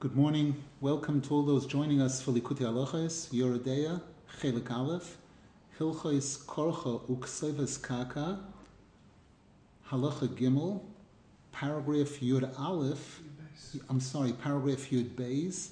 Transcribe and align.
Good 0.00 0.14
morning. 0.14 0.62
Welcome 0.80 1.20
to 1.22 1.34
all 1.34 1.42
those 1.42 1.66
joining 1.66 2.00
us 2.00 2.22
for 2.22 2.30
Likutei 2.30 2.60
Halachos, 2.60 3.32
Yoredeya, 3.32 4.00
Chelik 4.40 4.70
Aleph, 4.70 5.16
Hilchos 5.76 6.44
Korcha 6.46 7.00
Uksevas 7.10 7.82
Kaka, 7.82 8.38
Halacha 9.90 10.28
Gimel, 10.28 10.82
paragraph 11.50 12.20
Yud 12.20 12.48
Aleph, 12.60 13.22
I'm 13.90 13.98
sorry, 13.98 14.34
paragraph 14.34 14.88
Yud 14.90 15.16
Beis. 15.16 15.70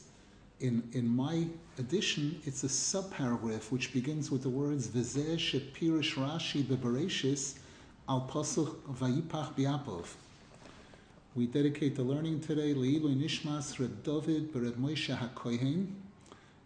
In, 0.59 0.83
in 0.91 1.07
my 1.07 1.47
edition, 1.79 2.41
it's 2.45 2.65
a 2.65 2.67
subparagraph 2.67 3.71
which 3.71 3.93
begins 3.93 4.33
with 4.33 4.43
the 4.43 4.49
words 4.49 4.89
V'zeh 4.89 5.37
shepirish 5.37 6.15
Rashi 6.15 6.65
bebereshis 6.65 7.59
al 8.09 8.29
pasuk 8.29 8.75
vayipach 8.91 9.55
biapov. 9.55 10.07
We 11.37 11.47
dedicate 11.47 11.97
the 11.97 12.03
learning 12.03 12.41
today 12.41 12.73
Leilu 12.73 13.15
Nishmas 13.15 13.79
Reb 13.79 14.03
David 14.03 14.55
Bereb 14.55 14.77
Moshe 14.77 15.15
HaKohen, 15.15 15.93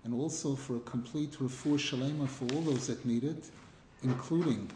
and 0.04 0.14
also 0.14 0.54
for 0.54 0.76
a 0.76 0.80
complete 0.80 1.32
refuah 1.40 1.76
shalema 1.76 2.28
for 2.28 2.44
all 2.54 2.62
those 2.62 2.86
that 2.86 3.04
need 3.04 3.24
it, 3.24 3.50
including 4.04 4.70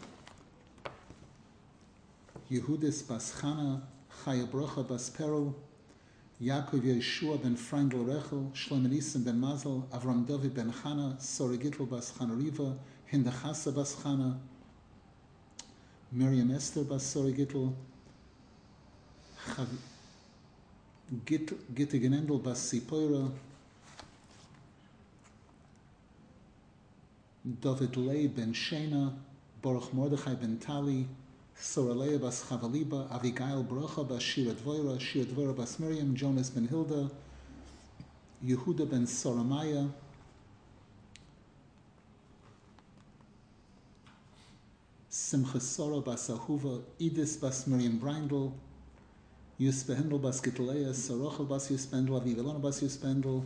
Yehudis 2.50 3.04
Baschana, 3.04 3.82
Chaya 4.24 4.48
Bracha 4.48 4.88
Bas 4.88 5.10
Perel, 5.10 5.54
Yaakov 6.42 6.80
Yeshua 6.80 7.40
ben 7.40 7.56
Frangel 7.56 8.04
Rechel, 8.04 8.52
Shlomo 8.52 8.90
Nissen 8.90 9.22
ben 9.22 9.38
Mazel, 9.38 9.88
Avram 9.92 10.26
David 10.26 10.56
ben 10.56 10.72
Chana, 10.72 11.16
Sori 11.20 11.56
Gittel 11.56 11.88
Bas 11.88 12.10
Chana 12.18 12.36
Riva, 12.36 12.76
Hinda 13.12 13.30
Chasa 13.30 13.72
Bas 13.72 13.94
Chana, 13.94 14.36
Miriam 16.10 16.50
Esther 16.50 16.82
Bas 16.82 17.14
Sori 17.14 17.32
Gitte 21.12 22.00
Genendel 22.00 22.38
Bas 22.38 22.58
Sipoira, 22.58 23.30
David 27.44 27.96
Lei 27.96 28.26
ben 28.26 28.54
Shena, 28.54 29.12
Baruch 29.62 29.92
Mordechai 29.92 30.34
ben 30.34 30.58
Tali, 30.58 31.06
Soraleya 31.54 32.18
bas 32.18 32.44
Chavaliba, 32.48 33.06
Avigail 33.10 33.62
Bracha 33.62 34.02
bas 34.08 34.22
Shira 34.22 34.54
Dvoira, 34.54 34.98
Shira 34.98 35.26
Dvoira 35.26 35.54
bas 35.54 35.78
Miriam, 35.78 36.14
Jonas 36.16 36.48
ben 36.48 36.66
Hilda, 36.66 37.10
Yehuda 38.42 38.86
ben 38.90 39.06
Soramaya, 39.06 39.90
Simcha 45.10 45.60
Sora 45.60 46.00
bas 46.00 46.30
Ahuva, 46.30 46.82
Idis 46.98 47.36
bas 47.36 47.66
Miriam 47.66 47.98
Brindel, 47.98 48.52
Yusbehindel 49.58 50.20
bas 50.20 50.42
Gitleya, 50.42 50.92
Sorochel 50.92 51.46
bas 51.46 51.70
Yuspendel, 51.70 52.20
Avigalona 52.20 52.60
bas 52.60 52.82
Yuspendel, 52.82 53.44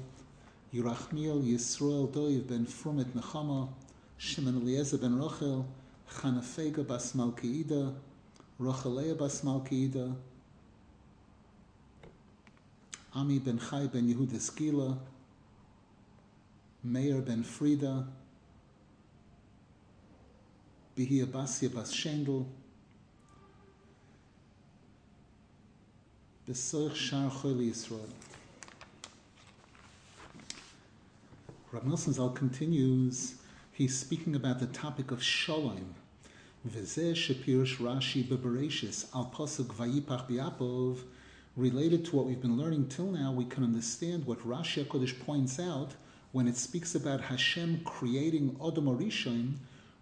Yerachmiel, 0.73 1.43
Yisrael 1.43 2.11
Doiv 2.11 2.49
ben 2.49 2.65
Frumet 2.65 3.15
Nechama, 3.15 3.69
Shimon 4.17 4.63
Eliezer 4.63 4.97
ben 4.97 5.19
Rochel, 5.19 5.67
Chanafega 6.09 6.83
bas 6.83 7.13
Malkeida, 7.15 7.93
Rochelea 8.59 9.19
bas 9.19 9.43
Malkeida, 9.43 10.17
Ami 13.15 13.39
ben 13.39 13.59
Chai 13.59 13.87
ben 13.89 14.09
Yehuda 14.09 14.41
Skila, 14.41 14.97
Meir 16.83 17.21
ben 17.21 17.45
Frida, 17.45 18.07
Behia 20.97 21.27
Basia 21.27 21.69
bas 21.69 21.93
Shendel, 21.93 22.47
Besoich 26.49 26.95
Shar 26.95 27.31
Choli 27.31 27.69
Yisrael. 27.69 28.09
Rav 31.71 31.83
Nosson 31.83 32.15
Zal 32.15 32.31
continues, 32.31 33.35
he's 33.71 33.99
speaking 33.99 34.35
about 34.35 34.59
the 34.59 34.67
topic 34.69 35.11
of 35.11 35.23
Shalom. 35.23 35.95
V'zeh 36.67 37.13
shepirish 37.13 37.77
Rashi 37.77 38.25
bebereshis 38.25 39.15
al 39.15 39.31
pasuk 39.35 39.67
vayipach 39.75 40.27
biapov. 40.27 41.01
Related 41.55 42.07
to 42.07 42.17
what 42.17 42.25
we've 42.25 42.41
been 42.41 42.57
learning 42.57 42.89
till 42.89 43.11
now, 43.13 43.31
we 43.31 43.45
can 43.45 43.63
understand 43.63 44.25
what 44.25 44.41
Rashi 44.41 44.83
Hakodesh 44.83 45.21
points 45.21 45.61
out 45.61 45.97
when 46.33 46.49
it 46.49 46.57
speaks 46.57 46.95
about 46.95 47.21
Hashem 47.21 47.83
creating 47.85 48.53
Odom 48.53 48.85
Arishon. 48.85 49.57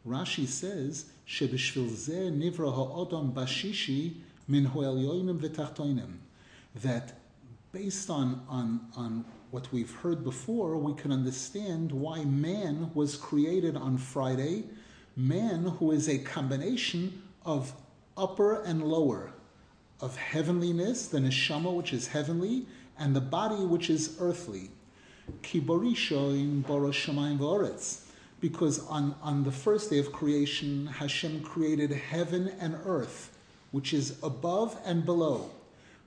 Rashi 0.07 0.47
says 0.47 1.07
shebishvil 1.27 1.91
zeh 1.91 2.31
nivra 2.31 2.73
ha'odom 2.73 3.33
bashishi 3.33 4.19
min 4.47 4.67
ho'elyoinim 4.67 5.41
v'tachtoinim. 5.41 6.19
That 6.83 7.15
based 7.73 8.11
on, 8.11 8.43
on, 8.49 8.81
on 8.97 9.25
what 9.51 9.71
we've 9.73 9.95
heard 9.97 10.25
before, 10.25 10.77
we 10.77 10.95
can 10.95 11.13
understand 11.13 11.93
why 11.93 12.25
man 12.25 12.91
was 12.95 13.17
created 13.17 13.77
on 13.77 13.99
Friday. 13.99 14.65
Man, 15.17 15.65
who 15.79 15.93
is 15.93 16.09
a 16.09 16.19
combination 16.19 17.23
of 17.45 17.73
upper 18.17 18.63
and 18.63 18.83
lower, 18.83 19.33
of 20.01 20.17
heavenliness, 20.17 21.09
the 21.09 21.19
neshama, 21.19 21.75
which 21.75 21.93
is 21.93 22.09
heavenly, 22.09 22.67
and 22.99 23.15
the 23.15 23.21
body, 23.21 23.65
which 23.65 23.91
is 23.91 24.17
earthly. 24.21 24.71
Because 28.41 28.87
on, 28.87 29.15
on 29.23 29.45
the 29.45 29.53
first 29.53 29.91
day 29.91 29.99
of 29.99 30.13
creation, 30.13 30.87
Hashem 30.87 31.41
created 31.43 31.91
heaven 31.91 32.53
and 32.61 32.79
earth, 32.85 33.37
which 33.71 33.93
is 33.93 34.19
above 34.23 34.79
and 34.85 35.05
below. 35.05 35.51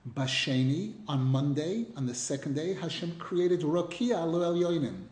Basheni, 0.08 0.94
on 1.08 1.22
Monday, 1.24 1.86
on 1.94 2.06
the 2.06 2.14
second 2.14 2.54
day, 2.54 2.72
Hashem 2.74 3.16
created 3.18 3.60
Rakia 3.60 4.26
Lo 4.26 4.40
Elyonim. 4.40 5.04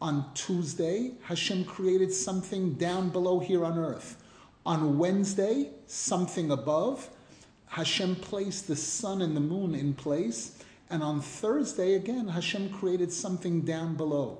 On 0.00 0.24
Tuesday, 0.34 1.12
Hashem 1.22 1.64
created 1.64 2.12
something 2.12 2.74
down 2.74 3.10
below 3.10 3.40
here 3.40 3.64
on 3.64 3.76
earth. 3.76 4.22
On 4.64 4.98
Wednesday, 4.98 5.70
something 5.86 6.52
above. 6.52 7.08
Hashem 7.66 8.16
placed 8.16 8.68
the 8.68 8.76
sun 8.76 9.20
and 9.20 9.36
the 9.36 9.40
moon 9.40 9.74
in 9.74 9.94
place. 9.94 10.62
And 10.90 11.02
on 11.02 11.20
Thursday, 11.20 11.94
again, 11.94 12.28
Hashem 12.28 12.70
created 12.70 13.12
something 13.12 13.62
down 13.62 13.96
below. 13.96 14.38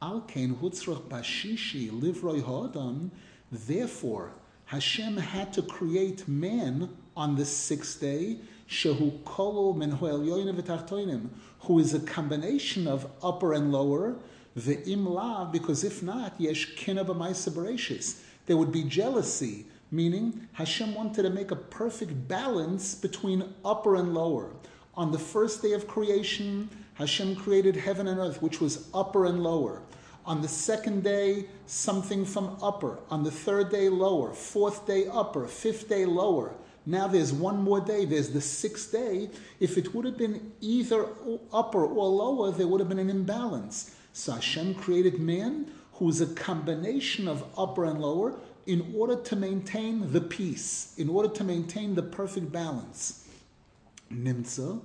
Alkein 0.00 0.54
hutzrach 0.54 1.02
bashishi 1.08 1.90
livroi 1.90 2.42
ha'adam. 2.42 3.10
Therefore, 3.50 4.32
Hashem 4.66 5.16
had 5.16 5.52
to 5.54 5.62
create 5.62 6.28
man 6.28 6.90
on 7.16 7.34
the 7.34 7.44
sixth 7.44 8.00
day 8.00 8.38
shehu 8.70 9.76
min 9.76 9.90
v'tachtoinim, 9.92 11.28
who 11.60 11.78
is 11.78 11.92
a 11.92 12.00
combination 12.00 12.86
of 12.86 13.10
upper 13.22 13.52
and 13.52 13.72
lower, 13.72 14.16
ve'im 14.56 15.06
lav, 15.06 15.52
because 15.52 15.82
if 15.82 16.02
not, 16.02 16.40
yesh 16.40 16.76
kina 16.76 17.04
b'maisa 17.04 18.16
There 18.46 18.56
would 18.56 18.72
be 18.72 18.84
jealousy, 18.84 19.66
meaning 19.90 20.48
Hashem 20.52 20.94
wanted 20.94 21.22
to 21.22 21.30
make 21.30 21.50
a 21.50 21.56
perfect 21.56 22.28
balance 22.28 22.94
between 22.94 23.52
upper 23.64 23.96
and 23.96 24.14
lower. 24.14 24.52
On 24.94 25.10
the 25.10 25.18
first 25.18 25.62
day 25.62 25.72
of 25.72 25.88
creation, 25.88 26.70
Hashem 26.94 27.36
created 27.36 27.74
heaven 27.76 28.06
and 28.06 28.20
earth, 28.20 28.40
which 28.40 28.60
was 28.60 28.88
upper 28.94 29.26
and 29.26 29.42
lower. 29.42 29.82
On 30.26 30.42
the 30.42 30.48
second 30.48 31.02
day, 31.02 31.46
something 31.66 32.24
from 32.24 32.56
upper. 32.62 32.98
On 33.10 33.24
the 33.24 33.30
third 33.30 33.70
day, 33.70 33.88
lower. 33.88 34.32
Fourth 34.32 34.86
day, 34.86 35.06
upper. 35.08 35.46
Fifth 35.46 35.88
day, 35.88 36.04
lower. 36.04 36.54
Now 36.90 37.06
there's 37.06 37.32
one 37.32 37.62
more 37.62 37.80
day, 37.80 38.04
there's 38.04 38.30
the 38.30 38.40
sixth 38.40 38.90
day. 38.90 39.30
If 39.60 39.78
it 39.78 39.94
would 39.94 40.04
have 40.04 40.18
been 40.18 40.50
either 40.60 41.06
upper 41.52 41.84
or 41.86 42.08
lower, 42.08 42.50
there 42.50 42.66
would 42.66 42.80
have 42.80 42.88
been 42.88 42.98
an 42.98 43.08
imbalance. 43.08 43.94
So 44.12 44.32
Hashem 44.32 44.74
created 44.74 45.20
man 45.20 45.70
who 45.92 46.08
is 46.08 46.20
a 46.20 46.26
combination 46.26 47.28
of 47.28 47.44
upper 47.56 47.84
and 47.84 48.00
lower 48.00 48.40
in 48.66 48.92
order 48.96 49.14
to 49.14 49.36
maintain 49.36 50.12
the 50.12 50.20
peace, 50.20 50.94
in 50.98 51.08
order 51.08 51.28
to 51.28 51.44
maintain 51.44 51.94
the 51.94 52.02
perfect 52.02 52.50
balance. 52.50 53.28
Nimtza, 54.12 54.80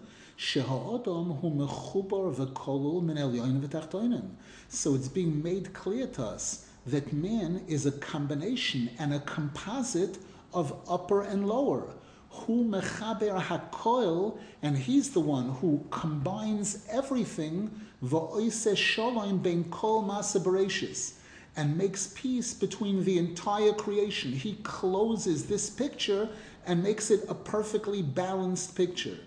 so 4.70 4.94
it's 4.94 5.08
being 5.08 5.42
made 5.42 5.74
clear 5.74 6.08
to 6.08 6.24
us 6.24 6.70
that 6.86 7.14
man 7.14 7.64
is 7.68 7.86
a 7.88 7.92
combination 7.94 8.92
and 9.00 9.14
a 9.14 9.20
composite 9.22 10.20
of 10.56 10.74
upper 10.90 11.22
and 11.22 11.48
lower. 11.48 11.94
Hu 12.30 12.66
mechaber 12.66 13.40
hakoil, 13.40 14.40
and 14.62 14.78
he's 14.78 15.12
the 15.12 15.20
one 15.20 15.50
who 15.50 15.86
combines 15.92 16.86
everything 16.90 17.70
va'oise 18.04 18.76
shalom 18.76 19.38
ben 19.38 19.66
kol 19.66 20.04
masabereshis, 20.04 21.14
and 21.56 21.78
makes 21.78 22.14
peace 22.16 22.54
between 22.54 23.04
the 23.04 23.18
entire 23.18 23.74
creation. 23.74 24.32
He 24.32 24.56
closes 24.64 25.46
this 25.46 25.70
picture 25.70 26.28
and 26.66 26.84
makes 26.84 27.12
it 27.12 27.24
a 27.30 27.36
perfectly 27.36 28.02
balanced 28.02 28.76
picture. 28.76 29.18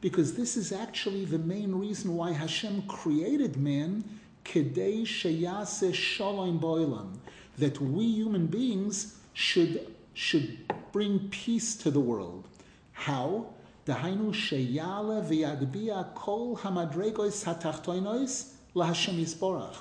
Because 0.00 0.34
this 0.34 0.56
is 0.56 0.72
actually 0.72 1.24
the 1.24 1.38
main 1.38 1.74
reason 1.74 2.14
why 2.14 2.32
Hashem 2.32 2.82
created 2.82 3.56
man, 3.56 4.04
kedei 4.44 5.02
sheyase 5.02 5.94
shalom 5.94 6.60
boilam, 6.60 7.16
that 7.58 7.80
we 7.80 8.04
human 8.04 8.46
beings 8.46 9.16
should, 9.32 9.94
should 10.14 10.58
bring 10.92 11.28
peace 11.30 11.76
to 11.76 11.90
the 11.90 12.00
world. 12.00 12.48
How? 12.92 13.46
Dahainu 13.86 14.32
sheyale 14.32 15.26
v'yadbia 15.26 16.14
kol 16.14 16.56
hamadregos 16.56 17.44
hatachtoinos 17.44 18.50
laHashem 18.74 19.18
Yisborach. 19.18 19.76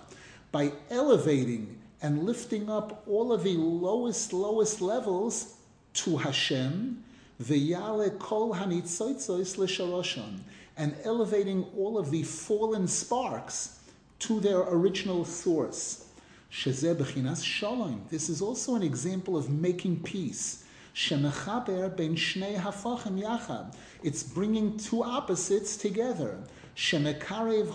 By 0.51 0.71
elevating 0.89 1.77
and 2.01 2.23
lifting 2.23 2.69
up 2.69 3.03
all 3.07 3.33
of 3.33 3.43
the 3.43 3.55
lowest, 3.55 4.31
lowest 4.33 4.81
levels 4.81 5.55
to 5.93 6.17
Hashem, 6.17 7.03
v'yale 7.41 8.17
kol 8.19 8.55
hanitzoitzos 8.55 9.57
l'sharoshon, 9.57 10.39
and 10.77 10.95
elevating 11.03 11.65
all 11.75 11.97
of 11.97 12.11
the 12.11 12.23
fallen 12.23 12.87
sparks 12.87 13.79
to 14.19 14.39
their 14.39 14.61
original 14.61 15.25
source. 15.25 16.06
Shezeh 16.51 16.95
b'chinas 16.95 17.43
shalom. 17.43 18.05
This 18.09 18.29
is 18.29 18.41
also 18.41 18.75
an 18.75 18.83
example 18.83 19.35
of 19.35 19.49
making 19.49 20.03
peace. 20.03 20.63
Shemechaber 20.95 21.95
ben 21.95 22.15
shnei 22.15 22.57
hafachim 22.57 23.21
yachad. 23.21 23.75
It's 24.01 24.23
bringing 24.23 24.77
two 24.77 25.03
opposites 25.03 25.77
together. 25.77 26.39
Shemekarev 26.75 27.67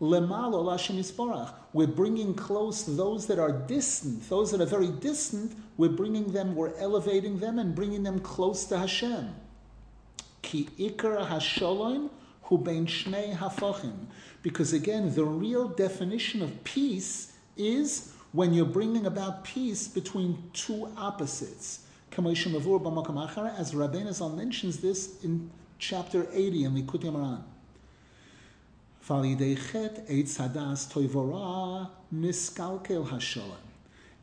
lemalo 0.00 0.62
lashem. 0.64 1.52
We're 1.72 1.86
bringing 1.86 2.34
close 2.34 2.84
those 2.84 3.26
that 3.26 3.38
are 3.38 3.52
distant, 3.52 4.28
those 4.28 4.50
that 4.50 4.60
are 4.60 4.66
very 4.66 4.88
distant. 4.88 5.56
We're 5.76 5.90
bringing 5.90 6.32
them, 6.32 6.54
we're 6.54 6.76
elevating 6.78 7.38
them, 7.38 7.58
and 7.58 7.74
bringing 7.74 8.02
them 8.02 8.20
close 8.20 8.64
to 8.66 8.78
Hashem. 8.78 9.34
Ki 10.42 10.68
ikar 10.78 11.26
hasholom 11.28 12.10
ben 12.56 12.86
shnei 12.86 13.36
hafachim. 13.36 14.06
Because 14.42 14.72
again, 14.72 15.14
the 15.14 15.24
real 15.24 15.68
definition 15.68 16.40
of 16.40 16.64
peace 16.64 17.32
is 17.56 18.14
when 18.32 18.54
you're 18.54 18.64
bringing 18.64 19.06
about 19.06 19.44
peace 19.44 19.88
between 19.88 20.50
two 20.52 20.90
opposites. 20.96 21.80
As 22.10 22.24
Rabbeinu 22.24 24.12
Zal 24.12 24.30
mentions 24.30 24.78
this 24.78 25.22
in 25.22 25.50
chapter 25.78 26.26
80 26.32 26.64
in 26.64 26.74
Likutei 26.74 27.12
Moharan. 27.12 27.42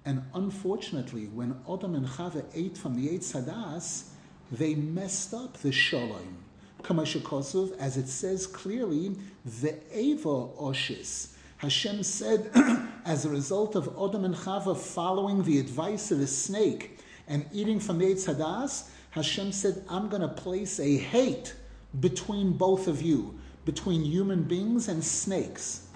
And 0.06 0.24
unfortunately, 0.34 1.26
when 1.28 1.56
Adam 1.68 1.96
and 1.96 2.06
Chava 2.06 2.46
ate 2.54 2.78
from 2.78 2.96
the 2.96 3.08
Eitz 3.08 3.34
Hadas, 3.34 4.10
they 4.52 4.76
messed 4.76 5.34
up 5.34 5.58
the 5.58 5.72
Shalom. 5.72 6.45
Kamashakosov, 6.84 7.78
as 7.78 7.98
it 7.98 8.08
says 8.08 8.46
clearly, 8.46 9.16
the 9.62 9.76
Eva 9.98 10.28
Oshis. 10.60 11.30
Hashem 11.58 12.04
said, 12.04 12.52
as 13.06 13.26
a 13.26 13.30
result 13.30 13.76
of 13.76 13.88
Adam 13.88 14.26
and 14.26 14.36
Chava 14.36 14.78
following 14.78 15.44
the 15.44 15.60
advice 15.60 16.12
of 16.12 16.20
the 16.20 16.28
snake 16.28 17.00
and 17.28 17.46
eating 17.52 17.80
from 17.80 17.98
the 17.98 18.06
Eitz 18.06 18.34
Hadas, 18.34 18.90
Hashem 19.12 19.52
said, 19.52 19.84
I'm 19.90 20.10
going 20.10 20.22
to 20.22 20.28
place 20.28 20.80
a 20.80 20.98
hate 20.98 21.56
between 22.00 22.52
both 22.54 22.88
of 22.88 23.02
you, 23.02 23.40
between 23.64 24.04
human 24.04 24.44
beings 24.44 24.90
and 24.90 25.04
snakes. 25.04 25.88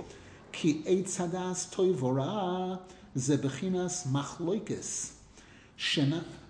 Ki 0.51 0.81
Eitz 0.87 1.17
Hadas 1.17 1.69
toivora 1.73 2.79
zebechinas 3.15 4.07
machloikis. 4.07 5.11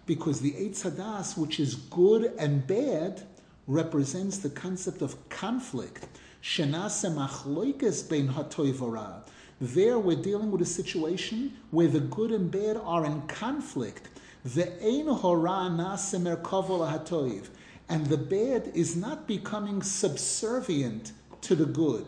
Because 0.06 0.42
the 0.42 0.52
Eitz 0.54 0.90
Hadas, 0.90 1.38
which 1.38 1.60
is 1.60 1.76
good 1.76 2.34
and 2.38 2.66
bad, 2.66 3.24
represents 3.70 4.40
the 4.40 4.50
concept 4.50 5.02
of 5.04 5.30
conflict. 5.30 6.08
There 9.62 10.00
we're 10.00 10.22
dealing 10.22 10.52
with 10.52 10.62
a 10.62 10.66
situation 10.66 11.54
where 11.70 11.88
the 11.88 12.00
good 12.00 12.32
and 12.32 12.50
bad 12.50 12.78
are 12.78 13.06
in 13.06 13.22
conflict. 13.28 14.10
And 17.90 18.06
the 18.08 18.18
bad 18.18 18.72
is 18.74 18.96
not 18.96 19.28
becoming 19.28 19.84
subservient 19.84 21.12
to 21.42 21.56
the 21.56 21.66
good. 21.66 22.06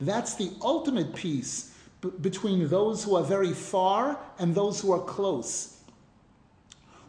That's 0.00 0.34
the 0.34 0.50
ultimate 0.62 1.14
peace 1.14 1.74
between 2.20 2.68
those 2.68 3.04
who 3.04 3.16
are 3.16 3.24
very 3.24 3.52
far 3.52 4.18
and 4.38 4.54
those 4.54 4.80
who 4.80 4.92
are 4.92 5.00
close 5.00 5.77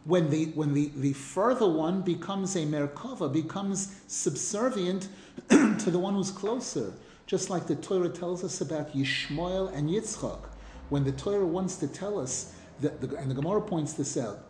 when 0.04 0.30
the 0.30 0.46
when 0.54 0.72
the, 0.72 0.90
the 0.96 1.12
further 1.12 1.68
one 1.68 2.02
becomes 2.02 2.56
a 2.56 2.60
merkava, 2.60 3.32
becomes 3.32 3.94
subservient 4.06 5.08
to 5.48 5.90
the 5.90 5.98
one 5.98 6.14
who's 6.14 6.30
closer. 6.30 6.92
Just 7.26 7.48
like 7.48 7.66
the 7.66 7.76
Torah 7.76 8.08
tells 8.08 8.42
us 8.42 8.60
about 8.60 8.92
Yishmael 8.92 9.72
and 9.72 9.88
Yitzchak. 9.88 10.40
When 10.88 11.04
the 11.04 11.12
Torah 11.12 11.46
wants 11.46 11.76
to 11.76 11.86
tell 11.86 12.18
us 12.18 12.54
that 12.80 13.00
the, 13.00 13.16
and 13.16 13.30
the 13.30 13.34
Gemara 13.34 13.62
points 13.62 13.92
this 13.92 14.16
out, 14.16 14.46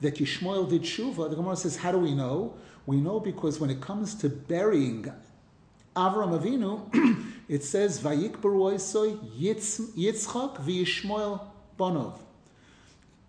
that 0.00 0.16
Yishmael 0.16 0.70
did 0.70 0.82
shuva, 0.82 1.28
the 1.28 1.36
Gemara 1.36 1.56
says, 1.56 1.76
how 1.76 1.92
do 1.92 1.98
we 1.98 2.14
know? 2.14 2.54
We 2.86 2.96
know 2.96 3.20
because 3.20 3.60
when 3.60 3.68
it 3.68 3.82
comes 3.82 4.14
to 4.16 4.30
burying 4.30 5.12
Avram 5.94 6.40
Avinu, 6.40 7.30
it 7.48 7.62
says, 7.62 8.00
Vayik 8.00 8.38
Baruoisoi 8.38 9.18
Yitzchak 9.38 10.64
v'Yishmael 10.64 11.42
Bonov. 11.78 12.18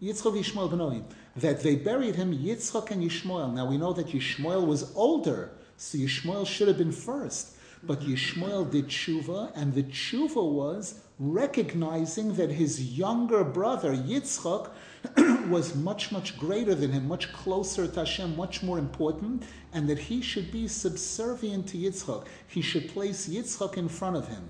Yitzchak 0.02 0.32
v'Yishmael 0.34 0.72
Bonovim 0.72 1.04
that 1.36 1.62
they 1.62 1.76
buried 1.76 2.16
him 2.16 2.34
Yitzchak 2.34 2.92
and 2.92 3.04
Yishmael. 3.04 3.54
Now 3.54 3.66
we 3.66 3.78
know 3.78 3.94
that 3.94 4.08
Yishmael 4.08 4.66
was 4.66 4.94
older, 4.96 5.52
so 5.78 5.98
Yishmael 5.98 6.48
should 6.48 6.68
have 6.68 6.78
been 6.78 6.92
first. 6.92 7.52
But 7.84 8.02
Yishmael 8.02 8.72
did 8.72 8.88
tshuva, 8.88 9.52
and 9.56 9.74
the 9.74 9.84
tshuva 9.84 10.44
was 10.44 11.02
recognizing 11.20 12.34
that 12.36 12.52
his 12.52 12.98
younger 12.98 13.44
brother 13.44 13.96
Yitzchak 13.96 14.70
was 15.50 15.76
much, 15.76 16.12
much 16.12 16.38
greater 16.38 16.74
than 16.74 16.92
him, 16.92 17.08
much 17.08 17.32
closer 17.32 17.88
to 17.88 18.00
Hashem, 18.00 18.36
much 18.36 18.64
more 18.64 18.80
important, 18.80 19.44
and 19.72 19.88
that 19.88 20.00
he 20.00 20.22
should 20.22 20.52
be 20.52 20.68
subservient 20.68 21.68
to 21.68 21.78
Yitzchak. 21.78 22.26
He 22.48 22.62
should 22.62 22.90
place 22.90 23.28
Yitzchak 23.28 23.78
in 23.78 23.88
front 23.88 24.16
of 24.16 24.28
him. 24.30 24.50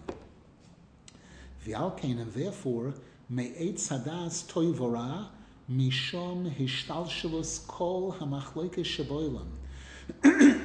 V'alkein, 1.66 2.22
and 2.22 2.32
therefore, 2.34 2.94
me'etz 3.30 3.90
hadas 3.90 4.46
toivora, 4.46 5.28
Mishom 5.72 6.54
Hishtalshavus 6.56 7.66
Kol 7.66 8.16
Hamachloike 8.20 8.84
Shaboilam. 8.84 9.48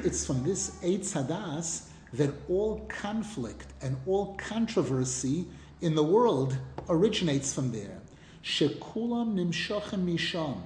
It's 0.05 0.27
from 0.27 0.45
this 0.45 0.73
Eitz 0.83 1.15
Hadas 1.15 1.87
that 2.13 2.31
all 2.51 2.81
conflict 2.81 3.69
and 3.81 3.97
all 4.07 4.35
controversy 4.35 5.47
in 5.81 5.95
the 5.95 6.03
world 6.03 6.59
originates 6.91 7.55
from 7.55 7.73
there. 7.73 7.99
Shekulam 8.45 9.37
Nimshochem 9.37 10.05
Mishom. 10.05 10.61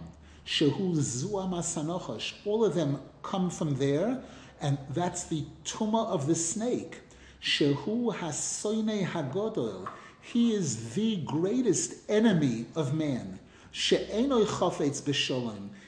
Shehu 0.44 0.96
Zua 0.96 1.48
Masanochash. 1.48 2.32
All 2.44 2.64
of 2.64 2.74
them 2.74 3.00
come 3.22 3.50
from 3.50 3.76
there, 3.76 4.20
and 4.60 4.78
that's 4.90 5.24
the 5.24 5.44
tuma 5.64 6.08
of 6.08 6.26
the 6.26 6.34
snake. 6.34 7.02
Shehu 7.40 8.12
Hasoine 8.12 9.06
Hagodol. 9.06 9.88
He 10.20 10.52
is 10.52 10.94
the 10.94 11.18
greatest 11.18 11.94
enemy 12.08 12.66
of 12.74 12.94
man. 12.94 13.38
She'enoi 13.74 14.44
chafetz. 14.44 15.02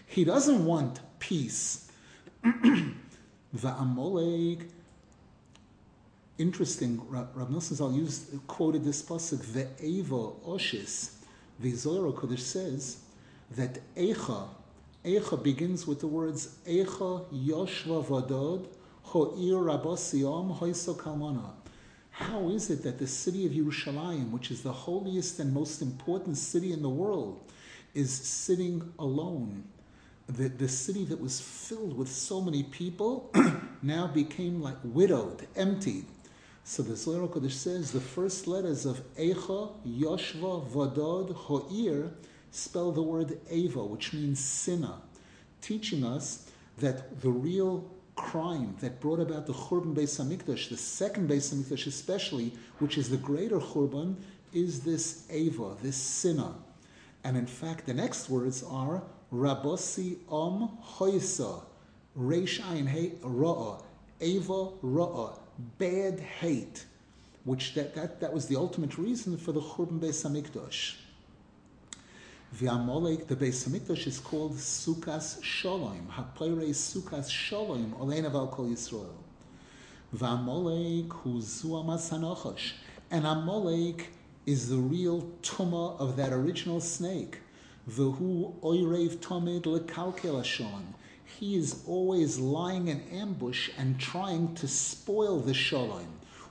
He 0.06 0.24
doesn't 0.24 0.64
want 0.64 0.98
peace. 1.20 1.88
Va'amolek. 3.56 4.68
Interesting. 6.36 7.00
Rab 7.08 7.48
Nosson 7.48 7.74
Zal 7.76 7.92
used 7.92 8.44
quoted 8.48 8.82
this 8.82 9.02
pasuk. 9.02 9.38
Ve'eva 9.38 10.34
oshis. 10.44 11.12
The 11.60 11.70
Zohar 11.70 12.10
Kodesh 12.10 12.40
says 12.40 12.96
that 13.52 13.78
Echa, 13.94 14.48
Eicha 15.04 15.40
begins 15.40 15.86
with 15.86 16.00
the 16.00 16.08
words 16.08 16.58
Eicha 16.66 17.24
Yoshva 17.32 18.04
Vadod 18.04 18.66
Ho'ir 19.04 19.62
Rabosiyom 19.62 20.58
Hoiso 20.58 20.96
Kalmana. 20.96 21.50
How 22.10 22.48
is 22.48 22.68
it 22.68 22.82
that 22.82 22.98
the 22.98 23.06
city 23.06 23.46
of 23.46 23.52
Yerushalayim, 23.52 24.32
which 24.32 24.50
is 24.50 24.62
the 24.62 24.72
holiest 24.72 25.38
and 25.38 25.54
most 25.54 25.82
important 25.82 26.36
city 26.36 26.72
in 26.72 26.82
the 26.82 26.88
world, 26.88 27.45
is 27.96 28.12
sitting 28.12 28.92
alone. 28.98 29.64
The, 30.28 30.48
the 30.48 30.68
city 30.68 31.04
that 31.06 31.20
was 31.20 31.40
filled 31.40 31.96
with 31.96 32.08
so 32.08 32.42
many 32.42 32.62
people 32.64 33.32
now 33.82 34.06
became 34.06 34.60
like 34.60 34.76
widowed, 34.84 35.46
emptied. 35.56 36.04
So 36.62 36.82
the 36.82 36.96
Zohar 36.96 37.26
Kodesh 37.28 37.52
says 37.52 37.92
the 37.92 38.00
first 38.00 38.46
letters 38.46 38.84
of 38.84 39.00
Eicha, 39.16 39.72
Yoshva, 39.86 40.68
Vadod, 40.68 41.34
Ho'ir 41.34 42.10
spell 42.50 42.92
the 42.92 43.02
word 43.02 43.38
Eva, 43.50 43.84
which 43.84 44.12
means 44.12 44.44
sinner, 44.44 44.96
teaching 45.62 46.04
us 46.04 46.50
that 46.78 47.22
the 47.22 47.30
real 47.30 47.88
crime 48.14 48.74
that 48.80 49.00
brought 49.00 49.20
about 49.20 49.46
the 49.46 49.52
Churban 49.52 49.94
Beis 49.94 50.18
Hamikdash, 50.20 50.68
the 50.68 50.76
second 50.76 51.30
Beis 51.30 51.54
Hamikdash 51.54 51.86
especially, 51.86 52.52
which 52.78 52.98
is 52.98 53.08
the 53.08 53.16
greater 53.16 53.60
Churban, 53.60 54.16
is 54.52 54.80
this 54.80 55.30
Eva, 55.30 55.76
this 55.82 55.96
sinner. 55.96 56.52
And 57.26 57.36
in 57.36 57.46
fact, 57.48 57.86
the 57.86 57.92
next 57.92 58.30
words 58.30 58.62
are 58.62 59.02
Rabosi 59.32 60.18
Om 60.28 60.78
Hoisa, 60.80 61.60
Reish 62.16 62.64
Ein 62.70 62.86
He 62.86 63.14
Ra'a, 63.20 63.82
Eva 64.20 64.68
Ra'a, 64.80 65.36
bad 65.76 66.20
hate, 66.20 66.86
which 67.42 67.74
that, 67.74 67.96
that, 67.96 68.20
that 68.20 68.32
was 68.32 68.46
the 68.46 68.54
ultimate 68.54 68.96
reason 68.96 69.36
for 69.36 69.50
the 69.50 69.60
Churban 69.60 69.98
Beis 69.98 70.24
Hamikdash. 70.24 70.94
The 72.60 72.68
Amalek, 72.68 73.26
the 73.26 73.34
Beis 73.34 73.68
Hamikdash 73.68 74.06
is 74.06 74.20
called 74.20 74.54
Sukas 74.54 75.42
Shalom. 75.42 76.06
Hapoire 76.12 76.68
Sukas 76.68 77.28
Shalom, 77.28 77.92
Olenav 77.98 78.34
al 78.34 78.46
Kol 78.46 78.66
Yisrael. 78.66 79.10
V'Amalek 80.14 81.12
hu 81.12 81.40
Zuamas. 81.40 82.72
And 83.10 83.26
Amalek 83.26 84.12
is 84.46 84.68
the 84.68 84.76
real 84.76 85.22
tuma 85.42 85.98
of 86.00 86.16
that 86.16 86.32
original 86.32 86.80
snake. 86.80 87.38
V'hu 87.90 88.54
Oirev 88.60 89.16
Tomid 89.16 89.62
Lekalkel 89.62 90.42
Shalom. 90.44 90.94
He 91.24 91.56
is 91.56 91.82
always 91.86 92.38
lying 92.38 92.86
in 92.86 93.02
ambush 93.12 93.70
and 93.76 93.98
trying 93.98 94.54
to 94.54 94.68
spoil 94.68 95.40
the 95.40 95.52
Shalom. 95.52 96.06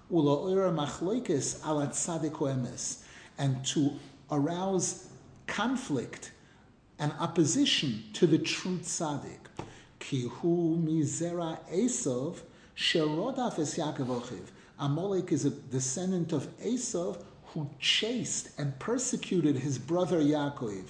Ula 0.09 0.37
Oira 0.37 0.75
Machloikis 0.75 1.61
Alat 1.61 1.91
Tzadik 1.91 2.97
And 3.37 3.65
to 3.65 3.93
arouse 4.29 5.07
conflict 5.47 6.31
and 6.99 7.13
opposition 7.19 8.03
to 8.13 8.27
the 8.27 8.37
true 8.37 8.77
tzaddik. 8.79 9.39
Kihu 10.01 10.83
mizera 10.83 11.57
Esav 11.73 12.39
sherodaf 12.75 13.57
es 13.59 13.77
Yaakov. 13.77 14.39
Amalek 14.79 15.31
is 15.31 15.45
a 15.45 15.49
descendant 15.49 16.33
of 16.33 16.47
Esav 16.59 17.23
who 17.55 17.69
chased 17.79 18.49
and 18.59 18.77
persecuted 18.79 19.55
his 19.55 19.79
brother 19.79 20.21
Yaakov. 20.21 20.83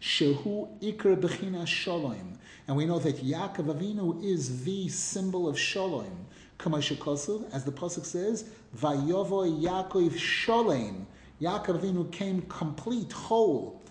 Shehu 0.00 0.68
ikr 0.80 1.20
bechina 1.20 1.66
shalom. 1.66 2.38
And 2.66 2.76
we 2.76 2.86
know 2.86 3.00
that 3.00 3.16
Yaakov 3.16 3.74
Avinu 3.74 4.24
is 4.24 4.64
the 4.64 4.88
symbol 4.88 5.48
of 5.48 5.58
shalom. 5.58 6.26
As 6.60 6.70
the 6.88 7.72
pasuk 7.72 8.06
says, 8.06 8.44
"Vayovo 8.76 9.44
Yaakov 9.60 10.16
shalom." 10.16 11.06
Yaakov 11.42 11.80
Avinu 11.80 12.10
came 12.12 12.42
complete, 12.42 13.12
whole 13.12 13.82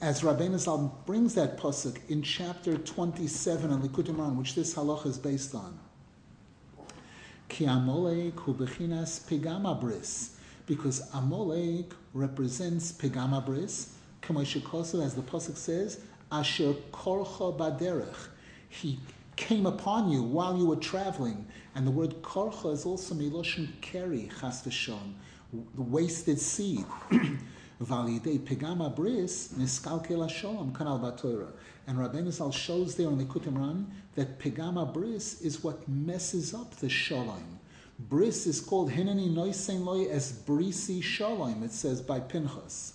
as 0.00 0.20
Rabbeinu 0.20 0.58
Zal 0.58 0.94
brings 1.06 1.34
that 1.34 1.56
pasuk 1.58 1.98
in 2.10 2.22
chapter 2.22 2.76
27 2.76 3.70
in 3.70 3.80
Likutei 3.80 4.14
Moharan, 4.14 4.36
which 4.36 4.54
this 4.54 4.74
halacha 4.74 5.06
is 5.06 5.16
based 5.16 5.54
on. 5.54 5.78
Ki 7.48 7.64
Amolek 7.64 8.34
bechinas 8.34 9.20
pigamabris, 9.26 10.35
because 10.66 11.08
Amolek 11.10 11.92
represents 12.12 12.92
pigamabris, 12.92 13.88
Kamoshikosu, 14.22 15.04
as 15.04 15.14
the 15.14 15.22
pasuk 15.22 15.56
says, 15.56 16.00
Asher 16.32 16.74
korcha 16.92 17.56
baderech. 17.56 18.28
He 18.68 18.98
came 19.36 19.66
upon 19.66 20.10
you 20.10 20.22
while 20.22 20.56
you 20.58 20.66
were 20.66 20.76
traveling, 20.76 21.46
and 21.74 21.86
the 21.86 21.90
word 21.90 22.20
korcha 22.22 22.72
is 22.72 22.84
also 22.84 23.14
miloshin 23.14 23.68
keri 23.80 24.30
chas 24.40 24.62
v'shon, 24.62 25.12
the 25.52 25.82
wasted 25.82 26.40
seed. 26.40 26.84
Validei 27.82 28.38
pegama 28.40 28.94
bris 28.94 29.48
niskalkel 29.48 30.26
hasholom 30.26 30.72
kanal 30.72 30.98
batoira. 30.98 31.52
And 31.86 31.98
Rabbeinu 31.98 32.32
Zal 32.32 32.50
shows 32.50 32.94
there 32.96 33.08
in 33.08 33.18
Likutei 33.18 33.52
Moharan 33.52 33.84
that 34.14 34.38
pegama 34.38 34.92
bris 34.92 35.42
is 35.42 35.62
what 35.62 35.86
messes 35.86 36.54
up 36.54 36.74
the 36.76 36.88
shalom. 36.88 37.60
Bris 37.98 38.46
is 38.46 38.60
called 38.60 38.90
hineni 38.90 39.32
noisen 39.32 39.84
loy 39.84 40.04
as 40.04 40.30
brisi 40.30 41.02
shalom. 41.02 41.62
It 41.62 41.72
says 41.72 42.02
by 42.02 42.20
Pinchas. 42.20 42.92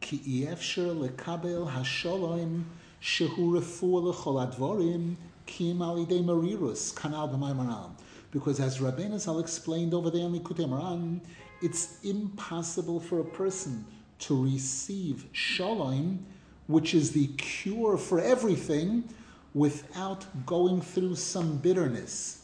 Ki 0.00 0.46
efsher 0.48 0.94
lekabel 0.96 1.70
hashalom 1.70 2.64
shehu 3.00 3.52
refu 3.52 4.12
lechol 4.12 4.52
advorim 4.52 5.14
kim 5.46 5.78
alidei 5.78 6.24
marirus 6.24 6.92
kanal 6.92 7.32
b'maymaram. 7.32 7.92
Because 8.32 8.58
as 8.58 8.78
Rabbeinu 8.78 9.18
Zal 9.18 9.38
explained 9.38 9.94
over 9.94 10.10
there 10.10 10.22
in 10.22 10.32
Likutei 10.38 10.68
Moharan, 10.68 11.20
it's 11.62 11.98
impossible 12.04 13.00
for 13.00 13.20
a 13.20 13.24
person 13.24 13.84
to 14.20 14.44
receive 14.44 15.26
shalom, 15.32 16.24
which 16.68 16.94
is 16.94 17.12
the 17.12 17.26
cure 17.38 17.96
for 17.96 18.20
everything, 18.20 19.04
without 19.52 20.46
going 20.46 20.80
through 20.80 21.16
some 21.16 21.56
bitterness. 21.58 22.39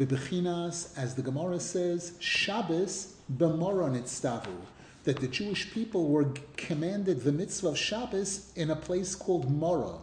Bibichinas, 0.00 0.96
as 0.96 1.14
the 1.14 1.20
Gemara 1.20 1.60
says, 1.60 2.14
Shabbos 2.20 3.16
b'moron 3.30 4.00
itztavu, 4.00 4.56
that 5.04 5.20
the 5.20 5.28
Jewish 5.28 5.70
people 5.74 6.08
were 6.08 6.32
commanded 6.56 7.20
the 7.20 7.32
mitzvah 7.32 7.68
of 7.68 7.78
Shabbos 7.78 8.50
in 8.56 8.70
a 8.70 8.76
place 8.76 9.14
called 9.14 9.50
Mora, 9.50 9.98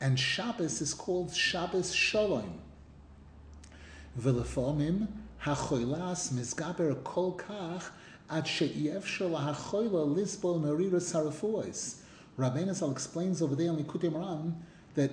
and 0.00 0.20
Shabbos 0.20 0.80
is 0.80 0.94
called 0.94 1.34
Shabbos 1.34 1.92
Shalom. 1.92 2.60
V'lefomim 4.16 5.08
hachoilas 5.42 6.32
mizgaber 6.32 7.02
kol 7.02 7.36
kach 7.36 7.86
ad 8.30 8.46
she'efshel 8.46 9.30
lahachoila 9.30 10.14
lisbol 10.14 10.62
merira 10.62 11.00
sarafuos. 11.00 11.96
Rabbeinu 12.38 12.92
explains 12.92 13.42
over 13.42 13.56
there 13.56 13.70
in 13.70 13.84
Likutei 13.84 14.12
that 14.94 15.10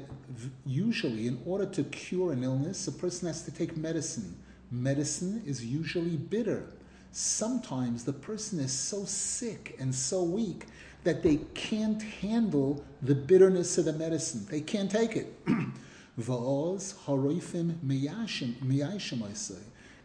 usually, 0.66 1.28
in 1.28 1.40
order 1.46 1.66
to 1.66 1.84
cure 1.86 2.32
an 2.32 2.44
illness, 2.44 2.88
a 2.88 2.92
person 2.92 3.28
has 3.28 3.44
to 3.44 3.52
take 3.52 3.78
medicine. 3.78 4.36
Medicine 4.72 5.44
is 5.46 5.64
usually 5.66 6.18
bitter. 6.18 6.68
Sometimes 7.12 8.04
the 8.04 8.14
person 8.14 8.60
is 8.60 8.72
so 8.72 9.06
sick 9.06 9.76
and 9.80 9.94
so 9.94 10.24
weak 10.24 10.66
that 11.04 11.24
they 11.24 11.38
can't 11.54 12.02
handle 12.02 12.84
the 13.02 13.16
bitterness 13.16 13.78
of 13.78 13.86
the 13.86 13.94
medicine. 13.94 14.46
They 14.50 14.62
can't 14.62 14.92
take 14.92 15.16
it. 15.16 15.34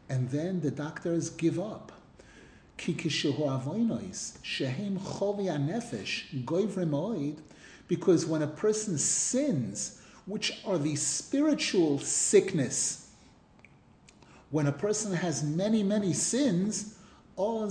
And 0.08 0.30
then 0.30 0.60
the 0.60 0.70
doctors 0.70 1.30
give 1.30 1.58
up. 1.58 1.90
Because 7.92 8.24
when 8.24 8.40
a 8.40 8.46
person 8.46 8.96
sins, 8.96 10.00
which 10.24 10.62
are 10.64 10.78
the 10.78 10.96
spiritual 10.96 11.98
sickness, 11.98 13.10
when 14.50 14.66
a 14.66 14.72
person 14.72 15.12
has 15.12 15.42
many, 15.42 15.82
many 15.82 16.14
sins, 16.14 16.94
then 17.36 17.70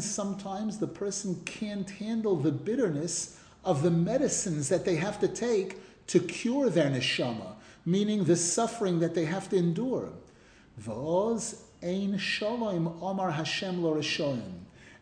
sometimes 0.00 0.78
the 0.78 0.86
person 0.86 1.42
can't 1.44 1.90
handle 1.90 2.36
the 2.36 2.52
bitterness 2.52 3.40
of 3.64 3.82
the 3.82 3.90
medicines 3.90 4.68
that 4.68 4.84
they 4.84 4.94
have 4.94 5.18
to 5.18 5.26
take 5.26 5.80
to 6.06 6.20
cure 6.20 6.70
their 6.70 6.90
neshama, 6.90 7.56
meaning 7.84 8.22
the 8.22 8.36
suffering 8.36 9.00
that 9.00 9.16
they 9.16 9.24
have 9.24 9.48
to 9.48 9.56
endure. 9.56 10.10
V'oz 10.80 11.60
ein 11.82 12.18
shalom 12.18 13.02
omar 13.02 13.32
Hashem 13.32 13.82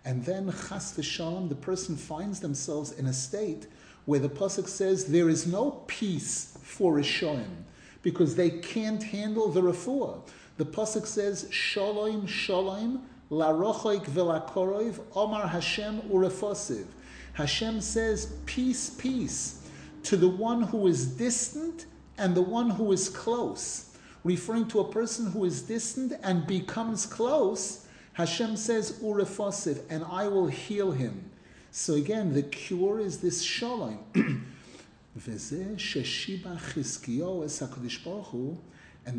And 0.04 0.24
then 0.24 0.46
chas 0.46 0.94
v'shalom, 0.96 1.48
the 1.48 1.54
person 1.54 1.96
finds 1.96 2.40
themselves 2.40 2.92
in 2.92 3.06
a 3.06 3.12
state 3.12 3.66
where 4.06 4.20
the 4.20 4.28
pasuk 4.28 4.66
says 4.68 5.06
there 5.06 5.28
is 5.28 5.46
no 5.46 5.82
peace 5.86 6.56
for 6.62 6.94
Rishoim 6.94 7.64
because 8.02 8.34
they 8.34 8.50
can't 8.50 9.02
handle 9.02 9.48
the 9.48 9.60
refuah. 9.60 10.20
The 10.56 10.64
pasuk 10.64 11.06
says 11.06 11.48
shalom 11.50 12.26
shalom 12.26 13.04
larochoik 13.30 14.06
v'lakoroiv 14.06 15.00
omar 15.14 15.46
Hashem 15.46 16.00
urefosiv. 16.02 16.86
Hashem 17.34 17.80
says 17.80 18.34
peace 18.46 18.90
peace 18.90 19.62
to 20.04 20.16
the 20.16 20.28
one 20.28 20.62
who 20.62 20.86
is 20.86 21.06
distant 21.06 21.86
and 22.16 22.34
the 22.34 22.42
one 22.42 22.70
who 22.70 22.92
is 22.92 23.08
close 23.08 23.90
referring 24.24 24.66
to 24.68 24.80
a 24.80 24.92
person 24.92 25.30
who 25.30 25.44
is 25.44 25.62
distant 25.62 26.12
and 26.22 26.46
becomes 26.46 27.06
close, 27.06 27.86
Hashem 28.14 28.56
says, 28.56 28.92
Urefosiv, 29.02 29.82
and 29.88 30.04
I 30.04 30.26
will 30.28 30.48
heal 30.48 30.92
him. 30.92 31.30
So 31.70 31.94
again, 31.94 32.34
the 32.34 32.42
cure 32.42 33.00
is 33.00 33.20
this 33.20 33.42
shalom. 33.42 34.00
and 34.14 34.44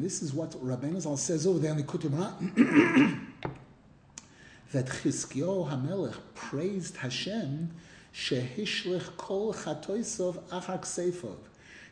this 0.04 0.22
is 0.22 0.34
what 0.34 0.52
Rabbeinu 0.52 1.02
Zal 1.02 1.18
says 1.18 1.48
over 1.48 1.60
there 1.60 1.72
in 1.72 1.78
the 1.78 1.84
Kutim 1.84 2.12
that 4.72 4.86
Chizkiyahu 4.86 5.70
Hamelech 5.70 6.16
praised 6.34 6.98
Hashem 6.98 7.72
shehishlich 8.14 9.18
kol 9.18 9.54
chatoisov 9.54 10.38
achar 10.50 10.82
ksefov 10.82 11.38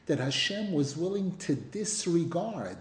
that 0.05 0.19
Hashem 0.19 0.71
was 0.71 0.97
willing 0.97 1.35
to 1.37 1.55
disregard 1.55 2.77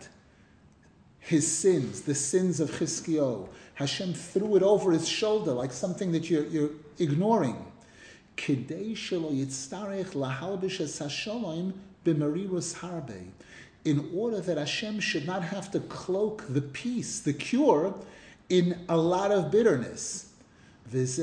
his 1.20 1.46
sins, 1.50 2.02
the 2.02 2.14
sins 2.14 2.60
of 2.60 2.70
Chizkiyo. 2.70 3.48
Hashem 3.74 4.14
threw 4.14 4.56
it 4.56 4.62
over 4.62 4.92
his 4.92 5.06
shoulder 5.08 5.52
like 5.52 5.72
something 5.72 6.10
that 6.12 6.28
you're, 6.28 6.46
you're 6.46 6.70
ignoring. 6.98 7.64
In 13.84 14.10
order 14.14 14.40
that 14.40 14.58
Hashem 14.58 15.00
should 15.00 15.26
not 15.26 15.42
have 15.44 15.70
to 15.72 15.80
cloak 15.80 16.44
the 16.48 16.62
peace, 16.62 17.20
the 17.20 17.32
cure, 17.32 17.94
in 18.48 18.84
a 18.88 18.96
lot 18.96 19.30
of 19.30 19.50
bitterness. 19.50 20.32
As 20.90 21.16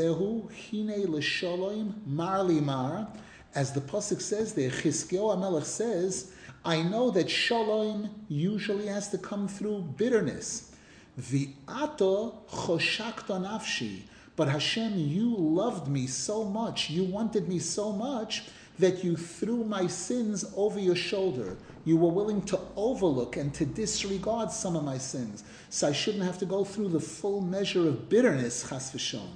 the 3.72 3.82
pasuk 3.82 4.22
says 4.22 4.54
there, 4.54 4.70
Chizkiyo 4.70 5.36
Amelech 5.36 5.66
says 5.66 6.32
I 6.66 6.82
know 6.82 7.12
that 7.12 7.30
shalom 7.30 8.26
usually 8.28 8.88
has 8.88 9.10
to 9.10 9.20
come 9.20 9.48
through 9.48 9.94
bitterness. 9.98 10.72
V'ato 11.20 12.48
choshakta 12.50 13.40
nafshi. 13.40 14.02
But 14.36 14.50
Hashem, 14.50 14.98
you 14.98 15.36
loved 15.36 15.88
me 15.88 16.08
so 16.08 16.44
much, 16.44 16.90
you 16.90 17.04
wanted 17.04 17.48
me 17.48 17.60
so 17.60 17.92
much 17.92 18.46
that 18.80 19.04
you 19.04 19.16
threw 19.16 19.64
my 19.64 19.86
sins 19.88 20.44
over 20.58 20.80
your 20.80 20.96
shoulder. 20.96 21.56
You 21.86 21.98
were 21.98 22.10
willing 22.10 22.42
to 22.48 22.60
overlook 22.76 23.38
and 23.38 23.54
to 23.54 23.66
disregard 23.66 24.52
some 24.52 24.76
of 24.76 24.84
my 24.84 24.98
sins. 24.98 25.44
So 25.70 25.88
I 25.88 25.92
shouldn't 25.92 26.24
have 26.24 26.40
to 26.40 26.46
go 26.46 26.66
through 26.66 26.90
the 26.90 27.00
full 27.00 27.42
measure 27.42 27.88
of 27.88 28.10
bitterness, 28.10 28.68
chas 28.68 28.92
v'shon. 28.92 29.30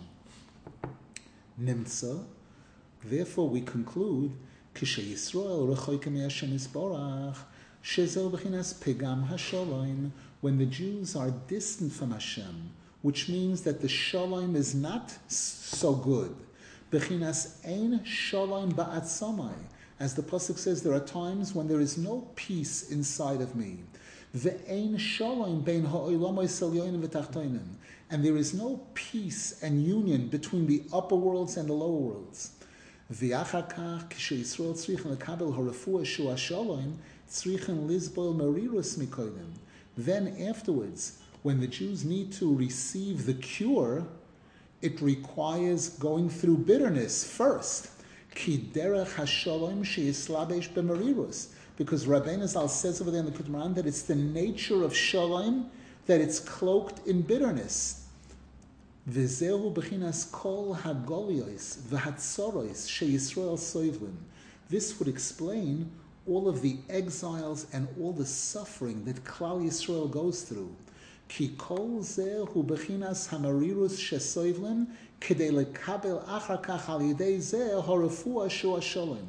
Nimtza. 1.62 2.26
Therefore, 3.06 3.48
we 3.48 3.62
conclude, 3.62 4.34
When 10.42 10.58
the 10.58 10.66
Jews 10.70 11.16
are 11.18 11.32
distant 11.48 11.92
from 11.92 12.12
Hashem, 12.12 12.72
which 13.02 13.28
means 13.28 13.62
that 13.64 13.82
the 13.82 13.90
shalom 13.90 14.56
is 14.56 14.74
not 14.74 15.18
so 15.28 15.96
good. 15.96 16.34
Bechinas 16.92 17.58
ein 17.66 18.06
shalom 18.06 18.72
ba'atzamai. 18.72 19.54
As 20.00 20.16
the 20.16 20.22
pasuk 20.22 20.58
says, 20.58 20.82
there 20.82 20.94
are 20.94 21.02
times 21.02 21.54
when 21.54 21.68
there 21.68 21.82
is 21.82 21.98
no 21.98 22.30
peace 22.36 22.90
inside 22.90 23.42
of 23.42 23.58
me. 23.58 23.80
Ve'ein 24.34 24.98
shalom 24.98 25.62
bein 25.62 25.84
ha'olam 25.84 27.60
And 28.10 28.24
there 28.24 28.38
is 28.38 28.54
no 28.54 28.80
peace 28.94 29.62
and 29.62 29.84
union 29.84 30.30
between 30.30 30.68
the 30.68 30.84
upper 30.94 31.16
worlds 31.16 31.58
and 31.58 31.68
the 31.68 31.74
lower 31.74 32.00
worlds. 32.00 32.52
ואחר 33.10 33.62
כך, 33.62 34.04
כשישראל 34.10 34.74
צריכים 34.74 35.12
לקבל 35.12 35.46
הרפואה 35.46 36.06
של 36.06 36.30
השלום, 36.30 36.94
צריכים 37.28 37.90
לסבול 37.90 38.36
מרירוס 38.36 38.98
מקודם. 38.98 39.50
Then 39.98 40.28
afterwards, 40.38 41.20
when 41.44 41.60
the 41.60 41.68
Jews 41.68 42.06
need 42.06 42.32
to 42.40 42.56
receive 42.56 43.26
the 43.26 43.34
cure, 43.34 44.04
it 44.82 45.02
requires 45.02 45.90
going 45.90 46.30
through 46.30 46.58
bitterness 46.58 47.24
first. 47.24 47.88
Because 51.80 52.06
Rabbeinu 52.06 52.48
Zal 52.48 52.68
says 52.68 53.02
over 53.02 53.12
there 53.12 53.22
in 53.22 53.32
Likutei 53.32 53.50
Moharan 53.50 53.76
that 53.76 53.88
it's 53.88 54.04
the 54.04 54.16
nature 54.16 54.84
of 54.84 54.96
shalom 54.96 55.70
that 56.06 56.22
it's 56.22 56.40
cloaked 56.40 57.06
in 57.08 57.22
bitterness. 57.22 57.99
V'zehu 59.10 59.74
b'chinas 59.74 60.32
kol 60.32 60.76
hagoliois 60.76 61.78
v'hatzorois 61.90 62.86
sheyisrael 62.88 63.58
soivlim. 63.58 64.14
This 64.70 65.00
would 65.00 65.08
explain 65.08 65.90
all 66.28 66.48
of 66.48 66.62
the 66.62 66.78
exiles 66.90 67.66
and 67.74 67.88
all 68.00 68.14
the 68.14 68.26
suffering 68.26 69.06
that 69.06 69.24
Klal 69.24 69.66
Yisrael 69.66 70.12
goes 70.12 70.44
through. 70.44 70.76
Ki 71.28 71.56
kol 71.58 72.02
zeh 72.02 72.48
hu 72.50 72.64
bechinas 72.64 73.30
hamarirus 73.30 73.98
shesoivlim 73.98 74.86
kedei 75.20 75.50
lekabel 75.50 76.24
achar 76.28 76.62
kach 76.62 76.88
al 76.88 77.00
zeh 77.00 77.84
horafua 77.84 78.48
shua 78.48 78.80
sholem. 78.80 79.26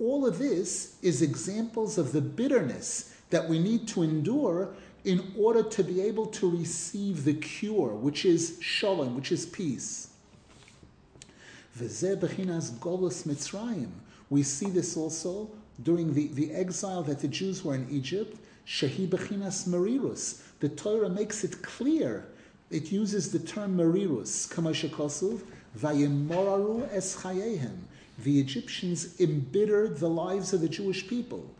All 0.00 0.26
of 0.26 0.40
this 0.40 0.96
is 1.00 1.22
examples 1.22 1.96
of 1.96 2.10
the 2.10 2.20
bitterness 2.20 3.14
that 3.30 3.48
we 3.48 3.60
need 3.60 3.86
to 3.88 4.02
endure 4.02 4.74
in 5.04 5.32
order 5.36 5.62
to 5.62 5.82
be 5.82 6.00
able 6.00 6.26
to 6.26 6.50
receive 6.50 7.24
the 7.24 7.34
cure, 7.34 7.94
which 7.94 8.24
is 8.24 8.58
shalom, 8.60 9.16
which 9.16 9.32
is 9.32 9.46
peace. 9.46 10.10
We 14.30 14.42
see 14.42 14.66
this 14.66 14.96
also 14.96 15.50
during 15.82 16.14
the, 16.14 16.28
the 16.28 16.52
exile 16.52 17.02
that 17.02 17.18
the 17.20 17.28
Jews 17.28 17.64
were 17.64 17.74
in 17.74 17.88
Egypt. 17.90 18.36
Shehi 18.66 19.08
bechinas 19.08 19.66
marirus 19.66 20.42
the 20.62 20.68
Torah 20.68 21.08
makes 21.08 21.42
it 21.42 21.60
clear. 21.60 22.24
It 22.70 22.92
uses 22.92 23.32
the 23.32 23.40
term 23.40 23.76
merirus, 23.76 24.48
chayehem. 27.16 27.78
The 28.20 28.40
Egyptians 28.40 29.20
embittered 29.20 29.98
the 29.98 30.08
lives 30.08 30.52
of 30.52 30.60
the 30.60 30.68
Jewish 30.68 31.08
people. 31.08 31.50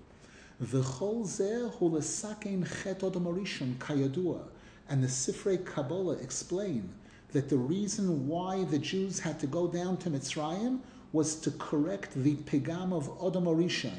V'chol 0.63 1.27
zeh 1.27 1.73
hulesakein 1.79 2.67
chet 2.83 3.01
odomarishon 3.01 3.77
kayadua. 3.77 4.43
And 4.89 5.03
the 5.03 5.09
Sifrei 5.09 5.65
Kabbalah 5.65 6.17
explain 6.17 6.93
that 7.33 7.49
the 7.49 7.57
reason 7.57 8.29
why 8.29 8.65
the 8.65 8.79
Jews 8.79 9.21
had 9.21 9.41
to 9.41 9.47
go 9.47 9.67
down 9.67 9.97
to 9.99 10.11
Mitzrayim 10.11 10.81
was 11.13 11.37
to 11.37 11.51
correct 11.53 12.15
the 12.15 12.37
pegam 12.37 12.93
of 12.93 13.09
Odom 13.19 13.45
Orishon, 13.45 13.99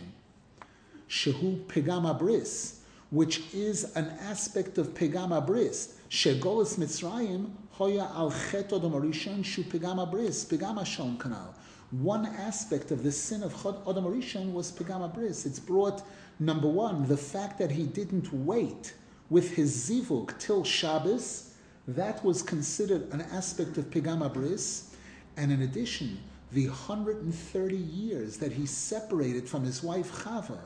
shehu 1.09 1.63
pegam 1.65 2.03
abris, 2.05 2.79
which 3.13 3.43
is 3.53 3.83
an 3.95 4.07
aspect 4.21 4.79
of 4.79 4.87
Pegam 4.95 5.29
Abris. 5.29 5.93
Shegolis 6.09 6.79
Mitzrayim, 6.79 7.51
Hoya 7.69 8.09
al 8.15 8.31
Chet 8.31 8.69
Odom 8.69 8.93
Arishon, 8.93 9.45
Shu 9.45 9.63
Pegam 9.63 9.97
Abris, 9.97 10.45
Pegam 10.45 10.79
Ashon 10.79 11.15
Kanal. 11.17 11.53
One 11.91 12.25
aspect 12.25 12.89
of 12.89 13.03
the 13.03 13.11
sin 13.11 13.43
of 13.43 13.53
Arishon 13.53 14.51
was 14.51 14.71
Pegam 14.71 15.07
Abris. 15.07 15.45
It's 15.45 15.59
brought, 15.59 16.01
number 16.39 16.67
one, 16.67 17.07
the 17.07 17.17
fact 17.17 17.59
that 17.59 17.71
he 17.71 17.83
didn't 17.83 18.33
wait 18.33 18.93
with 19.29 19.55
his 19.55 19.89
zivuk 19.89 20.37
till 20.39 20.63
Shabbos, 20.63 21.53
that 21.87 22.23
was 22.23 22.41
considered 22.41 23.11
an 23.11 23.21
aspect 23.21 23.77
of 23.77 23.89
Pegam 23.89 24.27
Abris. 24.27 24.93
And 25.37 25.51
in 25.51 25.63
addition, 25.63 26.19
the 26.51 26.67
130 26.67 27.75
years 27.75 28.37
that 28.37 28.53
he 28.53 28.65
separated 28.65 29.49
from 29.49 29.63
his 29.63 29.81
wife 29.83 30.11
Chava, 30.23 30.59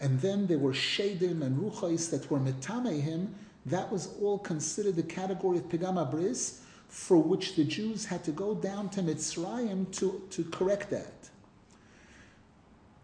and 0.00 0.20
then 0.20 0.46
there 0.46 0.58
were 0.58 0.72
Shadim 0.72 1.42
and 1.42 1.58
Ruchais 1.58 2.10
that 2.10 2.30
were 2.30 2.38
Metame 2.38 3.00
him, 3.00 3.34
that 3.66 3.90
was 3.90 4.14
all 4.20 4.38
considered 4.38 4.96
the 4.96 5.02
category 5.02 5.58
of 5.58 5.68
Pegama 5.68 6.10
Bris, 6.10 6.62
for 6.88 7.18
which 7.18 7.54
the 7.54 7.64
Jews 7.64 8.06
had 8.06 8.24
to 8.24 8.32
go 8.32 8.54
down 8.54 8.88
to 8.90 9.02
Mitzrayim 9.02 9.90
to, 9.98 10.22
to 10.30 10.44
correct 10.44 10.90
that. 10.90 11.28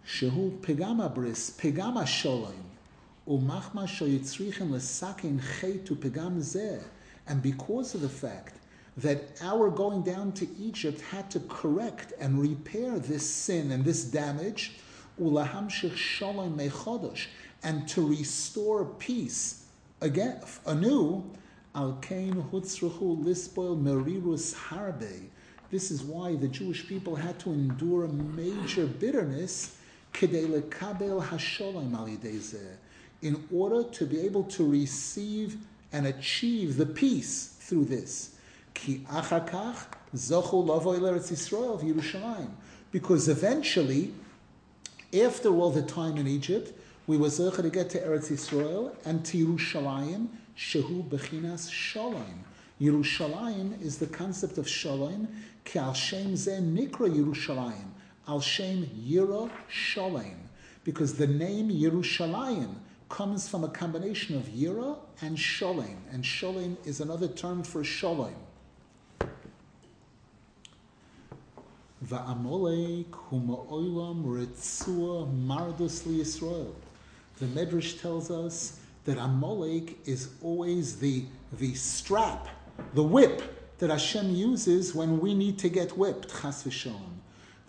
Shehu 0.06 0.58
Pegama 0.60 1.12
Bris, 1.12 1.50
Pegama 1.50 2.04
Sholem, 2.04 2.52
Umachma 3.26 3.86
Shoyitzrichen 3.86 4.68
Lesakin 4.68 5.40
to 5.86 5.96
Pegam 5.96 6.38
Zeh. 6.40 6.82
And 7.26 7.40
because 7.40 7.94
of 7.94 8.02
the 8.02 8.08
fact 8.08 8.54
that 8.98 9.40
our 9.40 9.70
going 9.70 10.02
down 10.02 10.32
to 10.32 10.46
Egypt 10.60 11.00
had 11.00 11.30
to 11.30 11.40
correct 11.48 12.12
and 12.20 12.40
repair 12.40 12.98
this 12.98 13.28
sin 13.28 13.72
and 13.72 13.82
this 13.82 14.04
damage, 14.04 14.72
ulahamshich 15.18 15.96
shalom 15.96 16.58
mechodosh, 16.58 17.26
and 17.62 17.88
to 17.88 18.06
restore 18.06 18.84
peace 18.84 19.66
again 20.00 20.38
anew. 20.66 21.24
Al 21.74 21.94
kain 22.02 22.34
hutzruchu 22.52 23.24
lispoil 23.24 23.82
merirus 23.82 24.54
harbe. 24.54 25.22
This 25.70 25.90
is 25.90 26.02
why 26.02 26.36
the 26.36 26.46
Jewish 26.46 26.86
people 26.86 27.16
had 27.16 27.38
to 27.40 27.50
endure 27.50 28.06
major 28.06 28.86
bitterness 28.86 29.76
in 33.22 33.44
order 33.52 33.84
to 33.84 34.06
be 34.06 34.20
able 34.20 34.44
to 34.44 34.70
receive 34.70 35.56
and 35.92 36.06
achieve 36.06 36.76
the 36.76 36.86
peace 36.86 37.56
through 37.60 37.84
this. 37.84 38.30
Because 42.92 43.28
eventually 43.28 44.14
after 45.22 45.48
all 45.48 45.70
the 45.70 45.82
time 45.82 46.16
in 46.16 46.26
Egypt, 46.26 46.72
we 47.06 47.16
were 47.16 47.28
zecher 47.28 47.62
to 47.62 47.70
get 47.70 47.90
to 47.90 48.00
Eretz 48.00 48.32
Yisrael 48.32 48.94
and 49.04 49.24
to 49.26 49.46
Yerushalayim, 49.46 50.28
shehu 50.56 51.08
bechinas 51.08 51.70
shalom. 51.70 52.44
Yerushalayim 52.80 53.80
is 53.80 53.98
the 53.98 54.06
concept 54.06 54.58
of 54.58 54.68
shalom, 54.68 55.28
ki 55.64 55.78
al 55.78 55.94
shem 55.94 56.34
nikra 56.34 57.08
Yerushalayim, 57.08 57.90
al 58.26 58.40
shem 58.40 58.88
Shalom, 59.68 60.48
because 60.84 61.14
the 61.14 61.26
name 61.26 61.70
Yerushalayim 61.70 62.74
comes 63.08 63.48
from 63.48 63.64
a 63.64 63.68
combination 63.68 64.36
of 64.36 64.44
Yira 64.44 64.96
and 65.20 65.38
Shalom, 65.38 65.98
and 66.10 66.24
Shalom 66.24 66.76
is 66.84 67.00
another 67.00 67.28
term 67.28 67.62
for 67.62 67.84
Shalom. 67.84 68.34
Va'amolek 72.04 73.10
huma'olam 73.30 74.24
ritzua 74.24 75.46
mardus 75.46 76.02
Yisrael. 76.02 76.72
The 77.38 77.46
Medrash 77.46 78.00
tells 78.00 78.30
us 78.30 78.78
that 79.04 79.18
Amalek 79.18 79.98
is 80.06 80.30
always 80.42 80.96
the, 80.96 81.24
the 81.54 81.74
strap, 81.74 82.48
the 82.94 83.02
whip 83.02 83.78
that 83.78 83.90
Hashem 83.90 84.34
uses 84.34 84.94
when 84.94 85.18
we 85.18 85.34
need 85.34 85.58
to 85.60 85.68
get 85.68 85.96
whipped, 85.96 86.30
chas 86.40 86.64
v'shon. 86.64 87.13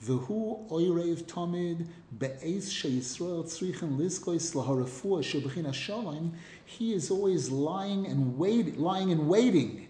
V'hu 0.06 0.70
oirev 0.70 1.24
tamid 1.24 1.88
be'ez 2.20 2.72
she'Yisrael 2.72 3.44
tzrichen 3.44 3.98
liskois 3.98 4.54
laharafua 4.54 5.24
shebechin 5.24 5.66
hashalom. 5.66 6.32
He 6.64 6.94
is 6.94 7.10
always 7.10 7.50
lying 7.50 8.06
and 8.06 8.38
wait, 8.38 8.78
lying 8.78 9.12
and 9.12 9.28
waiting 9.28 9.88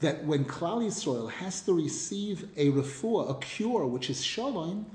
that 0.00 0.24
when 0.24 0.46
Klal 0.46 0.82
Yisrael 0.86 1.30
has 1.30 1.60
to 1.62 1.74
receive 1.74 2.48
a 2.56 2.70
refuah, 2.70 3.30
a 3.30 3.34
cure, 3.40 3.84
which 3.86 4.08
is 4.08 4.24
shalom, 4.24 4.86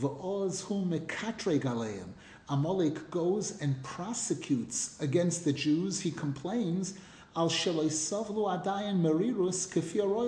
v'oz 0.00 0.64
hu 0.64 0.86
mekatre 0.86 1.60
galeim. 1.60 2.14
Amalek 2.48 3.10
goes 3.10 3.60
and 3.60 3.82
prosecutes 3.82 4.96
against 5.00 5.44
the 5.44 5.52
Jews. 5.52 6.00
He 6.00 6.10
complains, 6.10 6.94
al 7.36 7.50
savlu 7.50 8.64
adayin 8.64 9.00
merirus 9.00 9.68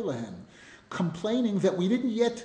lehem. 0.05 0.35
complaining 0.91 1.59
that 1.61 1.77
we 1.77 1.89
didn't 1.89 2.11
yet 2.11 2.45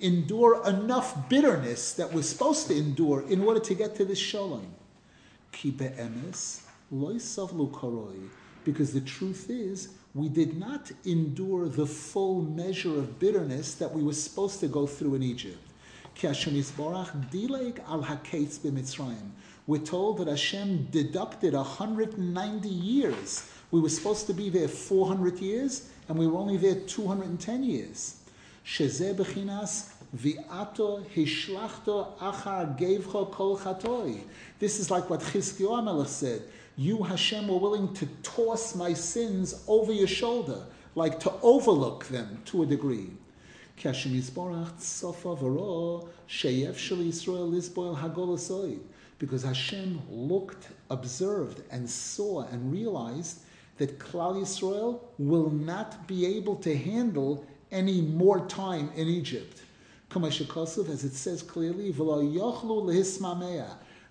endure 0.00 0.66
enough 0.66 1.28
bitterness 1.28 1.92
that 1.94 2.12
we're 2.12 2.22
supposed 2.22 2.68
to 2.68 2.76
endure 2.76 3.22
in 3.28 3.42
order 3.42 3.60
to 3.60 3.74
get 3.74 3.94
to 3.96 4.04
this 4.04 4.18
shalom. 4.18 4.66
Ki 5.52 5.70
be'emes 5.70 6.62
loisavlu 6.92 7.70
koroi. 7.70 8.28
Because 8.64 8.92
the 8.92 9.00
truth 9.00 9.48
is, 9.48 9.90
we 10.14 10.28
did 10.28 10.58
not 10.58 10.90
endure 11.04 11.68
the 11.68 11.86
full 11.86 12.42
measure 12.42 12.98
of 12.98 13.18
bitterness 13.18 13.74
that 13.74 13.92
we 13.92 14.02
were 14.02 14.12
supposed 14.14 14.60
to 14.60 14.66
go 14.66 14.86
through 14.86 15.14
in 15.14 15.22
Egypt. 15.22 15.58
We're 19.66 19.78
told 19.78 20.18
that 20.18 20.28
Hashem 20.28 20.88
deducted 20.90 21.52
190 21.52 22.68
years. 22.68 23.50
We 23.70 23.80
were 23.80 23.88
supposed 23.88 24.26
to 24.28 24.32
be 24.32 24.48
there 24.48 24.68
400 24.68 25.38
years, 25.38 25.90
and 26.08 26.18
we 26.18 26.26
were 26.26 26.38
only 26.38 26.56
there 26.56 26.76
210 26.76 27.62
years. 27.62 28.15
Kol 28.68 28.88
chatoi. 33.58 34.20
This 34.58 34.80
is 34.80 34.90
like 34.90 35.08
what 35.08 35.20
Chizkiyahu 35.20 36.04
said. 36.06 36.42
You, 36.76 37.04
Hashem, 37.04 37.46
were 37.46 37.58
willing 37.58 37.94
to 37.94 38.06
toss 38.24 38.74
my 38.74 38.92
sins 38.92 39.62
over 39.68 39.92
your 39.92 40.08
shoulder, 40.08 40.64
like 40.96 41.20
to 41.20 41.32
overlook 41.42 42.06
them 42.06 42.42
to 42.46 42.64
a 42.64 42.66
degree. 42.66 43.10
Because 43.76 44.02
Hashem 49.42 50.02
looked, 50.10 50.68
observed, 50.90 51.62
and 51.70 51.88
saw 51.88 52.40
and 52.48 52.72
realized 52.72 53.38
that 53.78 53.98
Klal 53.98 54.40
Yisrael 54.40 55.00
will 55.18 55.50
not 55.50 56.06
be 56.08 56.26
able 56.26 56.56
to 56.56 56.76
handle 56.76 57.46
any 57.76 58.00
more 58.00 58.46
time 58.46 58.90
in 58.96 59.06
Egypt. 59.06 59.62
As 60.14 60.40
it 60.40 61.12
says 61.12 61.42
clearly, 61.42 61.90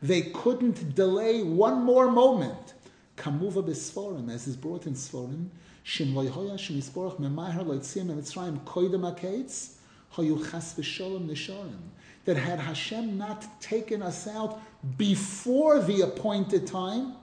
they 0.02 0.22
couldn't 0.22 0.96
delay 0.96 1.42
one 1.42 1.84
more 1.84 2.12
moment. 2.12 2.74
Kamuva 3.18 3.64
b'sforim, 3.64 4.30
as 4.30 4.46
is 4.46 4.56
brought 4.56 4.86
in 4.86 4.94
Sforim, 4.94 5.48
shim 5.86 6.14
loyhoya 6.14 6.56
shim 6.56 6.76
yisporach 6.78 7.18
memahar 7.18 7.66
loitzim 7.66 8.08
emitzrayim 8.08 8.60
koidem 8.66 9.10
akates, 9.12 9.78
hoyu 10.14 10.38
nishorim. 10.38 11.90
That 12.26 12.38
had 12.38 12.60
Hashem 12.60 13.18
not 13.18 13.62
taken 13.62 14.02
us 14.04 14.28
out 14.28 14.60
before 14.98 15.80
the 15.80 16.02
appointed 16.02 16.68
time, 16.68 17.16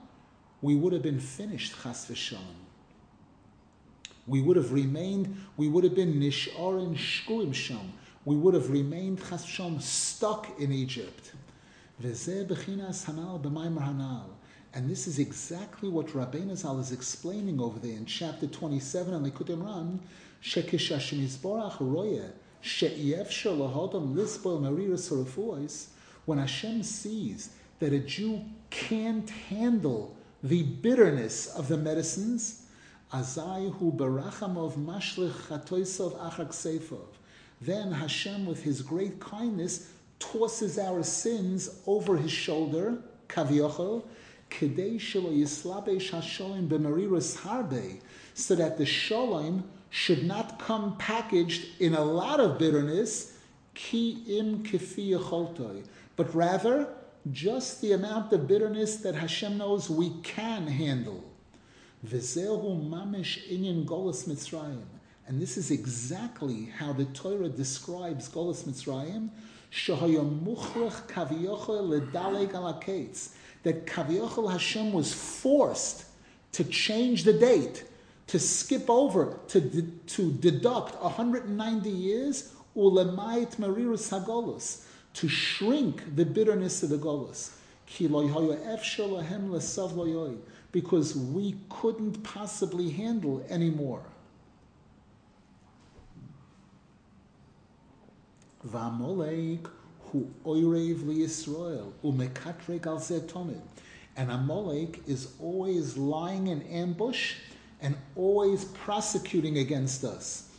we 0.61 0.75
would 0.75 0.93
have 0.93 1.03
been 1.03 1.19
finished 1.19 1.75
chas 1.83 2.07
v'sholem. 2.09 2.62
We 4.25 4.41
would 4.41 4.55
have 4.55 4.71
remained, 4.71 5.35
we 5.57 5.67
would 5.67 5.83
have 5.83 5.95
been 5.95 6.13
nisharin 6.19 6.95
shkuim 6.95 7.53
sham. 7.53 7.93
We 8.25 8.35
would 8.37 8.53
have 8.53 8.69
remained 8.69 9.19
chas 9.19 9.45
v'sholem 9.45 9.81
stuck 9.81 10.47
in 10.59 10.71
Egypt. 10.71 11.33
And 14.75 14.89
this 14.89 15.07
is 15.07 15.19
exactly 15.19 15.89
what 15.89 16.07
Rabbeinu 16.07 16.55
Zal 16.55 16.79
is 16.79 16.91
explaining 16.91 17.59
over 17.61 17.79
there 17.79 17.95
in 17.95 18.05
chapter 18.05 18.47
27 18.47 19.13
in 19.13 19.23
Likutei 19.23 19.55
Moharan, 19.55 19.99
Shekish 20.41 20.89
Hashem 20.89 21.19
Yisborach 21.19 21.77
Roye, 21.79 22.31
She'iev 22.61 23.27
Shalahodam 23.27 24.15
Lisboil 24.15 24.59
Mariras 24.61 25.09
Harafuos, 25.11 25.87
when 26.25 26.39
Hashem 26.39 26.81
sees 26.81 27.49
that 27.79 27.93
a 27.93 27.99
Jew 27.99 28.41
can't 28.69 29.29
handle 29.29 30.15
the 30.41 30.63
bitterness 30.63 31.47
of 31.47 31.67
the 31.67 31.77
medicines, 31.77 32.62
Azayhu 33.13 33.95
Barachamov 33.95 34.73
Mashlich 34.73 35.31
Chatoisov 35.47 36.17
Achak 36.17 36.49
Seifov. 36.49 37.05
Then 37.61 37.91
Hashem, 37.91 38.47
with 38.47 38.63
his 38.63 38.81
great 38.81 39.19
kindness, 39.19 39.91
tosses 40.17 40.79
our 40.79 41.03
sins 41.03 41.79
over 41.85 42.17
his 42.17 42.31
shoulder, 42.31 42.97
Kaviochel, 43.29 44.03
so 48.35 48.55
that 48.55 48.77
the 48.77 48.85
shalom 48.85 49.63
should 49.89 50.23
not 50.23 50.59
come 50.59 50.97
packaged 50.97 51.65
in 51.79 51.93
a 51.95 52.03
lot 52.03 52.39
of 52.39 52.59
bitterness, 52.59 53.37
ki 53.73 54.23
im 54.27 54.63
but 56.15 56.35
rather 56.35 56.87
just 57.31 57.81
the 57.81 57.93
amount 57.93 58.31
of 58.33 58.47
bitterness 58.47 58.97
that 58.97 59.15
Hashem 59.15 59.57
knows 59.57 59.89
we 59.89 60.11
can 60.21 60.67
handle. 60.67 61.23
V'zehu 62.05 62.89
mamish 62.89 63.47
inyan 63.49 63.85
golas 63.85 64.27
mitzrayim. 64.27 64.83
And 65.27 65.41
this 65.41 65.57
is 65.57 65.71
exactly 65.71 66.65
how 66.77 66.91
the 66.91 67.05
Torah 67.05 67.47
describes 67.47 68.27
Golas 68.27 68.65
Mitzrayim, 68.65 69.29
Kaviyochel 71.07 72.01
that 73.63 73.85
Kaviyachal 73.85 74.51
Hashem 74.51 74.91
was 74.91 75.13
forced 75.13 76.03
to 76.51 76.65
change 76.65 77.23
the 77.23 77.31
date, 77.33 77.85
to 78.27 78.37
skip 78.37 78.89
over, 78.89 79.39
to, 79.47 79.61
to 80.07 80.31
deduct 80.33 81.01
190 81.01 81.89
years, 81.89 82.53
ulemait 82.75 83.55
marirus 83.55 84.09
hagolus, 84.09 84.83
to 85.13 85.29
shrink 85.29 86.15
the 86.15 86.25
bitterness 86.25 86.83
of 86.83 86.89
the 86.89 86.97
golus. 86.97 87.51
Because 90.73 91.15
we 91.15 91.55
couldn't 91.69 92.21
possibly 92.23 92.89
handle 92.89 93.45
anymore. 93.49 94.03
V'amolek 98.67 99.69
hu 100.11 100.27
oirev 100.45 101.07
li 101.07 101.19
Yisrael 101.19 101.93
umekatrek 102.03 102.85
al. 102.85 102.99
And 104.15 104.29
Amalek 104.29 105.01
is 105.07 105.29
always 105.39 105.97
lying 105.97 106.47
in 106.47 106.61
ambush 106.63 107.35
and 107.81 107.95
always 108.15 108.65
prosecuting 108.65 109.57
against 109.57 110.03
us. 110.03 110.49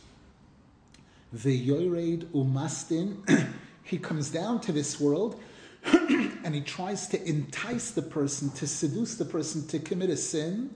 The 1.31 1.55
Yored 1.55 2.31
Umastin, 2.33 3.53
he 3.83 3.97
comes 3.97 4.29
down 4.29 4.59
to 4.61 4.71
this 4.71 4.99
world 4.99 5.39
and 6.43 6.53
he 6.55 6.61
tries 6.61 7.07
to 7.09 7.23
entice 7.27 7.91
the 7.91 8.01
person, 8.01 8.49
to 8.51 8.67
seduce 8.67 9.15
the 9.15 9.25
person 9.25 9.67
to 9.67 9.79
commit 9.79 10.09
a 10.09 10.17
sin. 10.17 10.73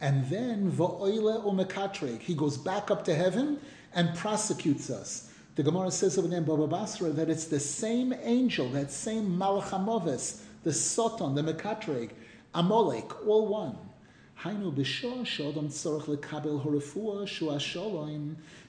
And 0.00 0.26
then 0.28 0.70
Va'oile 0.70 1.44
Umekatrek, 1.44 2.20
he 2.20 2.34
goes 2.34 2.56
back 2.56 2.90
up 2.90 3.04
to 3.04 3.14
heaven 3.14 3.58
and 3.94 4.14
prosecutes 4.16 4.90
us. 4.90 5.30
The 5.56 5.62
Gemara 5.62 5.90
says 5.90 6.16
over 6.16 6.28
there 6.28 6.38
in 6.38 6.44
Baba 6.44 6.66
Basra 6.66 7.10
that 7.10 7.28
it's 7.28 7.46
the 7.46 7.60
same 7.60 8.14
angel, 8.22 8.68
that 8.70 8.90
same 8.90 9.28
Malachamovis, 9.28 10.42
the 10.62 10.70
Soton, 10.70 11.34
the 11.34 11.42
Mekatreg, 11.42 12.10
Amalek, 12.54 13.26
all 13.26 13.48
one. 13.48 13.76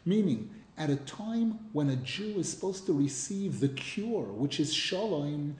Meaning 0.06 0.49
at 0.77 0.89
a 0.89 0.95
time 0.95 1.60
when 1.71 1.89
a 1.89 1.95
Jew 1.97 2.39
is 2.39 2.49
supposed 2.49 2.86
to 2.88 2.93
receive 2.93 3.60
the 3.60 3.69
cure, 3.69 4.23
which 4.23 4.60
is 4.60 4.73
shalom, 4.73 5.56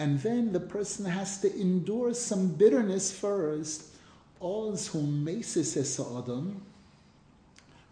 and 0.00 0.18
then 0.22 0.52
the 0.52 0.60
person 0.60 1.04
has 1.04 1.38
to 1.40 1.60
endure 1.60 2.14
some 2.14 2.48
bitterness 2.48 3.12
first. 3.12 3.84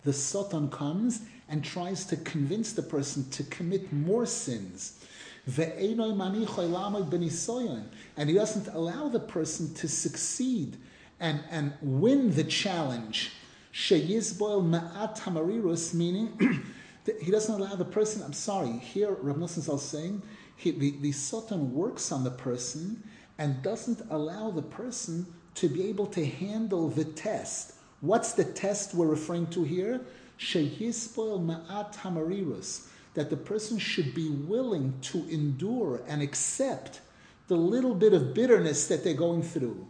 The 0.05 0.13
Satan 0.13 0.71
comes 0.71 1.23
and 1.49 1.65
tries 1.65 2.05
to 2.07 2.17
convince 2.17 2.73
the 2.73 2.83
person 2.83 3.29
to 3.31 3.45
commit 3.45 3.93
more 3.93 4.27
sins. 4.27 5.05
And 5.47 6.01
he 8.31 8.35
doesn't 8.35 8.69
allow 8.69 9.09
the 9.09 9.21
person 9.21 9.73
to 9.75 9.89
succeed 9.89 10.77
and, 11.21 11.41
and 11.51 11.73
win 11.81 12.35
the 12.35 12.45
challenge. 12.45 13.33
Meaning, 15.95 16.33
he 17.21 17.31
doesn't 17.31 17.55
allow 17.55 17.75
the 17.75 17.85
person, 17.85 18.23
I'm 18.23 18.33
sorry, 18.33 18.73
here 18.79 19.13
Rav 19.13 19.37
Nosson 19.37 19.75
is 19.75 19.83
saying, 19.83 20.23
he, 20.57 20.73
the, 20.73 20.97
the 21.01 21.13
Satan 21.13 21.73
works 21.73 22.11
on 22.13 22.25
the 22.25 22.31
person 22.31 23.03
and 23.39 23.63
doesn't 23.63 24.03
allow 24.11 24.51
the 24.51 24.63
person 24.63 25.27
to 25.55 25.69
be 25.69 25.89
able 25.89 26.07
to 26.07 26.25
handle 26.25 26.89
the 26.89 27.05
test 27.05 27.75
What's 28.01 28.33
the 28.33 28.45
test 28.45 28.95
we're 28.95 29.09
referring 29.09 29.49
to 29.49 29.65
here? 29.65 30.01
Shehispoil 30.39 31.45
ma'at 31.45 31.97
hamarirus, 31.97 32.87
that 33.15 33.29
the 33.29 33.37
person 33.37 33.77
should 33.79 34.15
be 34.15 34.31
willing 34.31 34.95
to 35.03 35.29
endure 35.29 36.03
and 36.07 36.23
accept 36.23 37.01
the 37.49 37.57
little 37.57 37.95
bit 37.95 38.13
of 38.13 38.35
bitterness 38.35 38.87
that 38.87 39.03
they're 39.03 39.15
going 39.15 39.43
through. 39.43 39.85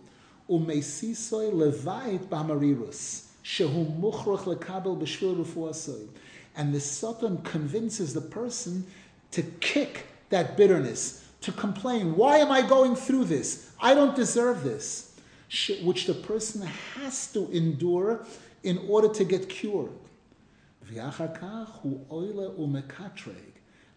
Umesisoy 0.48 1.52
levait 1.52 2.30
b'hamarirus, 2.30 3.26
shehu 3.44 4.00
muchrach 4.00 4.44
lekabel 4.44 4.98
b'shvil 4.98 5.44
rufuasoy. 5.44 6.08
And 6.58 6.74
the 6.74 6.80
Satan 6.80 7.38
convinces 7.38 8.12
the 8.12 8.20
person 8.20 8.84
to 9.30 9.42
kick 9.42 10.06
that 10.28 10.56
bitterness, 10.56 11.24
to 11.40 11.52
complain, 11.52 12.16
why 12.16 12.38
am 12.38 12.50
I 12.50 12.62
going 12.62 12.96
through 12.96 13.24
this? 13.24 13.70
I 13.80 13.94
don't 13.94 14.14
deserve 14.16 14.64
this 14.64 15.08
which 15.82 16.06
the 16.06 16.14
person 16.14 16.60
has 16.94 17.32
to 17.32 17.50
endure 17.50 18.26
in 18.64 18.78
order 18.88 19.08
to 19.08 19.24
get 19.24 19.48
cured. 19.48 19.90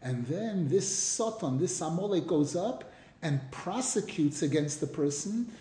And 0.02 0.26
then 0.28 0.70
this 0.70 0.98
Satan, 0.98 1.58
this 1.60 1.82
Amalek 1.82 2.26
goes 2.28 2.56
up 2.56 2.94
and 3.22 3.42
prosecutes 3.52 4.42
against 4.42 4.80
the 4.80 4.88
person 4.88 5.52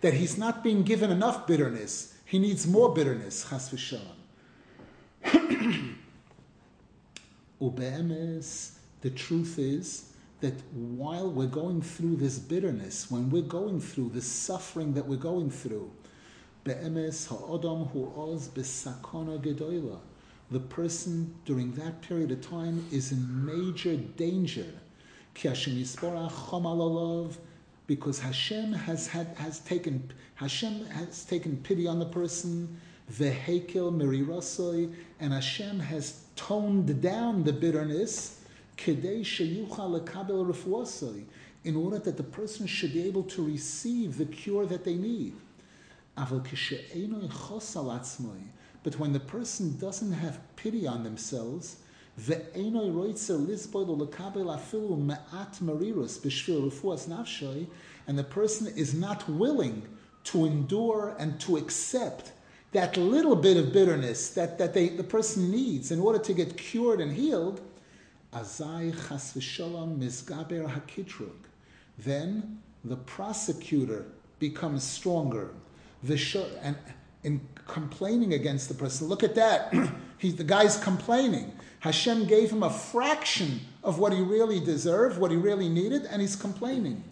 that 0.00 0.14
he's 0.14 0.36
not 0.38 0.64
being 0.64 0.82
given 0.82 1.10
enough 1.10 1.46
bitterness. 1.46 2.15
He 2.26 2.40
needs 2.40 2.66
more 2.66 2.92
bitterness. 2.92 3.46
Chas 3.48 3.70
v'shalom. 3.70 4.16
Ube'emes, 7.62 8.72
the 9.00 9.10
truth 9.10 9.58
is 9.60 10.12
that 10.40 10.54
while 10.72 11.30
we're 11.30 11.46
going 11.46 11.80
through 11.80 12.16
this 12.16 12.38
bitterness, 12.40 13.10
when 13.10 13.30
we're 13.30 13.42
going 13.42 13.80
through 13.80 14.10
this 14.10 14.26
suffering 14.26 14.92
that 14.94 15.06
we're 15.06 15.16
going 15.16 15.50
through, 15.50 15.90
be'emes 16.64 17.28
ha'odom 17.28 17.86
hu'oz 17.94 18.48
b'sakona 18.48 19.38
gedoyla, 19.40 19.98
the 20.50 20.60
person 20.60 21.32
during 21.44 21.72
that 21.74 22.02
period 22.02 22.32
of 22.32 22.40
time 22.40 22.84
is 22.90 23.12
in 23.12 23.46
major 23.46 23.94
danger. 23.96 24.66
Because 27.86 28.18
Hashem 28.18 28.72
has 28.72 29.06
had 29.06 29.28
has 29.36 29.60
taken 29.60 30.10
Hashem 30.34 30.86
has 30.86 31.24
taken 31.24 31.56
pity 31.58 31.86
on 31.86 31.98
the 31.98 32.06
person, 32.06 32.80
vehekel 33.12 33.92
merirasoi, 33.92 34.92
and 35.20 35.32
Hashem 35.32 35.78
has 35.80 36.24
toned 36.34 37.00
down 37.00 37.44
the 37.44 37.52
bitterness, 37.52 38.40
in 41.64 41.76
order 41.76 41.98
that 41.98 42.16
the 42.16 42.22
person 42.22 42.66
should 42.66 42.92
be 42.92 43.02
able 43.02 43.22
to 43.22 43.44
receive 43.44 44.18
the 44.18 44.26
cure 44.26 44.66
that 44.66 44.84
they 44.84 44.94
need. 44.94 45.34
But 48.82 48.98
when 48.98 49.12
the 49.12 49.20
person 49.20 49.78
doesn't 49.78 50.12
have 50.12 50.56
pity 50.56 50.86
on 50.86 51.02
themselves, 51.02 51.76
and 58.08 58.18
the 58.18 58.24
person 58.24 58.66
is 58.68 58.94
not 58.94 59.28
willing 59.28 59.82
to 60.24 60.44
endure 60.46 61.14
and 61.18 61.40
to 61.40 61.56
accept 61.56 62.32
that 62.72 62.96
little 62.96 63.36
bit 63.36 63.56
of 63.56 63.72
bitterness 63.72 64.30
that, 64.30 64.58
that 64.58 64.72
they, 64.72 64.88
the 64.88 65.04
person 65.04 65.50
needs 65.50 65.90
in 65.90 66.00
order 66.00 66.18
to 66.18 66.32
get 66.32 66.56
cured 66.56 67.00
and 67.00 67.12
healed, 67.12 67.60
azai 68.32 68.92
chas 69.08 69.34
mizgaber 69.34 70.68
hakitrug. 70.68 71.30
Then 71.98 72.60
the 72.84 72.96
prosecutor 72.96 74.06
becomes 74.38 74.82
stronger. 74.82 75.50
And 76.62 76.76
in 77.26 77.40
complaining 77.66 78.34
against 78.34 78.68
the 78.68 78.74
person. 78.74 79.08
Look 79.08 79.24
at 79.24 79.34
that. 79.34 79.74
he, 80.18 80.30
the 80.30 80.44
guy's 80.44 80.76
complaining. 80.76 81.52
Hashem 81.86 82.26
gave 82.26 82.50
him 82.50 82.62
a 82.62 82.70
fraction 82.70 83.60
of 83.82 83.98
what 83.98 84.12
he 84.12 84.20
really 84.20 84.60
deserved, 84.60 85.18
what 85.18 85.30
he 85.30 85.36
really 85.36 85.68
needed, 85.68 86.04
and 86.06 86.20
he's 86.20 86.36
complaining. 86.36 87.02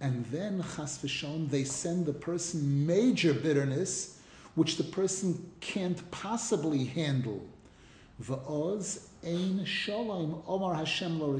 And 0.00 0.24
then, 0.26 0.64
chas 0.76 0.98
v'shon, 0.98 1.50
they 1.50 1.64
send 1.64 2.06
the 2.06 2.12
person 2.12 2.86
major 2.86 3.34
bitterness, 3.34 4.20
which 4.54 4.76
the 4.76 4.84
person 4.84 5.50
can't 5.60 6.10
possibly 6.10 6.84
handle. 6.84 7.44
V'oz 8.22 9.08
ein 9.24 9.64
shalom 9.64 10.42
omar 10.46 10.74
Hashem 10.74 11.18
lo 11.20 11.38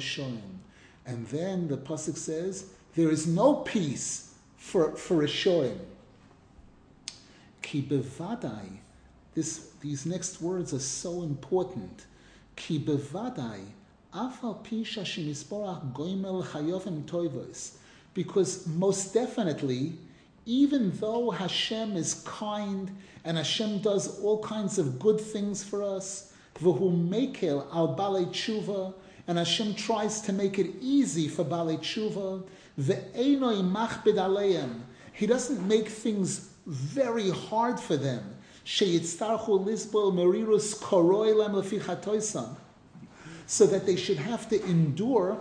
and 1.08 1.26
then 1.28 1.68
the 1.68 1.76
pasuk 1.76 2.16
says 2.16 2.66
there 2.94 3.10
is 3.10 3.26
no 3.26 3.54
peace 3.54 4.34
for 4.56 4.92
for 4.94 5.22
a 5.22 5.26
shoim. 5.26 5.78
Ki 7.62 7.82
bevadai. 7.82 8.78
This 9.34 9.70
these 9.80 10.06
next 10.06 10.40
words 10.40 10.72
are 10.72 10.78
so 10.78 11.22
important. 11.22 12.06
Ki 12.56 12.78
bevadai. 12.78 13.60
Afal 14.14 14.64
pisha 14.64 15.02
shemisporach 15.02 15.92
goimel 15.92 16.44
chayovim 16.44 17.02
toivos. 17.04 17.72
Because 18.14 18.66
most 18.66 19.14
definitely, 19.14 19.92
even 20.46 20.90
though 20.98 21.30
Hashem 21.30 21.96
is 21.96 22.22
kind 22.24 22.90
and 23.24 23.36
Hashem 23.36 23.80
does 23.80 24.20
all 24.20 24.42
kinds 24.42 24.78
of 24.78 24.98
good 24.98 25.20
things 25.20 25.62
for 25.62 25.82
us, 25.82 26.32
v'hu 26.60 27.08
mekel 27.08 27.66
al 27.72 27.94
balei 27.94 28.26
tshuva, 28.26 28.94
and 29.28 29.36
Hashem 29.36 29.74
tries 29.74 30.22
to 30.22 30.32
make 30.32 30.58
it 30.58 30.70
easy 30.80 31.28
for 31.28 31.44
Bali 31.44 31.76
Tshuva. 31.76 32.42
Ve'enoi 32.80 33.62
machbid 33.62 34.14
aleim. 34.14 34.80
He 35.12 35.26
doesn't 35.26 35.68
make 35.68 35.88
things 35.88 36.48
very 36.68 37.30
hard 37.30 37.80
for 37.80 37.96
them. 37.96 38.36
So 38.64 38.84
that 43.66 43.86
they 43.86 43.96
should 43.96 44.18
have 44.18 44.48
to 44.50 44.62
endure 44.64 45.40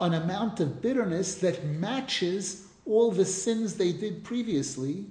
an 0.00 0.14
amount 0.14 0.60
of 0.60 0.82
bitterness 0.82 1.36
that 1.36 1.64
matches 1.64 2.66
all 2.84 3.10
the 3.10 3.24
sins 3.24 3.74
they 3.74 3.92
did 3.92 4.22
previously. 4.22 5.06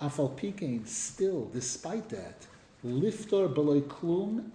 Afal 0.00 0.86
still, 0.86 1.46
despite 1.46 2.10
that, 2.10 2.46
liftor 2.84 3.52
beloy 3.52 3.80
klum 3.80 4.52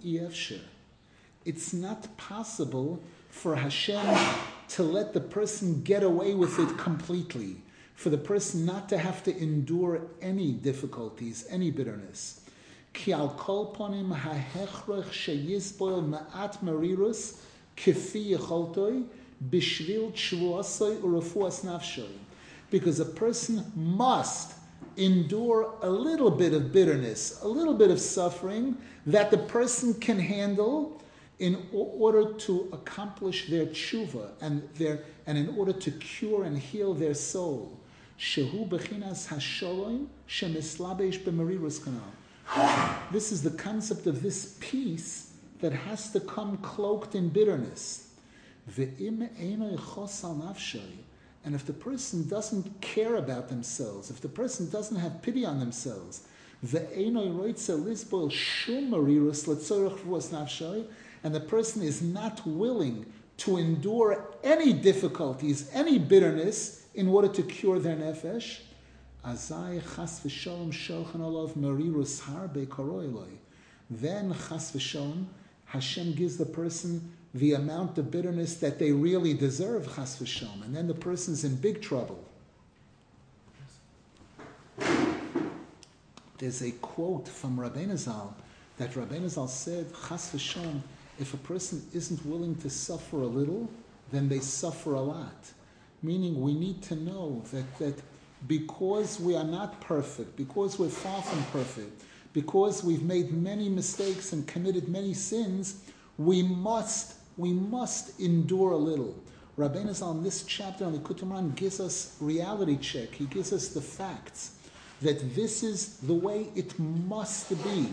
it's 1.44 1.74
not 1.74 2.16
possible 2.16 3.02
for 3.28 3.56
Hashem 3.56 4.16
to 4.68 4.82
let 4.82 5.12
the 5.12 5.20
person 5.20 5.82
get 5.82 6.02
away 6.02 6.34
with 6.34 6.58
it 6.58 6.78
completely, 6.78 7.56
for 7.94 8.10
the 8.10 8.18
person 8.18 8.66
not 8.66 8.88
to 8.88 8.98
have 8.98 9.22
to 9.24 9.36
endure 9.36 10.02
any 10.20 10.52
difficulties, 10.52 11.46
any 11.48 11.70
bitterness. 11.70 12.40
Because 22.70 23.00
a 23.00 23.04
person 23.04 23.72
must 23.74 24.52
endure 24.96 25.74
a 25.82 25.90
little 25.90 26.30
bit 26.30 26.52
of 26.52 26.72
bitterness, 26.72 27.42
a 27.42 27.48
little 27.48 27.74
bit 27.74 27.90
of 27.90 28.00
suffering 28.00 28.76
that 29.06 29.30
the 29.30 29.38
person 29.38 29.94
can 29.94 30.18
handle 30.18 31.00
in 31.40 31.66
order 31.72 32.32
to 32.32 32.68
accomplish 32.72 33.48
their 33.48 33.66
tshuva 33.66 34.30
and 34.40 34.62
their 34.74 35.00
and 35.26 35.36
in 35.36 35.48
order 35.56 35.72
to 35.72 35.90
cure 35.90 36.44
and 36.44 36.56
heal 36.56 36.94
their 36.94 37.14
soul. 37.14 37.80
Shehu 38.18 38.68
bechinas 38.68 39.28
shemislabesh 40.28 41.22
kanal. 41.80 42.12
This 43.10 43.32
is 43.32 43.42
the 43.42 43.50
concept 43.50 44.06
of 44.06 44.22
this 44.22 44.56
peace 44.60 45.32
that 45.60 45.72
has 45.72 46.12
to 46.12 46.20
come 46.20 46.58
cloaked 46.58 47.14
in 47.14 47.28
bitterness. 47.30 48.08
And 48.66 48.88
if 51.54 51.66
the 51.66 51.72
person 51.72 52.28
doesn't 52.28 52.80
care 52.80 53.16
about 53.16 53.48
themselves, 53.48 54.10
if 54.10 54.20
the 54.20 54.28
person 54.28 54.70
doesn't 54.70 54.96
have 54.96 55.20
pity 55.22 55.44
on 55.44 55.58
themselves, 55.60 56.22
and 56.62 56.70
the 61.34 61.40
person 61.40 61.82
is 61.82 62.02
not 62.02 62.46
willing 62.46 63.06
to 63.36 63.56
endure 63.56 64.34
any 64.42 64.72
difficulties, 64.72 65.68
any 65.72 65.98
bitterness 65.98 66.83
in 66.94 67.08
order 67.08 67.28
to 67.28 67.42
cure 67.42 67.78
their 67.78 67.96
nefesh, 67.96 68.60
azai 69.24 69.82
chas 69.96 70.20
v'shalom 70.20 70.72
sholchan 70.72 71.20
olav 71.20 71.54
merirus 71.54 72.22
harbe 72.22 72.66
koroiloi. 72.66 73.38
Then 73.90 74.32
chas 74.48 74.72
v'shalom, 74.72 75.26
Hashem 75.66 76.12
gives 76.12 76.36
the 76.36 76.46
person 76.46 77.12
the 77.34 77.54
amount 77.54 77.98
of 77.98 78.10
bitterness 78.10 78.54
that 78.60 78.78
they 78.78 78.92
really 78.92 79.34
deserve, 79.34 79.92
chas 79.96 80.16
v'shalom, 80.20 80.62
and 80.64 80.74
then 80.74 80.86
the 80.86 80.94
person's 80.94 81.42
in 81.44 81.56
big 81.56 81.82
trouble. 81.82 82.22
There's 86.38 86.62
a 86.62 86.72
quote 86.72 87.28
from 87.28 87.56
Rabbeinu 87.56 87.96
Zal 87.96 88.36
that 88.76 88.92
Rabbeinu 88.92 89.28
Zal 89.28 89.48
said, 89.48 89.86
chas 90.08 90.30
v'shalom, 90.32 90.80
if 91.18 91.34
a 91.34 91.38
person 91.38 91.84
isn't 91.92 92.24
willing 92.26 92.54
to 92.56 92.70
suffer 92.70 93.16
a 93.22 93.26
little, 93.26 93.68
then 94.12 94.28
they 94.28 94.40
suffer 94.40 94.94
a 94.94 95.00
lot. 95.00 95.52
Meaning, 96.04 96.42
we 96.42 96.52
need 96.54 96.82
to 96.82 96.96
know 96.96 97.42
that, 97.50 97.78
that 97.78 97.98
because 98.46 99.18
we 99.18 99.34
are 99.34 99.44
not 99.44 99.80
perfect, 99.80 100.36
because 100.36 100.78
we're 100.78 100.90
far 100.90 101.22
from 101.22 101.42
perfect, 101.44 102.02
because 102.34 102.84
we've 102.84 103.02
made 103.02 103.32
many 103.32 103.70
mistakes 103.70 104.34
and 104.34 104.46
committed 104.46 104.86
many 104.86 105.14
sins, 105.14 105.82
we 106.18 106.42
must, 106.42 107.14
we 107.38 107.54
must 107.54 108.20
endure 108.20 108.72
a 108.72 108.76
little. 108.76 109.16
Rabbeinu 109.56 110.02
on 110.02 110.22
this 110.22 110.42
chapter 110.42 110.84
on 110.84 110.98
Likutei 110.98 111.26
Moharan 111.26 111.54
gives 111.54 111.80
us 111.80 112.18
reality 112.20 112.76
check. 112.76 113.14
He 113.14 113.24
gives 113.24 113.50
us 113.54 113.68
the 113.68 113.80
facts 113.80 114.58
that 115.00 115.34
this 115.34 115.62
is 115.62 115.96
the 116.00 116.12
way 116.12 116.48
it 116.54 116.78
must 116.78 117.48
be. 117.64 117.88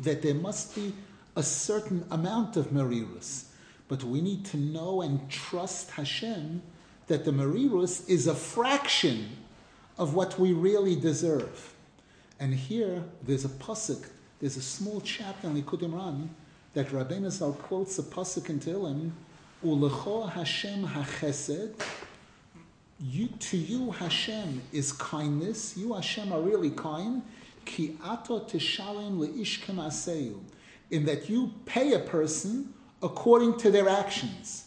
That 0.00 0.22
there 0.22 0.34
must 0.34 0.74
be 0.74 0.94
a 1.36 1.44
certain 1.44 2.04
amount 2.10 2.56
of 2.56 2.72
merirus. 2.72 3.44
But 3.86 4.02
we 4.02 4.20
need 4.20 4.44
to 4.46 4.56
know 4.56 5.02
and 5.02 5.30
trust 5.30 5.92
Hashem 5.92 6.62
that 7.12 7.26
the 7.26 7.30
Merirus 7.30 8.08
is 8.08 8.26
a 8.26 8.34
fraction 8.34 9.36
of 9.98 10.14
what 10.14 10.38
we 10.38 10.54
really 10.54 10.96
deserve. 10.96 11.74
And 12.40 12.54
here, 12.54 13.04
there's 13.22 13.44
a 13.44 13.50
pasuk, 13.50 14.06
there's 14.40 14.56
a 14.56 14.62
small 14.62 14.98
chapter 15.02 15.46
in 15.46 15.62
Likutei 15.62 15.90
Moharan 15.90 16.28
that 16.72 16.88
Rabbeinu 16.88 17.30
Zal 17.30 17.52
quotes 17.52 17.98
a 17.98 18.02
pasuk 18.02 18.48
in 18.48 18.60
Tehillim, 18.60 19.10
Ulecho 19.62 20.30
Hashem 20.30 20.86
HaChesed, 20.86 21.74
you, 22.98 23.28
to 23.28 23.58
you 23.58 23.90
Hashem 23.90 24.62
is 24.72 24.92
kindness, 24.92 25.76
you 25.76 25.92
Hashem 25.92 26.32
are 26.32 26.40
really 26.40 26.70
kind, 26.70 27.20
Ki 27.66 27.98
ato 28.02 28.40
tishalem 28.40 29.18
leish 29.18 29.62
kemaseyu, 29.66 30.40
in 30.90 31.04
that 31.04 31.28
you 31.28 31.52
pay 31.66 31.92
a 31.92 31.98
person 31.98 32.72
according 33.02 33.58
to 33.58 33.70
their 33.70 33.90
actions. 33.90 34.61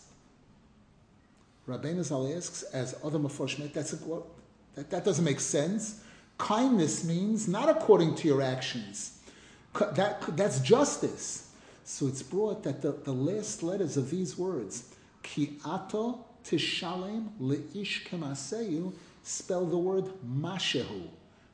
Rabbeinu 1.67 2.03
Zal 2.03 2.31
asks, 2.35 2.63
as 2.63 2.95
other 3.03 3.17
Meforshim, 3.17 3.71
that's 3.73 3.93
a, 3.93 3.97
that, 4.75 4.89
that 4.89 5.05
doesn't 5.05 5.25
make 5.25 5.39
sense. 5.39 6.03
Kindness 6.37 7.03
means 7.03 7.47
not 7.47 7.69
according 7.69 8.15
to 8.15 8.27
your 8.27 8.41
actions. 8.41 9.19
That, 9.79 10.21
that's 10.35 10.59
justice. 10.59 11.51
So 11.83 12.07
it's 12.07 12.23
brought 12.23 12.63
that 12.63 12.81
the, 12.81 12.91
the 12.91 13.13
last 13.13 13.63
letters 13.63 13.97
of 13.97 14.09
these 14.09 14.37
words, 14.37 14.95
ki 15.23 15.57
ato 15.65 16.25
tishalem 16.43 17.29
leish 17.39 18.05
kemaseyu, 18.05 18.93
spell 19.23 19.65
the 19.65 19.77
word 19.77 20.05
mashehu. 20.27 21.07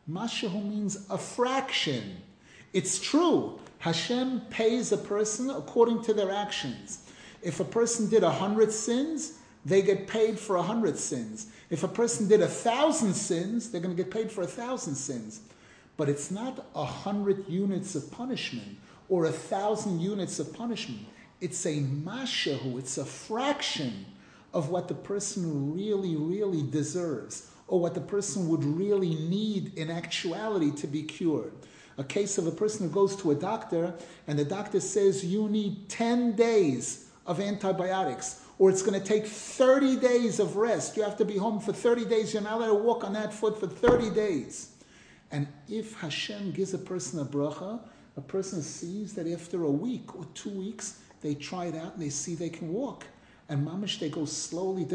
Mashahu 0.09 0.67
means 0.67 1.05
a 1.09 1.17
fraction. 1.17 2.17
It's 2.73 2.99
true. 2.99 3.59
Hashem 3.79 4.41
pays 4.49 4.91
a 4.91 4.97
person 4.97 5.49
according 5.49 6.03
to 6.03 6.13
their 6.13 6.31
actions. 6.31 7.09
If 7.41 7.59
a 7.59 7.65
person 7.65 8.09
did 8.09 8.23
a 8.23 8.29
hundred 8.29 8.71
sins, 8.71 9.39
they 9.65 9.81
get 9.81 10.07
paid 10.07 10.39
for 10.39 10.55
a 10.55 10.63
hundred 10.63 10.97
sins. 10.97 11.47
If 11.69 11.83
a 11.83 11.87
person 11.87 12.27
did 12.27 12.41
a 12.41 12.47
thousand 12.47 13.13
sins, 13.13 13.69
they're 13.69 13.81
going 13.81 13.95
to 13.95 14.03
get 14.03 14.11
paid 14.11 14.31
for 14.31 14.41
a 14.41 14.47
thousand 14.47 14.95
sins. 14.95 15.41
But 15.97 16.09
it's 16.09 16.31
not 16.31 16.65
a 16.73 16.85
hundred 16.85 17.47
units 17.47 17.95
of 17.95 18.11
punishment 18.11 18.77
or 19.07 19.25
a 19.25 19.31
thousand 19.31 19.99
units 19.99 20.39
of 20.39 20.53
punishment. 20.53 21.05
It's 21.41 21.65
a 21.65 21.79
mashahu, 21.79 22.79
it's 22.79 22.97
a 22.97 23.05
fraction 23.05 24.05
of 24.53 24.69
what 24.69 24.87
the 24.87 24.95
person 24.95 25.73
really, 25.73 26.15
really 26.15 26.63
deserves 26.63 27.51
or 27.67 27.79
what 27.79 27.93
the 27.93 28.01
person 28.01 28.49
would 28.49 28.63
really 28.63 29.15
need 29.15 29.77
in 29.77 29.89
actuality 29.89 30.71
to 30.71 30.87
be 30.87 31.03
cured. 31.03 31.53
A 31.97 32.03
case 32.03 32.37
of 32.37 32.47
a 32.47 32.51
person 32.51 32.87
who 32.87 32.93
goes 32.93 33.15
to 33.17 33.31
a 33.31 33.35
doctor 33.35 33.93
and 34.27 34.37
the 34.37 34.45
doctor 34.45 34.79
says 34.79 35.25
you 35.25 35.47
need 35.49 35.87
10 35.87 36.35
days 36.35 37.09
of 37.25 37.39
antibiotics 37.39 38.40
or 38.61 38.69
it's 38.69 38.83
going 38.83 38.93
to 38.93 39.03
take 39.03 39.25
30 39.25 39.95
days 39.95 40.39
of 40.39 40.55
rest. 40.55 40.95
You 40.95 41.01
have 41.01 41.17
to 41.17 41.25
be 41.25 41.35
home 41.35 41.59
for 41.59 41.73
30 41.73 42.05
days. 42.05 42.31
You're 42.31 42.43
not 42.43 42.57
allowed 42.57 42.67
to 42.67 42.73
walk 42.75 43.03
on 43.03 43.13
that 43.13 43.33
foot 43.33 43.59
for 43.59 43.65
30 43.65 44.11
days. 44.11 44.75
And 45.31 45.47
if 45.67 45.99
Hashem 45.99 46.51
gives 46.51 46.75
a 46.75 46.77
person 46.77 47.19
a 47.19 47.25
bracha, 47.25 47.79
a 48.17 48.21
person 48.21 48.61
sees 48.61 49.15
that 49.15 49.27
after 49.27 49.63
a 49.63 49.71
week 49.71 50.15
or 50.15 50.25
two 50.35 50.51
weeks, 50.51 50.99
they 51.21 51.33
try 51.33 51.65
it 51.65 51.75
out 51.75 51.93
and 51.93 52.03
they 52.03 52.11
see 52.11 52.35
they 52.35 52.51
can 52.51 52.71
walk. 52.71 53.07
And 53.49 53.67
mamish, 53.67 53.97
they 53.97 54.09
go 54.09 54.25
slowly. 54.25 54.87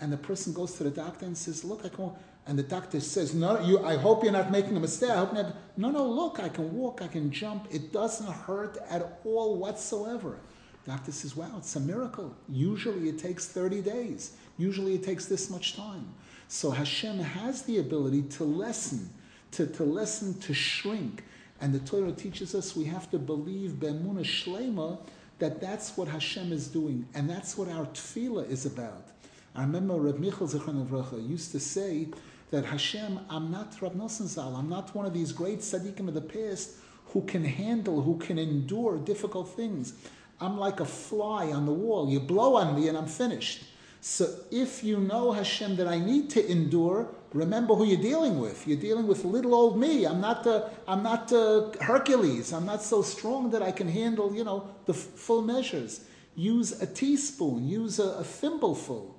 And 0.00 0.10
the 0.10 0.16
person 0.16 0.54
goes 0.54 0.72
to 0.76 0.84
the 0.84 0.90
doctor 0.90 1.26
and 1.26 1.36
says, 1.36 1.64
"Look, 1.64 1.84
I 1.84 1.90
can." 1.90 2.04
Walk. 2.04 2.18
And 2.46 2.58
the 2.58 2.62
doctor 2.62 2.98
says, 2.98 3.34
"No, 3.34 3.60
you. 3.60 3.84
I 3.84 3.96
hope 3.96 4.24
you're 4.24 4.32
not 4.32 4.50
making 4.50 4.74
a 4.74 4.80
mistake. 4.80 5.10
I 5.10 5.18
hope 5.18 5.34
not." 5.34 5.54
No, 5.76 5.90
no. 5.90 6.08
Look, 6.08 6.40
I 6.40 6.48
can 6.48 6.74
walk. 6.74 7.02
I 7.02 7.08
can 7.08 7.30
jump. 7.30 7.68
It 7.70 7.92
doesn't 7.92 8.26
hurt 8.26 8.78
at 8.88 9.20
all 9.22 9.58
whatsoever. 9.58 10.38
Doctor 10.84 11.12
says, 11.12 11.36
"Wow, 11.36 11.54
it's 11.58 11.76
a 11.76 11.80
miracle. 11.80 12.34
Usually 12.48 13.08
it 13.08 13.18
takes 13.18 13.46
30 13.46 13.80
days. 13.82 14.32
Usually 14.58 14.94
it 14.94 15.02
takes 15.02 15.26
this 15.26 15.48
much 15.50 15.76
time." 15.76 16.06
So 16.48 16.70
Hashem 16.70 17.18
has 17.18 17.62
the 17.62 17.78
ability 17.78 18.22
to 18.22 18.44
lessen, 18.44 19.10
to, 19.52 19.66
to 19.66 19.84
lessen, 19.84 20.34
to 20.40 20.52
shrink. 20.52 21.24
And 21.60 21.72
the 21.72 21.78
Torah 21.78 22.12
teaches 22.12 22.54
us 22.54 22.76
we 22.76 22.84
have 22.84 23.10
to 23.12 23.18
believe 23.18 23.72
Bemuna 23.72 24.24
Shlema 24.24 24.98
that 25.38 25.60
that's 25.60 25.96
what 25.96 26.08
Hashem 26.08 26.52
is 26.52 26.68
doing, 26.68 27.06
and 27.14 27.28
that's 27.28 27.58
what 27.58 27.68
our 27.68 27.86
tefillah 27.86 28.48
is 28.48 28.64
about. 28.64 29.08
I 29.54 29.62
remember 29.62 29.94
Reb 29.94 30.18
Michal 30.18 30.46
Zichron 30.46 31.28
used 31.28 31.52
to 31.52 31.60
say 31.60 32.08
that 32.50 32.64
Hashem, 32.64 33.18
I'm 33.28 33.50
not 33.50 33.80
Rab 33.82 33.94
Nosson 33.94 34.26
Zal, 34.26 34.54
I'm 34.54 34.68
not 34.68 34.94
one 34.94 35.04
of 35.04 35.12
these 35.12 35.32
great 35.32 35.58
tzaddikim 35.58 36.06
of 36.06 36.14
the 36.14 36.20
past 36.20 36.72
who 37.06 37.22
can 37.22 37.44
handle, 37.44 38.02
who 38.02 38.18
can 38.18 38.38
endure 38.38 38.98
difficult 38.98 39.48
things. 39.48 39.94
I'm 40.42 40.58
like 40.58 40.80
a 40.80 40.84
fly 40.84 41.52
on 41.52 41.66
the 41.66 41.72
wall. 41.72 42.10
You 42.10 42.18
blow 42.18 42.56
on 42.56 42.74
me 42.74 42.88
and 42.88 42.98
I'm 42.98 43.06
finished. 43.06 43.62
So 44.00 44.28
if 44.50 44.82
you 44.82 44.98
know 44.98 45.30
Hashem 45.30 45.76
that 45.76 45.86
I 45.86 46.00
need 46.00 46.28
to 46.30 46.44
endure, 46.50 47.08
remember 47.32 47.76
who 47.76 47.84
you're 47.84 48.02
dealing 48.02 48.40
with. 48.40 48.66
You're 48.66 48.84
dealing 48.88 49.06
with 49.06 49.24
little 49.24 49.54
old 49.54 49.78
me. 49.78 50.04
I'm 50.04 50.20
not 50.20 50.42
the, 50.42 50.68
I'm 50.88 51.04
not 51.04 51.28
the 51.28 51.72
Hercules. 51.80 52.52
I'm 52.52 52.66
not 52.66 52.82
so 52.82 53.02
strong 53.02 53.50
that 53.50 53.62
I 53.62 53.70
can 53.70 53.86
handle, 53.86 54.34
you 54.34 54.42
know, 54.42 54.68
the 54.86 54.92
f- 54.92 54.98
full 54.98 55.42
measures. 55.42 56.04
Use 56.34 56.82
a 56.82 56.86
teaspoon. 56.86 57.68
Use 57.68 58.00
a, 58.00 58.08
a 58.14 58.24
thimbleful. 58.24 59.14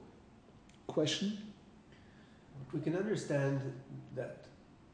Question? 0.88 1.38
We 2.73 2.81
can 2.81 2.97
understand 2.97 3.62
that 4.15 4.47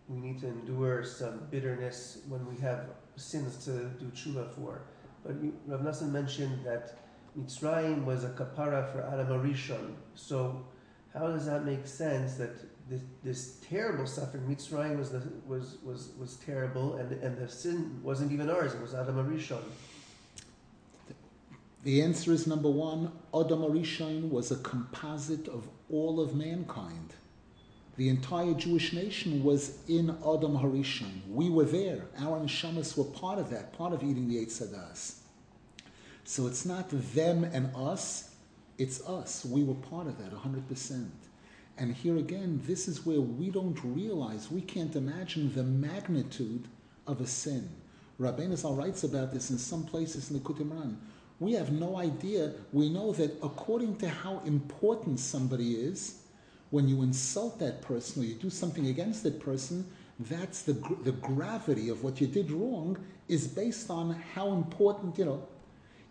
we 0.07 0.19
need 0.19 0.39
to 0.41 0.47
endure 0.47 1.03
some 1.03 1.47
bitterness 1.49 2.19
when 2.27 2.45
we 2.45 2.61
have 2.61 2.81
sins 3.15 3.65
to 3.65 3.71
do 3.99 4.05
tshuva 4.13 4.53
for. 4.53 4.81
But 5.23 5.36
Rav 5.67 5.82
Nassan 5.82 6.12
mentioned 6.12 6.65
that 6.65 6.97
Mitzrayim 7.38 8.05
was 8.05 8.23
a 8.23 8.29
kapara 8.29 8.91
for 8.91 9.01
Adam 9.01 9.27
Arishon. 9.27 9.93
So 10.15 10.65
how 11.13 11.27
does 11.27 11.45
that 11.45 11.65
make 11.65 11.86
sense 11.88 12.36
that 12.36 12.55
this, 12.89 13.01
this 13.23 13.58
terrible 13.69 14.08
suffering, 14.08 14.43
Mitzrayim 14.43 14.97
was, 14.97 15.12
the, 15.12 15.21
was, 15.45 15.77
was, 15.84 16.10
was 16.17 16.36
terrible, 16.38 16.95
and, 16.95 17.12
and 17.23 17.38
the 17.38 17.47
sin 17.47 17.99
wasn't 18.03 18.32
even 18.32 18.49
ours, 18.49 18.73
it 18.73 18.82
was 18.82 18.93
Adam 18.93 19.15
Arishon? 19.15 19.62
The 21.84 22.01
answer 22.01 22.34
is 22.34 22.45
number 22.45 22.69
one, 22.69 23.12
Adam 23.34 23.62
Arishon 23.62 24.29
was 24.29 24.51
a 24.51 24.58
composite 24.58 25.47
of 25.47 25.69
all 25.89 26.19
of 26.19 26.36
mankind. 26.36 27.13
The 27.99 28.07
entire 28.07 28.53
Jewish 28.53 28.93
nation 28.93 29.43
was 29.43 29.77
in 29.89 30.09
Adam 30.09 30.57
Harishon. 30.57 31.19
We 31.27 31.49
were 31.49 31.65
there. 31.65 32.05
Our 32.17 32.39
neshamas 32.39 32.97
were 32.97 33.03
part 33.03 33.39
of 33.39 33.49
that, 33.49 33.73
part 33.73 33.91
of 33.91 34.03
eating 34.03 34.29
the 34.29 34.38
Eitz 34.38 34.63
Hadas. 34.63 35.15
So 36.23 36.47
it's 36.47 36.65
not 36.65 36.88
them 37.13 37.43
and 37.43 37.69
us, 37.75 38.35
it's 38.77 39.05
us. 39.05 39.43
We 39.43 39.65
were 39.65 39.73
part 39.73 40.07
of 40.07 40.17
that 40.17 40.31
100%. 40.31 41.09
And 41.77 41.93
here 41.93 42.15
again, 42.15 42.62
this 42.65 42.88
is 42.88 43.05
where 43.05 43.19
we 43.19 43.49
don't 43.49 43.77
realize, 43.83 44.49
we 44.49 44.62
can't 44.62 44.95
imagine 44.95 45.53
the 45.53 45.63
magnitude 45.63 46.69
of 47.05 47.19
a 47.19 47.27
sin. 47.27 47.69
Rabbeinu 48.17 48.55
Zal 48.55 48.75
writes 48.75 49.03
about 49.03 49.33
this 49.33 49.49
in 49.49 49.57
some 49.57 49.83
places 49.83 50.31
in 50.31 50.38
the 50.38 50.41
Likutei 50.41 50.65
Moharan. 50.65 50.95
We 51.41 51.51
have 51.51 51.73
no 51.73 51.97
idea. 51.97 52.53
We 52.71 52.88
know 52.88 53.12
that 53.12 53.38
according 53.43 53.97
to 53.97 54.07
how 54.07 54.41
important 54.45 55.19
somebody 55.19 55.73
is, 55.73 56.18
when 56.71 56.88
you 56.88 57.01
insult 57.01 57.60
that 57.60 57.82
person 57.82 58.21
or 58.21 58.25
you 58.25 58.36
do 58.36 58.49
something 58.49 58.88
against 58.88 59.23
that 59.23 59.39
person, 59.39 59.86
that's 60.19 60.63
the, 60.63 60.73
the 61.03 61.13
gravity 61.13 61.89
of 61.89 62.03
what 62.03 62.19
you 62.19 62.27
did 62.27 62.51
wrong 62.51 62.97
is 63.27 63.47
based 63.47 63.89
on 63.89 64.12
how 64.34 64.51
important, 64.51 65.17
you 65.17 65.25
know, 65.25 65.47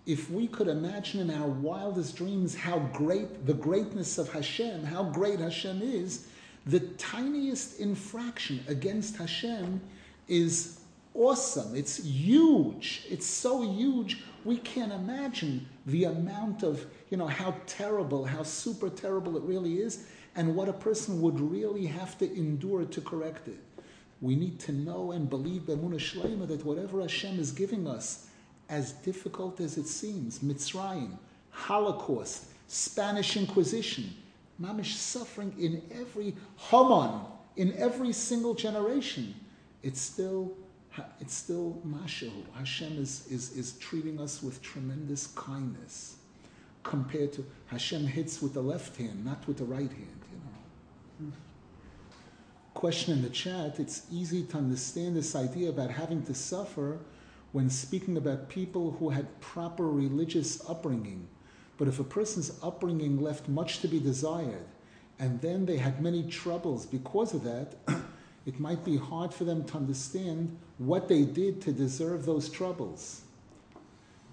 if 0.07 0.31
we 0.31 0.47
could 0.47 0.69
imagine 0.69 1.21
in 1.21 1.31
our 1.31 1.49
wildest 1.49 2.17
dreams 2.17 2.55
how 2.55 2.79
great 2.95 3.47
the 3.47 3.53
greatness 3.53 4.17
of 4.17 4.33
Hashem, 4.33 4.85
how 4.85 5.05
great 5.05 5.39
Hashem 5.39 5.83
is, 5.83 6.29
the 6.65 6.81
tiniest 6.81 7.79
infraction 7.81 8.65
against 8.69 9.17
Hashem 9.17 9.81
is 10.29 10.81
awesome. 11.13 11.77
It's 11.77 12.03
huge. 12.03 13.03
It's 13.11 13.27
so 13.27 13.63
huge 13.63 14.23
we 14.45 14.57
can't 14.57 14.93
imagine 14.93 15.67
the 15.87 16.05
amount 16.05 16.63
of, 16.63 16.87
you 17.11 17.17
know, 17.17 17.27
how 17.27 17.55
terrible, 17.67 18.25
how 18.25 18.43
super 18.43 18.89
terrible 18.89 19.37
it 19.37 19.43
really 19.43 19.81
is, 19.81 20.07
and 20.39 20.55
what 20.55 20.69
a 20.69 20.73
person 20.73 21.21
would 21.21 21.41
really 21.41 21.85
have 21.87 22.17
to 22.17 22.33
endure 22.33 22.85
to 22.85 23.01
correct 23.01 23.49
it. 23.49 23.59
We 24.21 24.37
need 24.37 24.61
to 24.61 24.73
know 24.73 25.11
and 25.11 25.29
believe 25.29 25.63
B'emunah 25.63 25.99
Shlema 25.99 26.47
that 26.47 26.65
whatever 26.65 27.01
Hashem 27.01 27.41
is 27.41 27.51
giving 27.51 27.89
us, 27.89 28.29
as 28.69 28.93
difficult 28.93 29.59
as 29.59 29.77
it 29.77 29.89
seems, 29.89 30.39
Mitzrayim, 30.39 31.19
Holocaust, 31.51 32.45
Spanish 32.69 33.37
Inquisition, 33.37 34.15
mamish 34.63 34.95
suffering 34.95 35.53
in 35.59 35.83
every 35.91 36.37
Haman, 36.71 37.21
in 37.57 37.75
every 37.77 38.13
single 38.13 38.55
generation, 38.55 39.35
it's 39.83 40.01
still 40.01 40.53
it's 41.21 41.35
still 41.35 41.81
mashu. 41.85 42.31
Hashem 42.55 42.97
is, 43.01 43.27
is, 43.29 43.57
is 43.57 43.73
treating 43.79 44.21
us 44.21 44.43
with 44.43 44.63
tremendous 44.63 45.29
kindness 45.29 46.17
compared 46.85 47.33
to 47.35 47.45
Hashem 47.67 48.07
hits 48.07 48.41
with 48.41 48.55
the 48.55 48.63
left 48.63 48.97
hand, 48.97 49.25
not 49.25 49.47
with 49.49 49.59
the 49.59 49.65
right 49.65 49.91
hand. 49.91 50.18
Question 52.75 53.15
in 53.15 53.23
the 53.23 53.31
chat, 53.31 53.81
it's 53.81 54.03
easy 54.11 54.45
to 54.45 54.57
understand 54.57 55.17
this 55.17 55.35
idea 55.35 55.69
about 55.69 55.91
having 55.91 56.23
to 56.25 56.35
suffer 56.35 57.01
when 57.53 57.71
speaking 57.71 58.17
about 58.17 58.49
people 58.49 58.93
who 58.93 59.11
had 59.11 59.41
proper 59.41 59.89
religious 59.89 60.69
upbringing. 60.69 61.27
But 61.77 61.89
if 61.89 61.99
a 61.99 62.05
person's 62.05 62.53
upbringing 62.63 63.21
left 63.21 63.49
much 63.49 63.81
to 63.81 63.89
be 63.89 64.01
desired, 64.01 64.67
and 65.19 65.41
then 65.41 65.67
they 65.67 65.77
had 65.77 66.03
many 66.03 66.23
troubles 66.25 66.87
because 66.87 67.35
of 67.35 67.45
that, 67.45 67.77
it 68.47 68.61
might 68.61 68.85
be 68.85 68.97
hard 68.97 69.33
for 69.33 69.45
them 69.45 69.65
to 69.65 69.77
understand 69.77 70.57
what 70.79 71.09
they 71.09 71.23
did 71.25 71.61
to 71.63 71.73
deserve 71.73 72.27
those 72.27 72.49
troubles. 72.49 73.23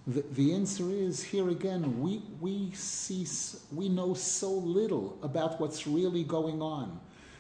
The, 0.08 0.24
the 0.32 0.54
answer 0.54 0.92
is 0.92 1.24
here 1.24 1.50
again, 1.50 2.00
we, 2.00 2.22
we, 2.40 2.72
see, 2.74 3.26
we 3.74 3.90
know 3.90 4.14
so 4.14 4.52
little 4.52 5.18
about 5.24 5.60
what's 5.60 5.88
really 5.88 6.24
going 6.24 6.62
on. 6.62 7.00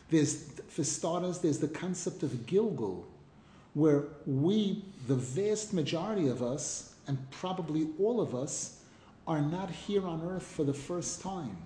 There's, 0.09 0.43
for 0.67 0.83
starters, 0.83 1.39
there's 1.39 1.59
the 1.59 1.67
concept 1.67 2.23
of 2.23 2.29
Gilgul, 2.45 3.05
where 3.73 4.03
we, 4.25 4.83
the 5.07 5.15
vast 5.15 5.73
majority 5.73 6.27
of 6.27 6.41
us, 6.41 6.93
and 7.07 7.17
probably 7.31 7.87
all 7.99 8.21
of 8.21 8.35
us, 8.35 8.81
are 9.27 9.41
not 9.41 9.69
here 9.69 10.05
on 10.05 10.21
earth 10.21 10.45
for 10.45 10.63
the 10.63 10.73
first 10.73 11.21
time. 11.21 11.57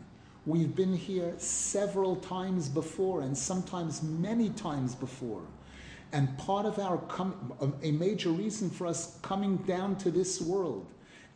We've 0.46 0.74
been 0.74 0.96
here 0.96 1.34
several 1.38 2.16
times 2.16 2.70
before, 2.70 3.22
and 3.22 3.38
sometimes 3.38 4.02
many 4.02 4.50
times 4.50 4.96
before. 4.96 5.44
And 6.12 6.36
part 6.40 6.66
of 6.66 6.80
our, 6.80 6.98
com- 6.98 7.54
a 7.84 7.92
major 7.92 8.30
reason 8.30 8.70
for 8.70 8.88
us 8.88 9.20
coming 9.22 9.58
down 9.58 9.98
to 9.98 10.10
this 10.10 10.42
world 10.42 10.88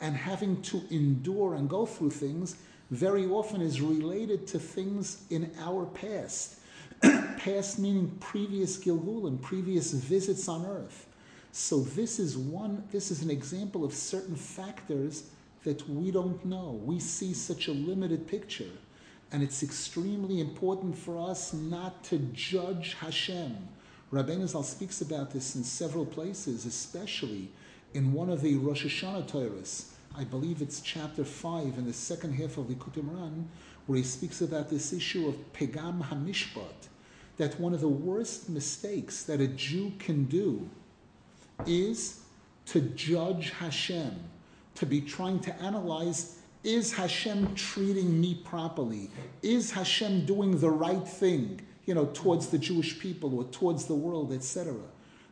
and 0.01 0.15
having 0.15 0.61
to 0.63 0.81
endure 0.89 1.55
and 1.55 1.69
go 1.69 1.85
through 1.85 2.11
things 2.11 2.55
very 2.89 3.25
often 3.25 3.61
is 3.61 3.81
related 3.81 4.47
to 4.47 4.59
things 4.59 5.25
in 5.29 5.51
our 5.59 5.85
past. 5.85 6.59
past 7.37 7.79
meaning 7.79 8.09
previous 8.19 8.77
Gilgulim, 8.77 9.41
previous 9.41 9.91
visits 9.91 10.47
on 10.47 10.65
earth. 10.65 11.07
So 11.51 11.81
this 11.81 12.19
is 12.19 12.37
one, 12.37 12.83
this 12.91 13.11
is 13.11 13.21
an 13.21 13.29
example 13.29 13.85
of 13.85 13.93
certain 13.93 14.35
factors 14.35 15.29
that 15.63 15.87
we 15.89 16.11
don't 16.11 16.43
know. 16.45 16.81
We 16.83 16.99
see 16.99 17.33
such 17.33 17.67
a 17.67 17.71
limited 17.71 18.27
picture. 18.27 18.71
And 19.31 19.41
it's 19.41 19.63
extremely 19.63 20.39
important 20.39 20.97
for 20.97 21.29
us 21.29 21.53
not 21.53 22.03
to 22.05 22.19
judge 22.33 22.95
Hashem. 22.95 23.69
Rabbeinu 24.11 24.47
Zal 24.47 24.63
speaks 24.63 25.01
about 25.01 25.31
this 25.31 25.55
in 25.55 25.63
several 25.63 26.05
places, 26.05 26.65
especially 26.65 27.49
in 27.93 28.13
one 28.13 28.29
of 28.29 28.41
the 28.41 28.55
Rosh 28.57 28.85
Hashanah 28.85 29.27
Torahs. 29.27 29.89
I 30.15 30.23
believe 30.23 30.61
it's 30.61 30.81
chapter 30.81 31.25
5 31.25 31.79
in 31.79 31.85
the 31.85 31.93
second 31.93 32.33
half 32.33 32.57
of 32.57 32.67
the 32.67 32.75
Likutei 32.75 33.03
Moharan, 33.03 33.45
where 33.87 33.97
he 33.97 34.03
speaks 34.03 34.41
about 34.41 34.69
this 34.69 34.93
issue 34.93 35.27
of 35.27 35.53
Pegam 35.53 36.03
HaMishpat, 36.03 36.89
that 37.37 37.59
one 37.59 37.73
of 37.73 37.81
the 37.81 37.87
worst 37.87 38.49
mistakes 38.49 39.23
that 39.23 39.41
a 39.41 39.47
Jew 39.47 39.91
can 39.99 40.25
do 40.25 40.69
is 41.65 42.21
to 42.67 42.81
judge 42.81 43.51
Hashem, 43.51 44.19
to 44.75 44.85
be 44.85 45.01
trying 45.01 45.39
to 45.41 45.55
analyze 45.61 46.39
is 46.63 46.93
Hashem 46.93 47.55
treating 47.55 48.21
me 48.21 48.35
properly? 48.35 49.09
Is 49.41 49.71
Hashem 49.71 50.25
doing 50.25 50.59
the 50.59 50.69
right 50.69 51.05
thing, 51.05 51.59
you 51.85 51.93
know, 51.93 52.05
towards 52.13 52.47
the 52.47 52.57
Jewish 52.57 52.99
people 52.99 53.37
or 53.37 53.43
towards 53.45 53.85
the 53.85 53.95
world, 53.95 54.31
etc.? 54.31 54.73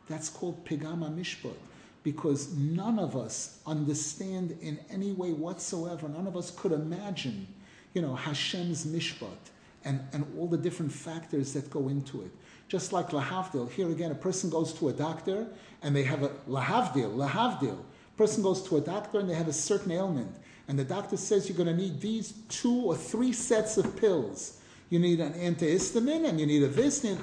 That's 0.08 0.28
called 0.28 0.62
Pegam 0.66 0.98
HaMishpat 0.98 1.54
because 2.02 2.52
none 2.54 2.98
of 2.98 3.16
us 3.16 3.60
understand 3.66 4.58
in 4.60 4.78
any 4.90 5.12
way 5.12 5.32
whatsoever, 5.32 6.08
none 6.08 6.26
of 6.26 6.36
us 6.36 6.50
could 6.50 6.72
imagine, 6.72 7.46
you 7.94 8.02
know, 8.02 8.14
Hashem's 8.14 8.84
Mishpat 8.84 9.51
and, 9.84 10.00
and 10.12 10.24
all 10.38 10.46
the 10.46 10.58
different 10.58 10.92
factors 10.92 11.52
that 11.54 11.70
go 11.70 11.88
into 11.88 12.22
it. 12.22 12.30
Just 12.68 12.92
like 12.92 13.08
Lahavdil, 13.08 13.70
here 13.72 13.90
again, 13.90 14.10
a 14.10 14.14
person 14.14 14.48
goes 14.48 14.72
to 14.74 14.88
a 14.88 14.92
doctor 14.92 15.46
and 15.82 15.94
they 15.94 16.04
have 16.04 16.22
a 16.22 16.28
Lahavdil, 16.48 17.16
Lahavdil. 17.16 17.78
Person 18.16 18.42
goes 18.42 18.62
to 18.68 18.76
a 18.76 18.80
doctor 18.80 19.18
and 19.18 19.28
they 19.28 19.34
have 19.34 19.48
a 19.48 19.52
certain 19.52 19.92
ailment 19.92 20.34
and 20.68 20.78
the 20.78 20.84
doctor 20.84 21.16
says 21.16 21.48
you're 21.48 21.56
going 21.56 21.74
to 21.74 21.80
need 21.80 22.00
these 22.00 22.32
two 22.48 22.82
or 22.84 22.96
three 22.96 23.32
sets 23.32 23.76
of 23.76 23.96
pills. 23.96 24.60
You 24.90 24.98
need 24.98 25.20
an 25.20 25.34
antihistamine 25.34 26.28
and 26.28 26.38
you 26.38 26.46
need 26.46 26.62
a 26.62 26.68
this. 26.68 27.04
And 27.04 27.20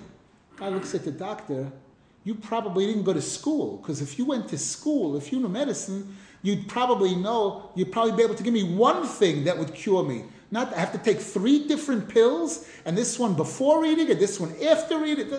guy 0.57 0.69
looks 0.69 0.93
at 0.93 1.05
the 1.05 1.11
doctor. 1.11 1.71
You 2.23 2.35
probably 2.35 2.85
didn't 2.85 3.03
go 3.03 3.13
to 3.13 3.21
school 3.21 3.77
because 3.77 4.01
if 4.01 4.19
you 4.19 4.25
went 4.25 4.49
to 4.49 4.57
school, 4.57 5.15
if 5.15 5.31
you 5.31 5.39
knew 5.39 5.49
medicine, 5.49 6.15
you'd 6.41 6.67
probably 6.67 7.15
know, 7.15 7.71
you'd 7.75 7.91
probably 7.91 8.11
be 8.11 8.23
able 8.23 8.35
to 8.35 8.43
give 8.43 8.53
me 8.53 8.63
one 8.63 9.05
thing 9.05 9.45
that 9.45 9.57
would 9.57 9.73
cure 9.73 10.03
me. 10.03 10.25
Not 10.51 10.73
I 10.73 10.79
have 10.79 10.91
to 10.93 10.97
take 10.97 11.19
three 11.19 11.67
different 11.67 12.09
pills 12.09 12.67
and 12.85 12.97
this 12.97 13.19
one 13.19 13.35
before 13.35 13.85
eating 13.85 14.09
and 14.09 14.19
this 14.19 14.39
one 14.39 14.53
after 14.63 15.05
eating. 15.05 15.31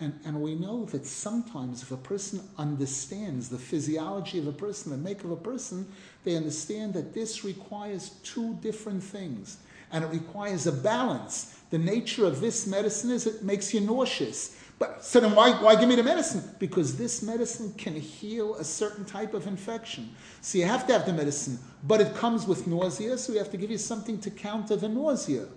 And, 0.00 0.18
and 0.24 0.40
we 0.40 0.54
know 0.54 0.86
that 0.86 1.06
sometimes 1.06 1.82
if 1.82 1.92
a 1.92 1.96
person 1.96 2.42
understands 2.56 3.50
the 3.50 3.58
physiology 3.58 4.38
of 4.38 4.46
a 4.46 4.52
person, 4.52 4.92
the 4.92 4.98
make 4.98 5.24
of 5.24 5.30
a 5.30 5.36
person, 5.36 5.86
they 6.24 6.36
understand 6.36 6.94
that 6.94 7.12
this 7.12 7.44
requires 7.44 8.10
two 8.22 8.54
different 8.62 9.02
things. 9.02 9.58
And 9.92 10.04
it 10.04 10.08
requires 10.08 10.66
a 10.66 10.72
balance. 10.72 11.58
The 11.70 11.78
nature 11.78 12.24
of 12.24 12.40
this 12.40 12.66
medicine 12.66 13.10
is 13.10 13.26
it 13.26 13.42
makes 13.42 13.74
you 13.74 13.80
nauseous. 13.80 14.56
But 14.80 15.04
so 15.04 15.20
then 15.20 15.34
why, 15.34 15.50
why 15.62 15.76
give 15.78 15.90
me 15.90 15.94
the 15.94 16.02
medicine? 16.02 16.42
Because 16.58 16.96
this 16.96 17.22
medicine 17.22 17.74
can 17.76 17.94
heal 17.94 18.54
a 18.54 18.64
certain 18.64 19.04
type 19.04 19.34
of 19.34 19.46
infection. 19.46 20.16
So 20.40 20.56
you 20.56 20.64
have 20.64 20.86
to 20.86 20.94
have 20.94 21.04
the 21.04 21.12
medicine. 21.12 21.58
But 21.84 22.00
it 22.00 22.14
comes 22.14 22.46
with 22.46 22.66
nausea, 22.66 23.18
so 23.18 23.34
we 23.34 23.38
have 23.38 23.50
to 23.50 23.58
give 23.58 23.70
you 23.70 23.76
something 23.76 24.18
to 24.20 24.30
counter 24.30 24.76
the 24.76 24.88
nausea. 24.88 25.48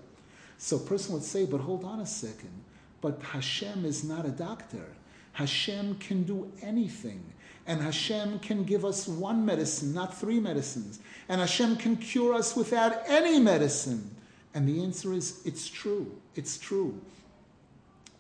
So 0.57 0.76
a 0.76 0.80
person 0.82 1.13
would 1.13 1.24
say, 1.24 1.45
but 1.45 1.61
hold 1.61 1.86
on 1.86 2.01
a 2.01 2.05
second. 2.05 2.51
But 2.99 3.21
Hashem 3.24 3.86
is 3.86 4.03
not 4.03 4.26
a 4.26 4.30
doctor. 4.30 4.86
Hashem 5.32 5.95
can 5.95 6.24
do 6.24 6.51
anything. 6.61 7.24
And 7.65 7.82
Hashem 7.82 8.39
can 8.39 8.65
give 8.65 8.84
us 8.84 9.07
one 9.07 9.45
medicine, 9.45 9.93
not 9.93 10.17
three 10.17 10.41
medicines. 10.41 10.99
And 11.30 11.39
Hashem 11.39 11.78
can 11.78 11.95
cure 11.95 12.34
us 12.34 12.57
without 12.57 13.03
any 13.07 13.39
medicine. 13.39 14.13
And 14.53 14.67
the 14.67 14.84
answer 14.84 15.13
is, 15.13 15.41
it's 15.45 15.69
true. 15.69 16.13
It's 16.36 16.57
true. 16.57 16.99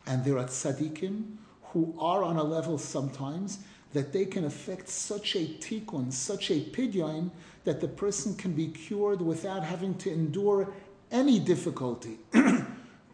And 0.05 0.23
there 0.23 0.37
are 0.37 0.45
tzaddikim 0.45 1.37
who 1.71 1.95
are 1.99 2.23
on 2.23 2.37
a 2.37 2.43
level 2.43 2.77
sometimes 2.77 3.59
that 3.93 4.11
they 4.11 4.25
can 4.25 4.45
affect 4.45 4.89
such 4.89 5.35
a 5.35 5.45
tikkun, 5.45 6.11
such 6.11 6.51
a 6.51 6.61
pidyon, 6.61 7.29
that 7.63 7.79
the 7.79 7.87
person 7.87 8.35
can 8.35 8.53
be 8.53 8.67
cured 8.67 9.21
without 9.21 9.63
having 9.63 9.95
to 9.95 10.11
endure 10.11 10.73
any 11.11 11.39
difficulty. 11.39 12.17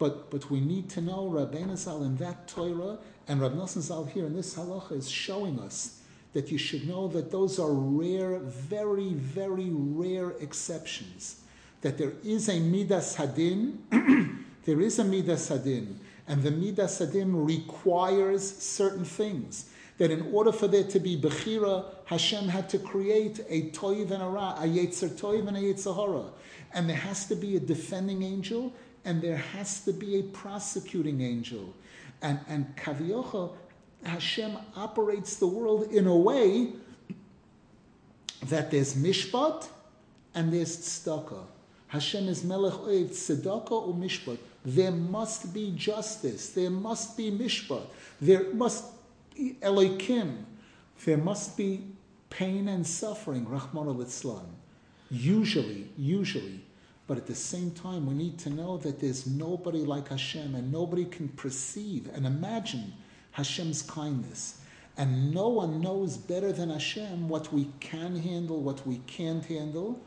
But, 0.00 0.30
but 0.30 0.50
we 0.50 0.60
need 0.60 0.88
to 0.90 1.02
know 1.02 1.30
Rabbeinu 1.30 1.76
Zal 1.76 2.02
in 2.04 2.16
that 2.16 2.48
Torah 2.48 2.96
and 3.28 3.38
Rab 3.38 3.54
Nosson 3.54 3.82
Zal 3.82 4.06
here 4.06 4.24
in 4.24 4.34
this 4.34 4.54
halacha 4.54 4.92
is 4.92 5.10
showing 5.10 5.60
us 5.60 6.00
that 6.32 6.50
you 6.50 6.56
should 6.56 6.88
know 6.88 7.06
that 7.08 7.30
those 7.30 7.58
are 7.58 7.70
rare, 7.70 8.38
very, 8.38 9.10
very 9.10 9.68
rare 9.70 10.30
exceptions. 10.40 11.42
That 11.82 11.98
there 11.98 12.14
is 12.24 12.48
a 12.48 12.58
midas 12.60 13.16
hadin, 13.16 13.76
there 14.64 14.80
is 14.80 14.98
a 14.98 15.04
midas 15.04 15.50
hadin, 15.50 15.96
and 16.30 16.44
the 16.44 16.50
midas 16.52 17.00
hadin 17.00 17.44
requires 17.44 18.56
certain 18.56 19.04
things. 19.04 19.68
That 19.98 20.12
in 20.12 20.32
order 20.32 20.52
for 20.52 20.68
there 20.68 20.84
to 20.84 21.00
be 21.00 21.20
bechira, 21.20 21.84
Hashem 22.04 22.46
had 22.48 22.68
to 22.68 22.78
create 22.78 23.40
a 23.48 23.70
toiv 23.70 24.12
and 24.12 24.22
a 24.22 24.26
ra, 24.26 24.54
a 24.56 24.62
yetzer 24.62 25.10
toiv 25.10 25.48
and 25.48 25.56
a 25.56 25.60
yetzer 25.60 26.30
and 26.72 26.88
there 26.88 26.96
has 26.96 27.26
to 27.26 27.34
be 27.34 27.56
a 27.56 27.60
defending 27.60 28.22
angel 28.22 28.72
and 29.04 29.20
there 29.20 29.38
has 29.38 29.84
to 29.84 29.92
be 29.92 30.20
a 30.20 30.22
prosecuting 30.22 31.20
angel. 31.20 31.74
And, 32.22 32.38
and 32.46 32.76
Kaviyachol, 32.76 33.54
Hashem 34.04 34.56
operates 34.76 35.34
the 35.36 35.48
world 35.48 35.90
in 35.90 36.06
a 36.06 36.16
way 36.16 36.74
that 38.44 38.70
there's 38.70 38.94
mishpat 38.94 39.66
and 40.36 40.52
there's 40.52 40.76
tzedakah. 40.76 41.44
Hashem 41.88 42.28
is 42.28 42.44
melech 42.44 42.74
oiv 42.74 43.08
tzedakah 43.08 43.72
or 43.72 43.94
mishpat. 43.94 44.38
There 44.64 44.92
must 44.92 45.54
be 45.54 45.72
justice. 45.76 46.50
There 46.50 46.70
must 46.70 47.16
be 47.16 47.30
mishpat. 47.30 47.86
There 48.20 48.52
must 48.52 48.84
be. 49.34 49.56
There 51.04 51.16
must 51.16 51.56
be 51.56 51.84
pain 52.28 52.68
and 52.68 52.86
suffering. 52.86 53.48
Rahman 53.48 53.88
al 53.88 54.46
Usually, 55.10 55.88
usually, 55.96 56.60
but 57.06 57.16
at 57.16 57.26
the 57.26 57.34
same 57.34 57.72
time, 57.72 58.06
we 58.06 58.14
need 58.14 58.38
to 58.40 58.50
know 58.50 58.76
that 58.78 59.00
there's 59.00 59.26
nobody 59.26 59.80
like 59.80 60.08
Hashem, 60.08 60.54
and 60.54 60.70
nobody 60.70 61.04
can 61.04 61.28
perceive 61.30 62.08
and 62.14 62.26
imagine 62.26 62.92
Hashem's 63.32 63.82
kindness. 63.82 64.60
And 64.96 65.32
no 65.32 65.48
one 65.48 65.80
knows 65.80 66.16
better 66.16 66.52
than 66.52 66.70
Hashem 66.70 67.28
what 67.28 67.52
we 67.52 67.68
can 67.80 68.16
handle, 68.16 68.60
what 68.60 68.86
we 68.86 68.98
can't 69.06 69.44
handle. 69.44 69.98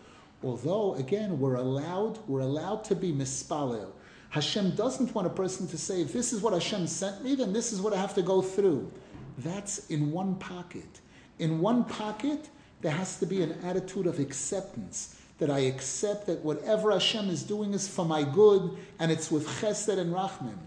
Although, 0.43 0.95
again, 0.95 1.39
we're 1.39 1.55
allowed, 1.55 2.19
we're 2.27 2.41
allowed 2.41 2.83
to 2.85 2.95
be 2.95 3.11
mispalel. 3.11 3.91
Hashem 4.33 4.71
doesn't 4.71 5.13
want 5.13 5.27
a 5.27 5.29
person 5.29 5.67
to 5.67 5.77
say, 5.77 6.01
if 6.01 6.11
this 6.11 6.33
is 6.33 6.41
what 6.41 6.53
Hashem 6.53 6.87
sent 6.87 7.23
me, 7.23 7.35
then 7.35 7.53
this 7.53 7.71
is 7.71 7.79
what 7.79 7.93
I 7.93 7.97
have 7.97 8.15
to 8.15 8.23
go 8.23 8.41
through. 8.41 8.91
That's 9.37 9.85
in 9.91 10.11
one 10.11 10.33
pocket. 10.37 11.01
In 11.37 11.59
one 11.59 11.83
pocket, 11.85 12.49
there 12.81 12.93
has 12.93 13.19
to 13.19 13.27
be 13.27 13.43
an 13.43 13.51
attitude 13.63 14.07
of 14.07 14.17
acceptance 14.17 15.21
that 15.37 15.51
I 15.51 15.59
accept 15.59 16.25
that 16.25 16.43
whatever 16.43 16.91
Hashem 16.91 17.29
is 17.29 17.43
doing 17.43 17.75
is 17.75 17.87
for 17.87 18.05
my 18.05 18.23
good 18.23 18.75
and 18.97 19.11
it's 19.11 19.29
with 19.29 19.47
chesed 19.47 19.95
and 19.99 20.11
rachmim. 20.11 20.57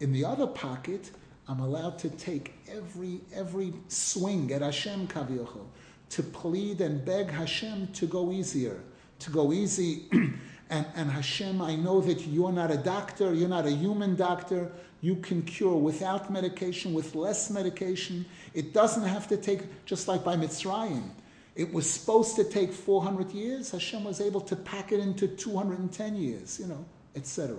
In 0.00 0.10
the 0.10 0.24
other 0.24 0.48
pocket, 0.48 1.12
I'm 1.46 1.60
allowed 1.60 2.00
to 2.00 2.10
take 2.10 2.54
every 2.68 3.20
every 3.32 3.74
swing 3.86 4.52
at 4.52 4.60
Hashem 4.60 5.06
kaviyachol, 5.06 5.66
to 6.10 6.22
plead 6.24 6.80
and 6.80 7.04
beg 7.04 7.30
Hashem 7.30 7.92
to 7.92 8.06
go 8.06 8.32
easier, 8.32 8.80
to 9.20 9.30
go 9.30 9.52
easy. 9.52 10.10
and, 10.74 10.86
and 10.96 11.10
Hashem, 11.10 11.62
I 11.62 11.76
know 11.76 12.00
that 12.00 12.26
you're 12.26 12.50
not 12.50 12.72
a 12.72 12.76
doctor, 12.76 13.32
you're 13.32 13.48
not 13.48 13.64
a 13.64 13.70
human 13.70 14.16
doctor. 14.16 14.72
You 15.02 15.14
can 15.16 15.42
cure 15.42 15.76
without 15.76 16.32
medication, 16.32 16.92
with 16.92 17.14
less 17.14 17.48
medication. 17.48 18.26
It 18.54 18.72
doesn't 18.72 19.04
have 19.04 19.28
to 19.28 19.36
take, 19.36 19.84
just 19.84 20.08
like 20.08 20.24
by 20.24 20.34
Mitzrayim. 20.34 21.10
It 21.54 21.72
was 21.72 21.88
supposed 21.88 22.34
to 22.36 22.44
take 22.44 22.72
400 22.72 23.30
years. 23.30 23.70
Hashem 23.70 24.02
was 24.02 24.20
able 24.20 24.40
to 24.40 24.56
pack 24.56 24.90
it 24.90 24.98
into 24.98 25.28
210 25.28 26.16
years, 26.16 26.58
you 26.58 26.66
know, 26.66 26.84
etc. 27.14 27.58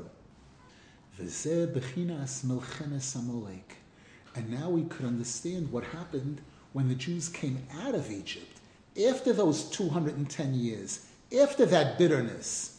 And 1.18 1.32
now 4.50 4.70
we 4.70 4.84
could 4.84 5.06
understand 5.06 5.72
what 5.72 5.86
happened 5.86 6.42
when 6.74 6.90
the 6.90 6.96
Jews 6.96 7.30
came 7.30 7.66
out 7.80 7.96
of 7.96 8.12
Egypt. 8.12 8.60
After 9.08 9.32
those 9.32 9.70
210 9.70 10.54
years, 10.54 11.06
after 11.42 11.66
that 11.68 11.98
bitterness, 11.98 12.75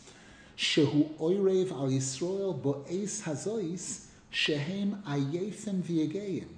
Shehu 0.57 1.11
Oirev 1.19 1.71
al 1.71 1.89
Yisrael 1.89 2.59
bo'es 2.59 3.23
hazois 3.23 4.07
shehem 4.31 5.03
ayefim 5.07 5.83
v'yegeyim. 5.83 6.49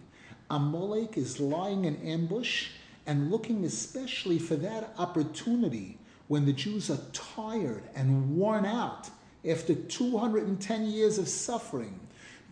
Amalek 0.51 1.17
is 1.17 1.41
lying 1.41 1.85
in 1.85 1.97
ambush 1.97 2.69
and 3.07 3.31
looking 3.31 3.65
especially 3.65 4.39
for 4.39 4.55
that 4.57 4.95
opportunity 4.99 5.99
when 6.29 6.47
the 6.47 6.53
Jews 6.53 6.91
are 6.91 7.01
tired 7.13 7.83
and 7.95 8.37
worn 8.37 8.65
out 8.65 9.11
after 9.49 9.75
210 9.75 10.87
years 10.87 11.19
of 11.19 11.29
suffering. 11.29 11.99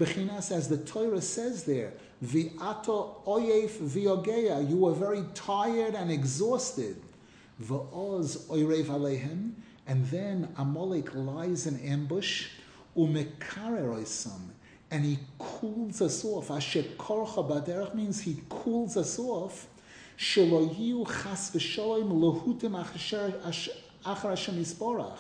Bechinas, 0.00 0.50
as 0.50 0.68
the 0.68 0.78
Torah 0.78 1.22
says 1.22 1.64
there, 1.64 1.92
Vi'ato 2.24 3.24
oyef 3.24 3.78
v'yogeya, 3.78 4.68
you 4.68 4.78
were 4.78 4.94
very 4.94 5.24
tired 5.34 5.94
and 5.94 6.10
exhausted. 6.10 7.00
V'oz 7.62 8.46
oirev 8.48 8.86
alehem, 8.86 9.52
and 9.86 10.04
then 10.06 10.48
Amalek 10.56 11.14
lies 11.14 11.66
in 11.66 11.78
ambush, 11.80 12.48
umekareroisam, 12.96 14.40
and 14.90 15.04
he 15.04 15.18
cools 15.38 16.00
us 16.00 16.24
off. 16.24 16.50
Asher 16.50 16.82
baderach 16.82 17.94
means 17.94 18.20
he 18.20 18.42
cools 18.48 18.96
us 18.96 19.18
off. 19.18 19.66
Shelo 20.18 20.74
chas 21.06 21.50
v'sholem 21.50 22.10
lohutim 22.10 22.82
achar 22.84 23.34
Hashem 24.04 24.54
yisborach. 24.56 25.18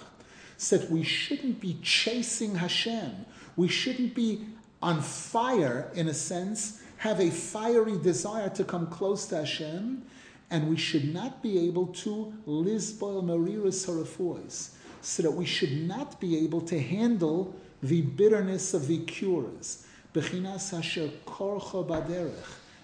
Said 0.56 0.90
we 0.90 1.02
shouldn't 1.02 1.60
be 1.60 1.78
chasing 1.82 2.54
Hashem. 2.54 3.26
We 3.56 3.68
shouldn't 3.68 4.14
be 4.14 4.46
on 4.82 5.02
fire, 5.02 5.90
in 5.94 6.08
a 6.08 6.14
sense, 6.14 6.82
have 6.98 7.20
a 7.20 7.30
fiery 7.30 7.98
desire 7.98 8.48
to 8.50 8.64
come 8.64 8.86
close 8.86 9.26
to 9.26 9.36
Hashem, 9.38 10.02
and 10.50 10.68
we 10.68 10.76
should 10.76 11.12
not 11.12 11.42
be 11.42 11.58
able 11.66 11.86
to 11.88 12.32
lisboil 12.46 13.22
mariris 13.24 13.86
harafois, 13.86 14.70
so 15.00 15.22
that 15.22 15.32
we 15.32 15.44
should 15.44 15.86
not 15.86 16.20
be 16.20 16.38
able 16.38 16.60
to 16.60 16.80
handle 16.80 17.54
the 17.82 18.02
bitterness 18.02 18.74
of 18.74 18.86
the 18.86 18.98
cures. 19.04 19.86
Bechinas 20.14 20.76
asher 20.76 21.10
korcha 21.26 22.32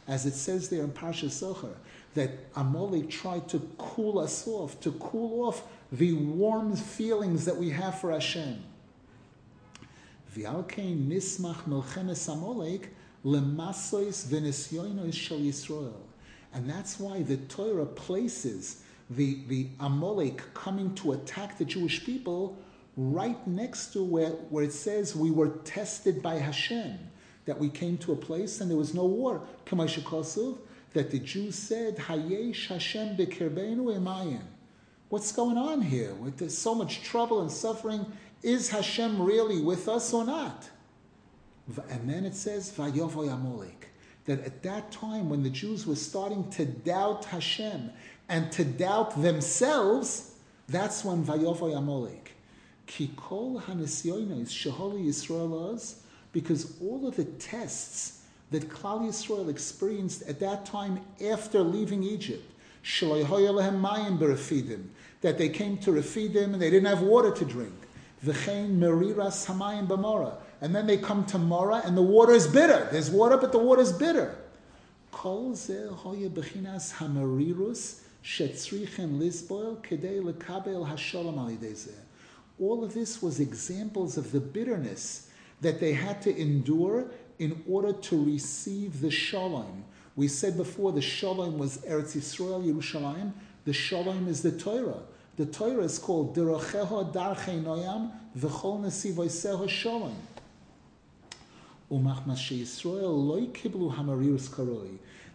as 0.08 0.26
it 0.26 0.34
says 0.34 0.68
there 0.68 0.82
in 0.82 0.90
Parsha 0.90 1.26
Zachor, 1.26 1.74
that 2.14 2.30
Amalek 2.56 3.08
tried 3.08 3.48
to 3.48 3.60
cool 3.78 4.18
us 4.18 4.46
off, 4.46 4.78
to 4.80 4.92
cool 4.92 5.46
off 5.46 5.62
the 5.90 6.12
warm 6.12 6.76
feelings 6.76 7.44
that 7.44 7.56
we 7.56 7.70
have 7.70 7.98
for 7.98 8.12
Hashem. 8.12 8.62
V'alkein 10.34 11.08
nismach 11.08 11.62
melchemes 11.64 12.30
Amalek 12.30 12.90
lemasois 13.24 14.26
v'nisyoinos 14.26 15.14
shel 15.14 15.38
Yisrael. 15.38 15.92
And 16.54 16.68
that's 16.68 17.00
why 17.00 17.22
the 17.22 17.38
Torah 17.38 17.86
places 17.86 18.82
the, 19.10 19.38
the 19.48 19.68
Amalek 19.80 20.42
coming 20.54 20.94
to 20.96 21.12
attack 21.12 21.58
the 21.58 21.64
Jewish 21.64 22.04
people 22.04 22.58
right 22.96 23.46
next 23.46 23.92
to 23.94 24.04
where, 24.04 24.30
where 24.30 24.64
it 24.64 24.72
says 24.72 25.16
we 25.16 25.30
were 25.30 25.48
tested 25.64 26.22
by 26.22 26.36
Hashem, 26.36 26.98
that 27.46 27.58
we 27.58 27.68
came 27.68 27.98
to 27.98 28.12
a 28.12 28.16
place 28.16 28.60
and 28.60 28.70
there 28.70 28.78
was 28.78 28.94
no 28.94 29.04
war. 29.04 29.42
That 30.94 31.10
the 31.10 31.18
Jews 31.18 31.54
said, 31.56 31.96
Hayesh 31.96 32.68
Hashem 32.68 33.16
bekirbeinu 33.16 33.98
emayin. 33.98 34.42
What's 35.08 35.32
going 35.32 35.56
on 35.56 35.80
here? 35.82 36.14
With 36.14 36.50
so 36.50 36.74
much 36.74 37.02
trouble 37.02 37.40
and 37.40 37.50
suffering, 37.50 38.06
is 38.42 38.68
Hashem 38.68 39.20
really 39.20 39.60
with 39.60 39.88
us 39.88 40.12
or 40.12 40.24
not? 40.24 40.68
And 41.88 42.08
then 42.08 42.24
it 42.24 42.34
says, 42.34 42.70
Vayovoy 42.72 43.32
Amalek. 43.32 43.91
That 44.26 44.40
at 44.44 44.62
that 44.62 44.92
time, 44.92 45.28
when 45.28 45.42
the 45.42 45.50
Jews 45.50 45.86
were 45.86 45.96
starting 45.96 46.48
to 46.50 46.64
doubt 46.64 47.24
Hashem 47.26 47.90
and 48.28 48.52
to 48.52 48.64
doubt 48.64 49.20
themselves, 49.20 50.36
that's 50.68 51.04
when 51.04 51.22
Amalek. 51.28 52.32
Kikol 52.86 53.62
Hanisyoinos 53.62 54.48
Sheholi 54.48 55.06
Yisrael 55.06 55.94
because 56.32 56.80
all 56.80 57.06
of 57.06 57.16
the 57.16 57.24
tests 57.24 58.22
that 58.50 58.68
Klal 58.68 59.02
Yisrael 59.02 59.48
experienced 59.48 60.22
at 60.22 60.40
that 60.40 60.66
time 60.66 61.00
after 61.30 61.60
leaving 61.60 62.02
Egypt, 62.02 62.44
that 65.20 65.38
they 65.38 65.48
came 65.48 65.78
to 65.78 65.90
Refidim 65.90 66.52
and 66.52 66.60
they 66.60 66.70
didn't 66.70 66.88
have 66.88 67.02
water 67.02 67.30
to 67.30 67.44
drink. 67.44 67.74
V'chein 68.24 68.78
meriras 68.78 69.46
hamayim 69.46 69.86
b'mora. 69.86 70.36
And 70.62 70.74
then 70.74 70.86
they 70.86 70.96
come 70.96 71.26
to 71.26 71.38
Mora 71.38 71.82
and 71.84 71.96
the 71.96 72.02
water 72.02 72.32
is 72.32 72.46
bitter. 72.46 72.88
There's 72.92 73.10
water, 73.10 73.36
but 73.36 73.50
the 73.50 73.58
water 73.58 73.82
is 73.82 73.92
bitter. 73.92 74.36
All 75.24 75.50
of 82.84 82.94
this 82.94 83.22
was 83.22 83.40
examples 83.40 84.16
of 84.16 84.32
the 84.32 84.40
bitterness 84.40 85.30
that 85.60 85.80
they 85.80 85.92
had 85.92 86.22
to 86.22 86.40
endure 86.40 87.06
in 87.40 87.62
order 87.68 87.92
to 87.92 88.24
receive 88.24 89.00
the 89.00 89.10
shalom. 89.10 89.84
We 90.14 90.28
said 90.28 90.56
before 90.56 90.92
the 90.92 91.02
shalom 91.02 91.58
was 91.58 91.78
Eretz 91.78 92.16
Yisrael, 92.16 92.64
Yerushalayim. 92.64 93.32
The 93.64 93.72
shalom 93.72 94.28
is 94.28 94.42
the 94.42 94.52
Torah. 94.52 95.02
The 95.36 95.46
Torah 95.46 95.82
is 95.82 95.98
called 95.98 96.36
Deracheho 96.36 97.12
Darchei 97.12 97.60
Noyam 97.62 98.12
V'chol 98.38 98.80
Nesivoiseho 98.84 99.68
Shalom. 99.68 100.16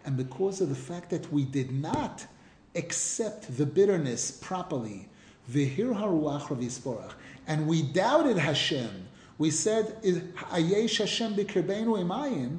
And 0.05 0.17
because 0.17 0.61
of 0.61 0.69
the 0.69 0.75
fact 0.75 1.09
that 1.11 1.31
we 1.31 1.45
did 1.45 1.71
not 1.71 2.25
accept 2.75 3.57
the 3.57 3.65
bitterness 3.65 4.31
properly, 4.31 5.07
and 7.47 7.67
we 7.67 7.81
doubted 7.83 8.37
Hashem, 8.37 9.07
we 9.37 9.51
said, 9.51 10.01
Ayesh 10.01 10.97
Hashem 10.97 11.35
b'kirbeinu 11.35 12.03
imayim, 12.03 12.57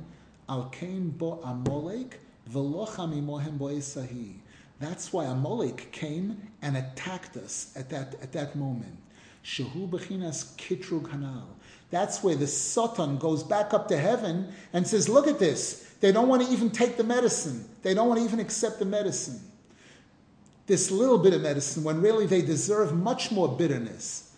al 0.49 0.70
bo 1.18 1.40
amolek, 1.44 2.12
v'locham 2.49 3.20
imohem 3.20 3.59
bo 3.59 3.66
esahi. 3.66 4.34
That's 4.78 5.12
why 5.12 5.24
Amalek 5.24 5.90
came 5.90 6.40
and 6.62 6.76
attacked 6.76 7.36
us 7.36 7.72
at 7.74 7.90
that, 7.90 8.14
at 8.22 8.30
that 8.32 8.55
moment. 8.55 8.96
Shehu 9.44 9.90
bechinas 9.90 10.55
kitrug 10.57 11.09
hanal. 11.09 11.46
That's 11.91 12.22
where 12.22 12.36
the 12.36 12.47
Satan 12.47 13.18
goes 13.18 13.43
back 13.43 13.72
up 13.72 13.89
to 13.89 13.97
heaven 13.97 14.53
and 14.72 14.86
says, 14.86 15.09
Look 15.09 15.26
at 15.26 15.39
this. 15.39 15.84
They 16.01 16.12
don't 16.12 16.28
want 16.28 16.43
to 16.43 16.53
even 16.53 16.70
take 16.70 16.97
the 16.97 17.05
medicine. 17.05 17.68
They 17.82 17.95
don't 17.95 18.09
want 18.09 18.20
to 18.20 18.24
even 18.24 18.41
accept 18.41 18.78
the 18.78 18.84
medicine. 18.84 19.41
This 20.66 20.91
little 20.91 21.18
bit 21.18 21.32
of 21.34 21.41
medicine, 21.41 21.82
when 21.82 22.01
really 22.03 22.26
they 22.26 22.43
deserve 22.43 22.95
much 22.95 23.32
more 23.32 23.49
bitterness. 23.49 24.34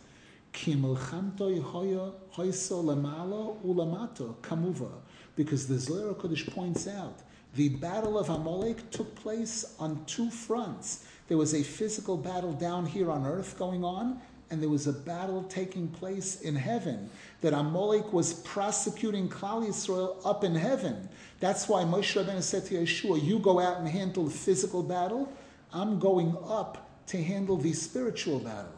Because 5.36 5.66
the 5.66 5.78
Zohar 5.78 6.14
Kodesh 6.14 6.55
points 6.55 6.88
out 6.88 7.18
the 7.55 7.68
battle 7.68 8.18
of 8.18 8.28
Amalek 8.30 8.90
took 8.90 9.14
place 9.16 9.74
on 9.78 10.05
two 10.07 10.30
fronts. 10.30 11.05
There 11.28 11.36
was 11.36 11.55
a 11.55 11.62
physical 11.62 12.16
battle 12.16 12.53
down 12.53 12.86
here 12.86 13.11
on 13.11 13.26
earth 13.26 13.59
going 13.59 13.84
on, 13.84 14.20
and 14.51 14.61
there 14.61 14.68
was 14.68 14.86
a 14.86 14.92
battle 14.92 15.44
taking 15.44 15.88
place 15.88 16.40
in 16.40 16.57
heaven. 16.57 17.09
That 17.40 17.55
Amalek 17.55 18.12
was 18.12 18.34
prosecuting 18.34 19.28
Klal 19.28 19.66
Yisrael 19.66 20.16
up 20.24 20.44
in 20.44 20.55
heaven. 20.55 21.09
That's 21.38 21.68
why 21.68 21.84
Moshe 21.84 22.22
Rabbeinu 22.22 22.42
said 22.42 22.66
to 22.66 22.74
Yehoshua, 22.74 23.22
"You 23.22 23.38
go 23.38 23.61
out 23.61 23.78
and 23.78 23.88
handle 23.88 24.24
the 24.24 24.30
physical 24.30 24.82
battle. 24.82 25.28
I'm 25.72 25.98
going 25.98 26.36
up 26.46 26.88
to 27.07 27.22
handle 27.22 27.57
the 27.57 27.72
spiritual 27.72 28.40
battle." 28.40 28.72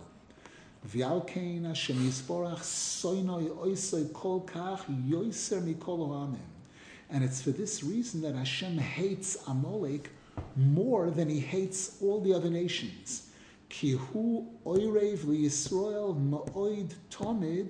And 7.10 7.22
it's 7.22 7.42
for 7.42 7.50
this 7.50 7.82
reason 7.84 8.22
that 8.22 8.34
Hashem 8.34 8.78
hates 8.78 9.36
Amalek 9.46 10.10
more 10.56 11.10
than 11.10 11.28
he 11.28 11.40
hates 11.40 11.98
all 12.02 12.20
the 12.20 12.34
other 12.34 12.50
nations. 12.50 13.28
Kihu 13.72 14.46
oirev 14.66 15.20
liyisrael 15.24 16.14
ma'oid 16.30 16.92
tomid 17.10 17.68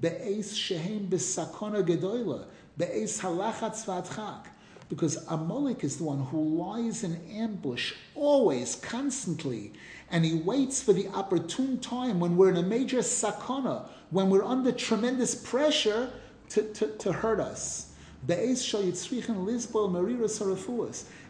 be'ez 0.00 0.56
shehem 0.56 1.06
besakona 1.08 1.86
gedoyla 1.86 2.46
be'ez 2.78 3.20
halachatz 3.20 3.84
v'adchak. 3.84 4.46
because 4.88 5.16
Amalek 5.28 5.84
is 5.84 5.96
the 5.98 6.04
one 6.04 6.20
who 6.26 6.42
lies 6.42 7.02
in 7.02 7.18
ambush 7.30 7.94
always, 8.14 8.76
constantly, 8.76 9.72
and 10.10 10.22
he 10.22 10.34
waits 10.34 10.82
for 10.82 10.92
the 10.92 11.08
opportune 11.08 11.78
time 11.78 12.20
when 12.20 12.36
we're 12.36 12.50
in 12.50 12.58
a 12.58 12.62
major 12.62 12.98
sakana, 12.98 13.86
when 14.10 14.28
we're 14.28 14.44
under 14.44 14.70
tremendous 14.70 15.34
pressure 15.34 16.10
to, 16.50 16.62
to, 16.74 16.88
to 16.98 17.10
hurt 17.10 17.40
us. 17.40 17.92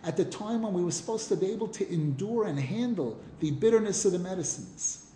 At 0.05 0.16
the 0.16 0.24
time 0.24 0.62
when 0.62 0.72
we 0.72 0.82
were 0.82 0.90
supposed 0.90 1.28
to 1.28 1.36
be 1.36 1.46
able 1.53 1.68
to 1.68 1.92
endure 1.92 2.46
and 2.46 2.59
handle 2.59 3.20
the 3.40 3.53
bitterness 3.53 4.05
of 4.05 4.12
the 4.12 4.18
medicines. 4.18 5.07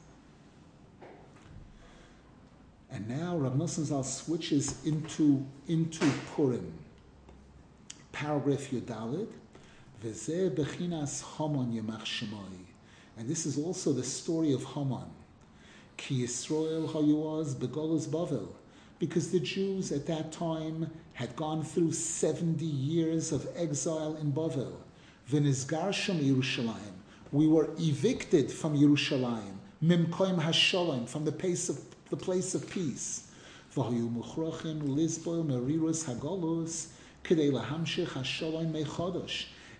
And 2.91 3.09
now 3.09 3.37
Rav 3.37 3.55
Nosson 3.55 3.85
Zal 3.85 4.05
switches 4.05 4.87
into, 4.87 5.45
into 5.67 6.09
Purim 6.35 6.73
paragraph 8.17 8.71
Yud-Daled. 8.71 9.29
And 13.19 13.29
this 13.29 13.47
is 13.47 13.59
also 13.59 13.93
the 13.93 14.03
story 14.03 14.53
of 14.53 14.65
Haman. 14.65 15.11
Ki 15.97 16.23
Yisrael 16.25 16.89
Hayuaz 16.89 17.55
Begolas 17.55 18.07
Bavel. 18.07 18.49
Because 18.99 19.31
the 19.31 19.41
Jews 19.41 19.93
at 19.93 20.07
that 20.07 20.33
time 20.33 20.91
had 21.13 21.35
gone 21.37 21.63
through 21.63 21.93
70 21.93 22.65
years 22.65 23.33
of 23.33 23.47
exile 23.57 24.17
in 24.17 24.33
Bavel. 24.33 24.73
V'nizgarsham 25.31 26.21
Yerushalayim. 26.21 26.95
We 27.33 27.47
were 27.47 27.71
evicted 27.79 28.51
from 28.51 28.77
Yerushalayim. 28.77 29.57
Mimkoim 29.83 30.41
Hashalayim, 30.41 31.09
from 31.09 31.25
the 31.25 31.33
place 31.33 31.69
of, 31.69 31.81
the 32.11 32.17
place 32.17 32.55
of 32.55 32.69
peace. 32.71 33.29
V'hayu 33.75 34.11
Muchrachim 34.15 34.83
Lizboil 34.83 35.45
Merirus 35.47 36.05
Hagolus 36.05 36.89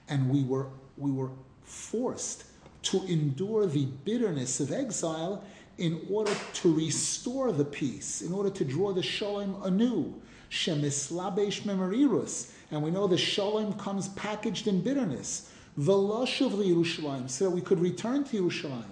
and 0.09 0.31
we 0.31 0.43
were, 0.43 0.67
we 0.97 1.11
were 1.13 1.31
forced 1.63 2.45
to 2.83 3.05
endure 3.05 3.67
the 3.67 3.87
bitterness 4.05 4.59
of 4.59 4.73
exile 4.73 5.45
in 5.79 6.07
order 6.11 6.33
to 6.55 6.75
restore 6.75 7.53
the 7.53 7.65
peace, 7.65 8.23
in 8.23 8.33
order 8.33 8.51
to 8.51 8.65
draw 8.65 8.93
the 8.93 9.03
shalom 9.03 9.61
anew. 9.63 10.15
Shemislabesh 10.51 11.63
memorirus. 11.63 12.53
And 12.71 12.83
we 12.83 12.91
know 12.91 13.07
the 13.07 13.19
shalom 13.19 13.75
comes 13.75 14.09
packaged 14.11 14.67
in 14.67 14.81
bitterness. 14.81 15.51
Velashuv 15.79 16.53
Yerushalayim, 16.53 17.29
so 17.29 17.47
that 17.47 17.51
we 17.51 17.61
could 17.61 17.81
return 17.81 18.25
to 18.25 18.43
Yerushalayim. 18.43 18.85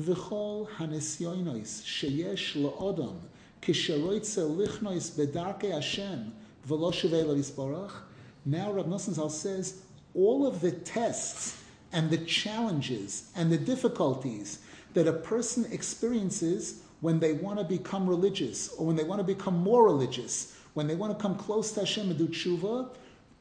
V'chol 0.00 0.68
hanesyoinos 0.76 1.82
sheyesh 1.84 2.60
la'odam 2.60 3.16
kisharoitze 3.62 4.56
lichnois 4.56 5.10
bedarke 5.12 5.72
Hashem 5.72 6.32
now 6.66 8.72
Rav 8.72 8.86
Nosson 8.86 9.12
Zal 9.12 9.28
says 9.28 9.82
all 10.14 10.46
of 10.46 10.62
the 10.62 10.72
tests 10.72 11.62
and 11.92 12.08
the 12.08 12.18
challenges 12.18 13.30
and 13.36 13.52
the 13.52 13.58
difficulties 13.58 14.60
that 14.94 15.06
a 15.06 15.12
person 15.12 15.66
experiences 15.70 16.82
when 17.00 17.20
they 17.20 17.32
want 17.32 17.58
to 17.58 17.64
become 17.64 18.08
religious 18.08 18.70
or 18.70 18.86
when 18.86 18.96
they 18.96 19.04
want 19.04 19.20
to 19.20 19.24
become 19.24 19.56
more 19.56 19.84
religious, 19.84 20.56
when 20.74 20.86
they 20.86 20.94
want 20.94 21.16
to 21.16 21.22
come 21.22 21.36
close 21.36 21.72
to 21.72 21.80
Hashem 21.80 22.10
and 22.10 22.18
do 22.18 22.28
tshuva, 22.28 22.88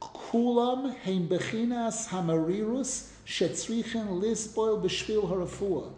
kulam 0.02 0.96
heim 0.98 1.28
bechinas 1.28 2.10
hamarirus 2.10 3.10
shetzrichen 3.26 4.08
b'shvil 4.20 5.30
harafua. 5.30 5.92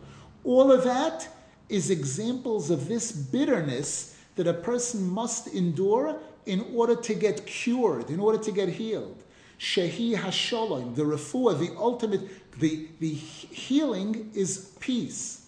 All 0.43 0.72
of 0.72 0.84
that 0.84 1.28
is 1.70 1.89
examples 1.89 2.70
of 2.70 2.88
this 2.88 3.12
bitterness 3.12 4.16
that 4.36 4.47
a 4.47 4.53
person 4.53 5.10
must 5.10 5.47
endure 5.47 6.20
in 6.45 6.66
order 6.76 6.95
to 6.95 7.14
get 7.16 7.45
cured, 7.45 8.10
in 8.10 8.20
order 8.20 8.38
to 8.38 8.51
get 8.51 8.70
healed. 8.70 9.24
Shehi 9.60 10.16
Hashalom, 10.16 10.95
the 10.95 11.03
refuah, 11.03 11.58
the 11.58 11.76
ultimate, 11.78 12.22
the, 12.60 12.88
the 12.99 13.14
healing 13.14 14.30
is 14.36 14.72
peace. 14.80 15.44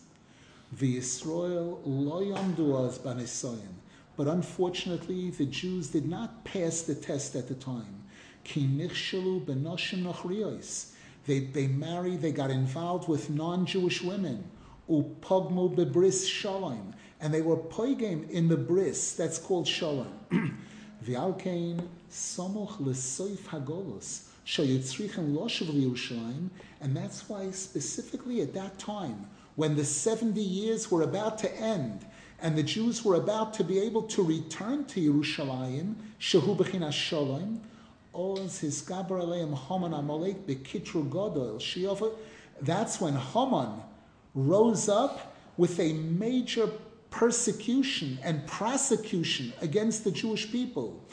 The 0.72 0.98
Israel 0.98 1.82
lo 1.86 2.22
yamduaz 2.22 3.00
banisoyin. 3.00 3.76
But 4.18 4.28
unfortunately, 4.28 5.30
the 5.30 5.46
Jews 5.46 5.90
did 5.90 6.08
not 6.08 6.44
pass 6.44 6.82
the 6.82 6.96
test 6.96 7.36
at 7.36 7.48
the 7.48 7.56
time. 7.56 8.04
Ki 8.44 8.68
nichshalu 8.68 9.46
benoshim 9.46 10.04
nachriyos. 10.04 10.92
They, 11.26 11.40
they 11.40 11.68
married, 11.68 12.22
they 12.22 12.32
got 12.32 12.50
involved 12.50 13.08
with 13.08 13.30
non-Jewish 13.30 14.02
women. 14.02 14.44
Upogmu 14.90 15.76
bebris 15.76 16.28
shalom. 16.28 16.94
And 17.20 17.34
they 17.34 17.42
were 17.42 17.58
poigim 17.58 18.30
in 18.30 18.48
the 18.48 18.58
bris, 18.58 19.14
that's 19.14 19.38
called 19.38 19.68
shalom. 19.68 20.20
V'alkein 21.06 21.88
somoch 22.12 22.78
lesoif 22.82 23.40
hagolus 23.50 24.28
shayitzrichen 24.46 25.36
loshav 25.36 25.68
Yerushalayim, 25.68 26.50
and 26.80 26.96
that's 26.96 27.28
why 27.28 27.52
specifically 27.52 28.42
at 28.42 28.54
that 28.54 28.80
time, 28.80 29.28
when 29.58 29.76
the 29.76 29.84
seventy 29.84 30.40
years 30.40 30.90
were 30.92 31.02
about 31.02 31.40
to 31.40 31.52
end, 31.60 32.06
and 32.40 32.56
the 32.56 32.62
Jews 32.62 33.04
were 33.04 33.16
about 33.16 33.56
to 33.56 33.64
be 33.64 33.80
able 33.80 34.04
to 34.04 34.22
return 34.22 34.86
to 34.86 35.02
Yerushalayim, 35.02 35.96
shehu 36.20 36.56
b'chinas 36.56 36.94
shalom, 36.94 37.64
oz 38.14 38.62
hiskaber 38.62 39.20
aleim 39.20 39.58
Haman 39.58 39.96
Amalek 39.96 40.46
bekitru 40.46 41.10
godol 41.10 41.56
shiyover. 41.58 42.14
That's 42.62 43.02
when 43.02 43.16
Haman 43.16 43.82
rose 44.36 44.88
up 44.88 45.36
with 45.58 45.80
a 45.80 45.94
major 45.94 46.70
persecution 47.10 48.20
and 48.24 48.46
prosecution 48.46 49.54
against 49.62 50.04
the 50.04 50.12
Jewish 50.12 50.52
people. 50.52 51.04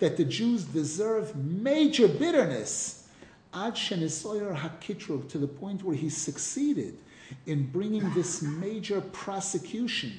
That 0.00 0.16
the 0.16 0.24
Jews 0.28 0.64
deserve 0.64 1.36
major 1.36 2.08
bitterness 2.08 2.97
to 3.52 5.38
the 5.38 5.48
point 5.48 5.82
where 5.82 5.96
he 5.96 6.10
succeeded 6.10 6.98
in 7.46 7.66
bringing 7.70 8.12
this 8.14 8.42
major 8.42 9.00
prosecution 9.00 10.12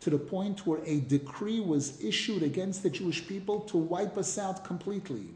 to 0.00 0.10
the 0.10 0.18
point 0.18 0.66
where 0.66 0.80
a 0.84 1.00
decree 1.00 1.60
was 1.60 2.02
issued 2.02 2.42
against 2.42 2.82
the 2.82 2.90
Jewish 2.90 3.26
people 3.26 3.60
to 3.60 3.76
wipe 3.76 4.16
us 4.16 4.38
out 4.38 4.64
completely. 4.64 5.26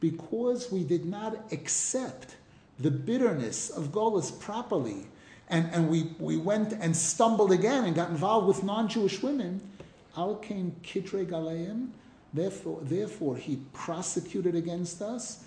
Because 0.00 0.72
we 0.72 0.84
did 0.84 1.04
not 1.04 1.52
accept 1.52 2.36
the 2.78 2.90
bitterness 2.90 3.70
of 3.70 3.92
Golas 3.92 4.40
properly, 4.40 5.06
and, 5.52 5.68
and 5.72 5.88
we, 5.90 6.10
we 6.18 6.38
went 6.38 6.72
and 6.72 6.96
stumbled 6.96 7.52
again 7.52 7.84
and 7.84 7.94
got 7.94 8.08
involved 8.08 8.48
with 8.48 8.64
non-Jewish 8.64 9.22
women, 9.22 9.60
Al 10.16 10.36
came 10.36 10.74
Kitre 10.82 11.26
Galeim, 11.26 11.90
therefore, 12.32 12.80
therefore 12.82 13.36
he 13.36 13.56
prosecuted 13.74 14.56
against 14.56 15.02
us, 15.02 15.44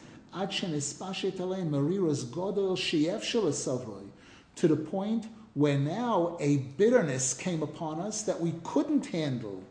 to 4.55 4.67
the 4.67 4.75
point 4.75 5.27
where 5.55 5.77
now 5.79 6.37
a 6.39 6.57
bitterness 6.77 7.33
came 7.33 7.63
upon 7.63 7.99
us 7.99 8.21
that 8.23 8.39
we 8.39 8.53
couldn't 8.63 9.07
handle. 9.07 9.63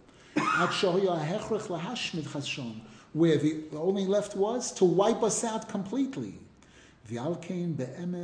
Where 3.12 3.36
the 3.38 3.62
only 3.76 4.06
left 4.06 4.34
was 4.34 4.72
to 4.72 4.84
wipe 4.84 5.22
us 5.22 5.44
out 5.44 5.68
completely. 5.68 6.34
And 7.06 8.14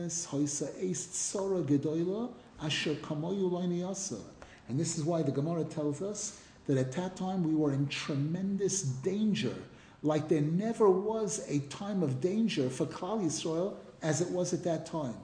this 4.78 4.96
is 4.96 5.04
why 5.04 5.22
the 5.22 5.32
Gemara 5.32 5.64
tells 5.64 6.00
us 6.00 6.40
that 6.66 6.78
at 6.78 6.92
that 6.92 7.16
time 7.16 7.42
we 7.42 7.54
were 7.54 7.72
in 7.72 7.88
tremendous 7.88 8.82
danger, 8.82 9.54
like 10.02 10.28
there 10.28 10.40
never 10.40 10.88
was 10.88 11.44
a 11.48 11.58
time 11.68 12.02
of 12.02 12.20
danger 12.20 12.70
for 12.70 12.86
Klal 12.86 13.22
Yisrael 13.22 13.74
as 14.02 14.22
it 14.22 14.30
was 14.30 14.54
at 14.54 14.64
that 14.64 14.86
time. 14.86 15.16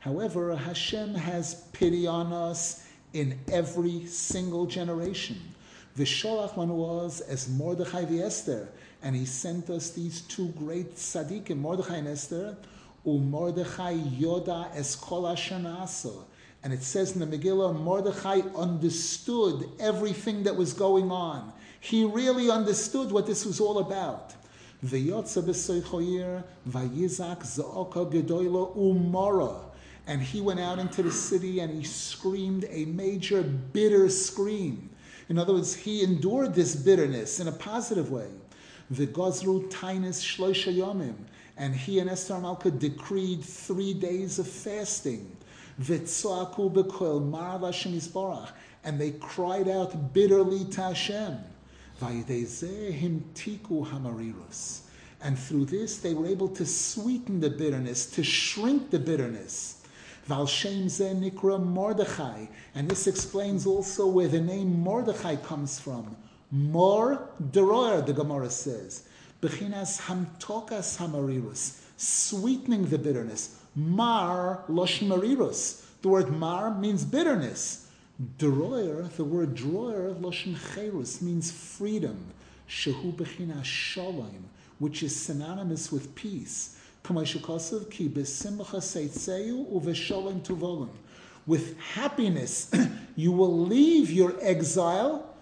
However, 0.00 0.56
Hashem 0.56 1.14
has 1.14 1.54
pity 1.72 2.06
on 2.06 2.32
us 2.32 2.86
in 3.12 3.38
every 3.50 4.06
single 4.06 4.66
generation. 4.66 5.36
The 5.96 6.04
Sholach 6.04 6.56
one 6.56 6.70
was 6.70 7.20
as 7.20 7.48
Mordechai 7.48 8.04
the 8.04 8.22
Esther, 8.22 8.68
and 9.02 9.16
he 9.16 9.24
sent 9.26 9.70
us 9.70 9.90
these 9.90 10.20
two 10.22 10.48
great 10.50 10.94
tzaddikim, 10.94 11.56
Mordechai 11.56 11.96
and 11.96 12.08
Esther, 12.08 12.56
Mordechai 13.04 13.94
Yoda 13.94 14.72
Eskola 14.74 15.34
Shanasa. 15.34 16.24
And 16.62 16.72
it 16.72 16.82
says 16.82 17.16
in 17.16 17.20
the 17.20 17.38
Megillah, 17.38 17.74
Mordechai 17.80 18.42
understood 18.54 19.68
everything 19.80 20.42
that 20.42 20.54
was 20.54 20.74
going 20.74 21.10
on. 21.10 21.52
He 21.80 22.04
really 22.04 22.50
understood 22.50 23.10
what 23.10 23.26
this 23.26 23.46
was 23.46 23.60
all 23.60 23.78
about. 23.78 24.34
Gedoyla 28.04 28.76
umara. 28.76 29.60
And 30.06 30.20
he 30.22 30.40
went 30.42 30.60
out 30.60 30.78
into 30.78 31.02
the 31.02 31.10
city 31.10 31.60
and 31.60 31.72
he 31.72 31.84
screamed 31.84 32.66
a 32.68 32.84
major 32.86 33.42
bitter 33.42 34.08
scream. 34.10 34.89
In 35.30 35.38
other 35.38 35.52
words, 35.52 35.76
he 35.76 36.02
endured 36.02 36.54
this 36.54 36.74
bitterness 36.74 37.38
in 37.38 37.46
a 37.46 37.52
positive 37.52 38.10
way. 38.10 38.26
The 38.90 39.06
Gozru 39.06 39.70
Tainis 39.70 40.20
Shloisha 40.20 40.76
Yomim. 40.76 41.14
And 41.56 41.72
he 41.72 42.00
and 42.00 42.10
Esther 42.10 42.38
Malka 42.38 42.72
decreed 42.72 43.44
three 43.44 43.94
days 43.94 44.40
of 44.40 44.48
fasting. 44.48 45.36
Vitzoaku 45.80 46.72
bekoil 46.72 47.24
mar 47.24 47.60
Hashem. 47.60 48.00
And 48.82 49.00
they 49.00 49.12
cried 49.12 49.68
out 49.68 50.12
bitterly 50.12 50.64
to 50.64 50.82
Hashem. 50.82 51.38
Vayidezehim 52.02 53.20
tiku 53.34 53.86
hamarirus. 53.86 54.80
And 55.22 55.38
through 55.38 55.66
this, 55.66 55.98
they 55.98 56.12
were 56.12 56.26
able 56.26 56.48
to 56.48 56.66
sweeten 56.66 57.38
the 57.38 57.50
bitterness, 57.50 58.06
to 58.12 58.24
shrink 58.24 58.90
the 58.90 58.98
bitterness. 58.98 59.79
Val 60.30 60.46
Shem 60.46 60.86
Nikra 60.86 61.60
Mordechai. 61.60 62.46
And 62.76 62.88
this 62.88 63.08
explains 63.08 63.66
also 63.66 64.06
where 64.06 64.28
the 64.28 64.40
name 64.40 64.78
Mordechai 64.78 65.34
comes 65.34 65.80
from. 65.80 66.14
Mor 66.52 67.28
Deroyer, 67.50 68.06
the 68.06 68.12
Gemara 68.12 68.48
says. 68.48 69.08
Bechinas 69.42 70.02
Hamtokas 70.02 70.98
Hamarirus. 70.98 71.80
Sweetening 71.96 72.84
the 72.84 72.96
bitterness. 72.96 73.58
Mar 73.74 74.62
Losh 74.68 75.00
Marirus. 75.00 75.84
The 76.00 76.08
word 76.08 76.30
mar 76.30 76.78
means 76.78 77.04
bitterness. 77.04 77.88
Deroyer, 78.38 79.10
the 79.16 79.24
word 79.24 79.56
droyer, 79.56 80.14
Loshen 80.20 80.54
Cherus, 80.54 81.20
means 81.20 81.50
freedom. 81.50 82.32
Shehu 82.68 83.12
Bechinas 83.12 83.64
Shalom 83.64 84.48
which 84.78 85.02
is 85.02 85.14
synonymous 85.14 85.92
with 85.92 86.14
peace. 86.14 86.79
With 91.46 91.78
happiness, 91.78 92.70
you 93.16 93.32
will 93.32 93.58
leave 93.58 94.10
your 94.10 94.34
exile, 94.40 95.34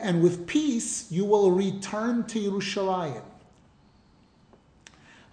and 0.00 0.22
with 0.22 0.46
peace, 0.46 1.10
you 1.10 1.24
will 1.24 1.50
return 1.50 2.24
to 2.24 2.38
Yerushalayim. 2.38 3.22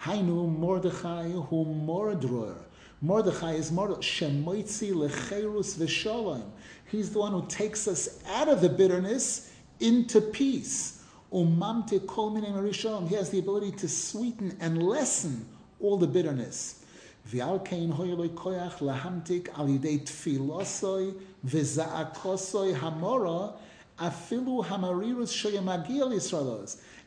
Hainu 0.02 0.58
Mordechai 0.58 1.30
hu 1.30 1.66
Mordroer. 1.66 2.56
Mordechai 3.02 3.54
is 3.54 3.72
Mordechai. 3.72 4.02
Shemoitzi 4.02 4.94
lecherus 4.94 5.76
v'shalom. 5.78 6.44
He's 6.86 7.12
the 7.12 7.20
one 7.20 7.32
who 7.32 7.46
takes 7.48 7.88
us 7.88 8.24
out 8.28 8.48
of 8.48 8.62
the 8.62 8.70
bitterness 8.70 9.52
into 9.80 10.22
peace. 10.22 11.04
Umamte 11.34 12.06
kol 12.08 12.36
He 13.08 13.16
has 13.16 13.30
the 13.32 13.40
ability 13.40 13.72
to 13.72 13.90
sweeten 13.90 14.56
and 14.62 14.82
lessen 14.82 15.46
all 15.86 15.98
the 15.98 16.08
bitterness. 16.08 16.84
Koyach 17.32 18.80
afilu. 24.00 24.72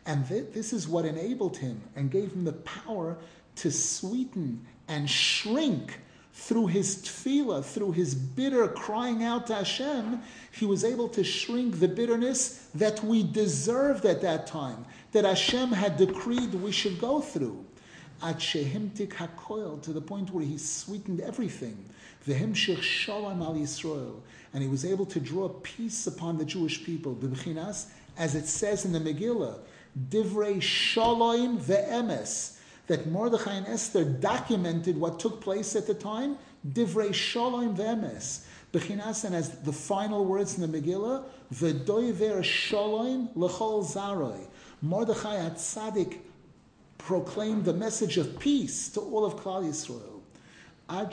And 0.06 0.26
this 0.26 0.72
is 0.72 0.88
what 0.88 1.04
enabled 1.04 1.56
him 1.56 1.82
and 1.94 2.10
gave 2.10 2.32
him 2.32 2.44
the 2.44 2.52
power 2.52 3.18
to 3.56 3.70
sweeten 3.70 4.64
and 4.88 5.10
shrink 5.10 6.00
through 6.32 6.68
his 6.68 6.96
tefillah, 7.02 7.64
through 7.64 7.92
his 7.92 8.14
bitter 8.14 8.68
crying 8.68 9.24
out 9.24 9.48
to 9.48 9.56
Hashem, 9.56 10.22
he 10.52 10.66
was 10.66 10.84
able 10.84 11.08
to 11.08 11.24
shrink 11.24 11.80
the 11.80 11.88
bitterness 11.88 12.68
that 12.76 13.02
we 13.02 13.24
deserved 13.24 14.06
at 14.06 14.22
that 14.22 14.46
time, 14.46 14.86
that 15.12 15.24
Hashem 15.24 15.72
had 15.72 15.96
decreed 15.96 16.54
we 16.54 16.70
should 16.70 17.00
go 17.00 17.20
through. 17.20 17.66
At 18.20 18.38
shehimtik 18.38 19.12
hakoil, 19.12 19.80
to 19.82 19.92
the 19.92 20.00
point 20.00 20.32
where 20.32 20.44
he 20.44 20.58
sweetened 20.58 21.20
everything. 21.20 21.84
Vehimshich 22.26 22.82
shalom 22.82 23.42
al 23.42 23.54
Yisrael. 23.54 24.20
And 24.52 24.62
he 24.62 24.68
was 24.68 24.84
able 24.84 25.06
to 25.06 25.20
draw 25.20 25.48
peace 25.62 26.06
upon 26.06 26.38
the 26.38 26.44
Jewish 26.44 26.84
people. 26.84 27.14
B'bchinas, 27.14 27.86
as 28.16 28.34
it 28.34 28.46
says 28.46 28.84
in 28.84 28.92
the 28.92 28.98
Megillah, 28.98 29.60
divrei 30.10 30.60
shalom 30.60 31.58
ve'emes 31.58 32.58
that 32.88 33.06
Mordechai 33.06 33.54
and 33.54 33.66
Esther 33.66 34.04
documented 34.04 34.98
what 34.98 35.20
took 35.20 35.40
place 35.40 35.76
at 35.76 35.86
the 35.86 35.94
time, 35.94 36.38
divrei 36.66 37.14
shalom 37.14 37.76
vemes. 37.76 38.46
Bechinas, 38.72 39.24
and 39.24 39.34
as 39.34 39.50
the 39.60 39.72
final 39.72 40.24
words 40.24 40.58
in 40.58 40.70
the 40.70 40.80
Megillah, 40.80 41.24
v'doiver 41.54 42.42
shalom 42.42 43.28
lechol 43.36 43.84
zaroi. 43.84 44.46
Mordechai 44.82 45.36
at 45.36 45.56
Tzaddik 45.56 46.18
proclaimed 46.98 47.64
the 47.64 47.72
message 47.72 48.18
of 48.18 48.38
peace 48.38 48.88
to 48.90 49.00
all 49.00 49.24
of 49.24 49.36
Klal 49.36 49.64
Yisrael. 49.64 50.20
Ad. 50.90 51.12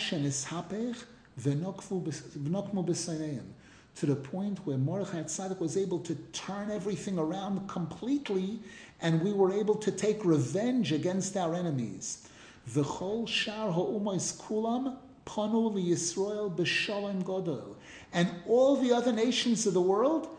To 3.95 4.05
the 4.05 4.15
point 4.15 4.59
where 4.65 4.77
Mordechai 4.77 5.23
Tzaddik 5.23 5.59
was 5.59 5.77
able 5.77 5.99
to 5.99 6.15
turn 6.33 6.69
everything 6.69 7.17
around 7.17 7.69
completely 7.69 8.59
and 9.01 9.21
we 9.21 9.31
were 9.31 9.53
able 9.53 9.75
to 9.75 9.91
take 9.91 10.25
revenge 10.25 10.91
against 10.91 11.38
our 11.38 11.53
enemies. 11.53 12.27
V'chol 12.69 13.27
shar 13.27 13.71
ha'umais 13.71 14.38
kulam 14.41 14.97
panu 15.25 15.73
liyisrael 15.73 16.55
b'shalom 16.55 17.23
godol. 17.23 17.75
And 18.13 18.29
all 18.47 18.75
the 18.77 18.91
other 18.91 19.11
nations 19.11 19.65
of 19.65 19.73
the 19.73 19.81
world 19.81 20.29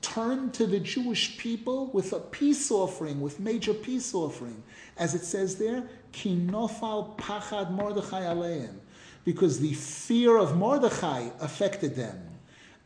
turned 0.00 0.52
to 0.54 0.66
the 0.66 0.80
Jewish 0.80 1.38
people 1.38 1.86
with 1.92 2.12
a 2.12 2.20
peace 2.20 2.70
offering, 2.70 3.20
with 3.20 3.40
major 3.40 3.74
peace 3.74 4.14
offering. 4.14 4.62
As 4.96 5.14
it 5.14 5.24
says 5.24 5.56
there, 5.56 5.84
ki 6.12 6.36
nofal 6.36 7.16
pachad 7.16 7.70
Mordechai 7.70 8.22
aleim. 8.22 8.76
Because 9.24 9.58
the 9.60 9.72
fear 9.74 10.36
of 10.36 10.56
Mordechai 10.56 11.30
affected 11.40 11.96
them. 11.96 12.20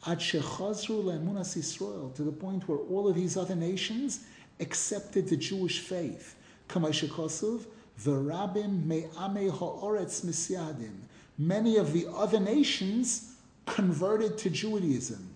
Ad 0.07 0.21
shechazru 0.21 1.03
le'emunas 1.03 1.57
Yisrael, 1.57 2.15
to 2.15 2.23
the 2.23 2.33
point 2.33 2.69
where 2.69 2.79
all 2.79 3.09
of 3.09 3.17
these 3.17 3.37
other 3.37 3.57
nations 3.57 4.21
accepted 4.61 5.29
the 5.29 5.37
Jewish 5.37 5.81
faith. 5.81 6.37
Kamashikosov, 6.69 7.67
Verabim 8.01 8.85
me'ame 8.85 9.51
ha'oretz 9.51 10.25
misyadim. 10.25 10.95
Many 11.37 11.77
of 11.77 11.93
the 11.93 12.07
other 12.15 12.41
nations 12.41 13.35
converted 13.67 14.39
to 14.39 14.51
Judaism. 14.51 15.28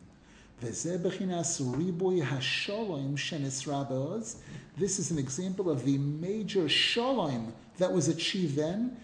This 0.62 0.86
is 4.98 5.10
an 5.10 5.18
example 5.18 5.68
of 5.68 5.84
the 5.84 5.98
major 5.98 6.68
shalom 6.68 7.52
that 7.78 7.92
was 7.92 8.08
achieved 8.08 8.56
then. 8.56 8.96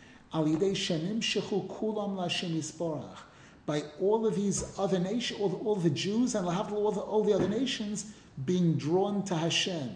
By 3.67 3.83
all 4.01 4.27
of 4.27 4.37
these 4.37 4.79
other 4.79 4.99
nations, 4.99 5.41
all, 5.41 5.61
all 5.65 5.75
the 5.75 5.91
Jews 5.91 6.37
and 6.37 6.47
all 6.47 6.93
the, 6.93 7.01
all 7.01 7.25
the 7.25 7.35
other 7.35 7.49
nations 7.49 8.13
being 8.45 8.75
drawn 8.75 9.25
to 9.25 9.35
Hashem. 9.35 9.91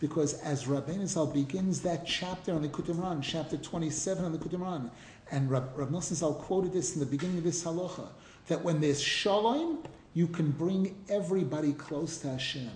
Because 0.00 0.34
as 0.34 0.64
Rabbeinu 0.64 1.06
Zal 1.06 1.26
begins 1.28 1.80
that 1.82 2.04
chapter 2.04 2.52
on 2.52 2.62
the 2.62 2.68
Likutei 2.68 2.92
Moharan, 2.92 3.22
chapter 3.22 3.56
27 3.56 4.24
on 4.24 4.32
the 4.32 4.38
Likutei 4.38 4.58
Moharan, 4.58 4.90
and 5.32 5.50
Rab, 5.50 5.72
Rab 5.74 5.90
Nosson 5.90 6.14
Zal 6.14 6.34
quoted 6.34 6.72
this 6.72 6.94
in 6.94 7.00
the 7.00 7.06
beginning 7.06 7.38
of 7.38 7.44
this 7.44 7.64
halacha, 7.64 8.06
that 8.46 8.62
when 8.62 8.80
there's 8.80 9.02
shalom, 9.02 9.82
you 10.14 10.28
can 10.28 10.50
bring 10.50 10.94
everybody 11.08 11.72
close 11.72 12.18
to 12.18 12.28
Hashem. 12.28 12.70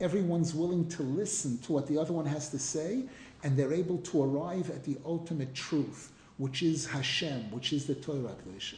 Everyone's 0.00 0.52
willing 0.52 0.88
to 0.88 1.02
listen 1.02 1.58
to 1.58 1.72
what 1.72 1.86
the 1.86 1.96
other 1.96 2.12
one 2.12 2.26
has 2.26 2.50
to 2.50 2.58
say, 2.58 3.04
and 3.44 3.56
they're 3.56 3.72
able 3.72 3.98
to 3.98 4.22
arrive 4.22 4.70
at 4.70 4.84
the 4.84 4.96
ultimate 5.06 5.54
truth, 5.54 6.12
which 6.38 6.62
is 6.62 6.84
Hashem, 6.84 7.50
which 7.52 7.72
is 7.72 7.86
the 7.86 7.94
Torah 7.94 8.34
Kedusha. 8.44 8.76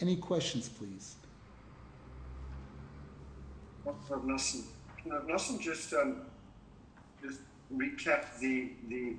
Any 0.00 0.16
questions, 0.16 0.68
please? 0.68 1.16
Rav 3.84 4.22
Nosson. 4.22 4.64
Rav 5.06 5.26
Nosson 5.26 5.60
just 5.60 5.94
um, 5.94 6.22
just 7.22 7.40
recap 7.74 8.38
the 8.38 8.72
the 8.88 9.16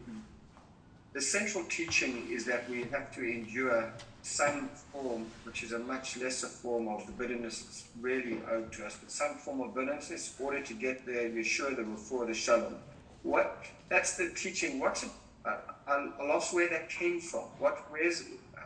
the 1.14 1.22
central 1.22 1.64
teaching 1.66 2.28
is 2.30 2.46
that 2.46 2.70
we 2.70 2.84
have 2.84 3.14
to 3.16 3.24
endure 3.24 3.92
some 4.22 4.70
form, 4.92 5.26
which 5.44 5.64
is 5.64 5.72
a 5.72 5.80
much 5.80 6.18
lesser 6.18 6.48
form 6.48 6.88
of 6.88 7.06
the 7.08 7.12
bitterness 7.14 7.64
that's 7.64 7.84
really 8.00 8.40
owed 8.52 8.72
to 8.74 8.86
us, 8.86 8.98
but 9.02 9.10
some 9.10 9.36
form 9.36 9.62
of 9.62 9.74
bitterness 9.74 10.12
in 10.12 10.46
order 10.46 10.62
to 10.62 10.74
get 10.74 11.06
there, 11.06 11.30
we're 11.30 11.44
sure 11.44 11.72
that 11.72 11.84
before 11.84 12.26
the 12.26 12.34
shalom. 12.34 12.76
What 13.24 13.66
that's 13.90 14.18
the 14.18 14.30
teaching. 14.30 14.80
What's 14.80 15.04
it? 15.04 15.10
Uh, 15.46 15.58
I 15.88 16.26
lost 16.26 16.54
where 16.54 16.70
that 16.70 16.90
came 16.90 17.20
from. 17.20 17.46
What 17.58 17.86
where's 17.90 18.24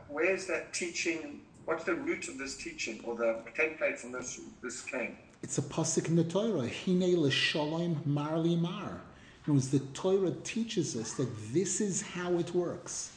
where's 0.10 0.46
that 0.48 0.74
teaching? 0.74 1.42
What's 1.66 1.86
the 1.86 1.96
root 1.96 2.28
of 2.28 2.38
this 2.38 2.58
teaching 2.58 3.00
or 3.04 3.16
the 3.16 3.40
template 3.58 3.98
from 3.98 4.12
this 4.12 4.40
this 4.62 4.82
came? 4.82 5.18
It's 5.42 5.58
a 5.58 5.62
pasuk 5.62 6.08
in 6.08 6.16
the 6.16 6.24
Torah. 6.24 6.68
Hine 6.68 7.16
l'shalom 7.16 8.02
marli 8.06 8.56
mar. 8.56 9.02
In 9.46 9.54
words, 9.54 9.70
the 9.70 9.80
Torah 9.80 10.32
teaches 10.44 10.96
us 10.96 11.14
that 11.14 11.28
this 11.54 11.82
is 11.82 12.02
how 12.02 12.34
it 12.38 12.56
works. 12.56 13.12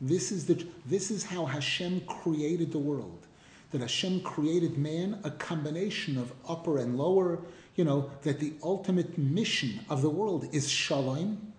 This 0.00 0.32
is, 0.32 0.46
the, 0.46 0.66
this 0.86 1.10
is 1.10 1.22
how 1.22 1.44
Hashem 1.44 2.00
created 2.02 2.72
the 2.72 2.78
world. 2.78 3.26
That 3.70 3.82
Hashem 3.82 4.22
created 4.22 4.78
man 4.78 5.20
a 5.24 5.30
combination 5.30 6.16
of 6.16 6.32
upper 6.48 6.78
and 6.78 6.96
lower, 6.96 7.40
you 7.76 7.84
know, 7.84 8.10
that 8.22 8.40
the 8.40 8.54
ultimate 8.62 9.18
mission 9.18 9.80
of 9.90 10.00
the 10.00 10.08
world 10.08 10.48
is 10.52 10.70
shalom, 10.70 11.52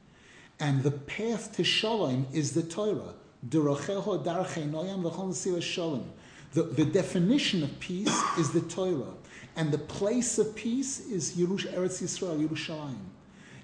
and 0.59 0.81
the 0.81 0.91
path 0.91 1.55
to 1.55 1.63
shalom 1.63 2.25
is 2.33 2.53
the 2.53 2.63
Torah. 2.63 3.13
The, 6.51 6.63
the 6.63 6.85
definition 6.85 7.63
of 7.63 7.79
peace 7.79 8.23
is 8.37 8.51
the 8.51 8.61
Torah. 8.61 9.13
And 9.55 9.71
the 9.71 9.77
place 9.77 10.39
of 10.39 10.55
peace 10.55 10.99
is 10.99 11.33
Yerush, 11.37 11.71
Eretz 11.73 12.01
Yisrael, 12.01 12.45
Yerushalayim. 12.45 12.97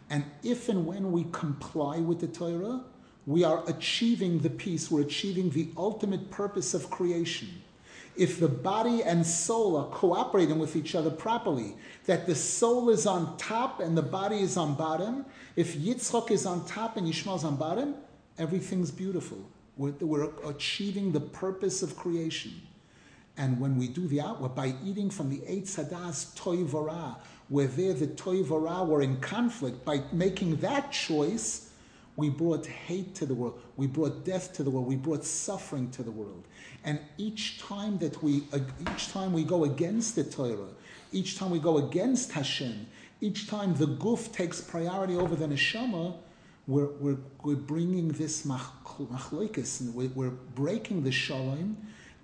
And 0.09 0.23
if 0.43 0.69
and 0.69 0.85
when 0.85 1.11
we 1.11 1.25
comply 1.31 1.97
with 1.97 2.19
the 2.19 2.27
Torah, 2.27 2.81
we 3.25 3.43
are 3.43 3.63
achieving 3.67 4.39
the 4.39 4.49
peace, 4.49 4.91
we're 4.91 5.01
achieving 5.01 5.49
the 5.49 5.69
ultimate 5.77 6.29
purpose 6.29 6.73
of 6.73 6.89
creation. 6.91 7.49
If 8.15 8.39
the 8.39 8.47
body 8.47 9.03
and 9.03 9.25
soul 9.25 9.75
are 9.75 9.89
cooperating 9.89 10.59
with 10.59 10.75
each 10.75 10.95
other 10.95 11.09
properly, 11.09 11.75
that 12.05 12.27
the 12.27 12.35
soul 12.35 12.89
is 12.89 13.05
on 13.05 13.35
top 13.37 13.81
and 13.81 13.97
the 13.97 14.01
body 14.01 14.39
is 14.39 14.55
on 14.55 14.75
bottom, 14.75 15.25
if 15.55 15.75
Yitzchok 15.75 16.31
is 16.31 16.45
on 16.45 16.65
top 16.65 16.97
and 16.97 17.07
Yishmael 17.07 17.35
is 17.35 17.43
on 17.43 17.57
bottom, 17.57 17.95
everything's 18.37 18.91
beautiful. 18.91 19.37
We're, 19.75 19.91
we're 19.99 20.29
achieving 20.45 21.11
the 21.11 21.19
purpose 21.19 21.81
of 21.83 21.97
creation. 21.97 22.53
And 23.37 23.59
when 23.59 23.77
we 23.77 23.89
do 23.89 24.07
the 24.07 24.21
outward, 24.21 24.55
by 24.55 24.75
eating 24.85 25.09
from 25.09 25.29
the 25.29 25.39
Eitz 25.39 25.75
Hadas 25.75 26.33
Toivara, 26.37 27.17
where 27.49 27.67
there 27.67 27.93
the 27.93 28.07
Toivara 28.07 28.85
were 28.85 29.01
in 29.01 29.17
conflict, 29.17 29.85
by 29.85 30.01
making 30.11 30.57
that 30.57 30.91
choice, 30.91 31.69
we 32.15 32.29
brought 32.29 32.65
hate 32.65 33.13
to 33.15 33.25
the 33.25 33.35
world. 33.35 33.59
We 33.75 33.87
brought 33.87 34.23
death 34.23 34.53
to 34.53 34.63
the 34.63 34.69
world. 34.69 34.87
We 34.87 34.95
brought 34.95 35.25
suffering 35.25 35.91
to 35.91 36.03
the 36.03 36.11
world. 36.11 36.45
And 36.83 36.99
each 37.17 37.59
time 37.59 37.97
that 37.99 38.23
we, 38.23 38.43
uh, 38.53 38.59
each 38.93 39.09
time 39.09 39.33
we 39.33 39.43
go 39.43 39.65
against 39.65 40.15
the 40.15 40.23
Torah, 40.23 40.69
each 41.11 41.37
time 41.37 41.49
we 41.49 41.59
go 41.59 41.77
against 41.77 42.31
Hashem, 42.31 42.87
each 43.21 43.47
time 43.47 43.75
the 43.75 43.87
guf 43.87 44.31
takes 44.31 44.61
priority 44.61 45.15
over 45.15 45.35
the 45.35 45.47
neshama, 45.47 46.15
we're, 46.67 46.87
we're, 46.99 47.17
we're 47.43 47.55
bringing 47.55 48.09
this 48.09 48.45
machloikis, 48.45 49.93
we're, 49.93 50.09
we're 50.09 50.29
breaking 50.29 51.03
the 51.03 51.11
shalom, 51.11 51.77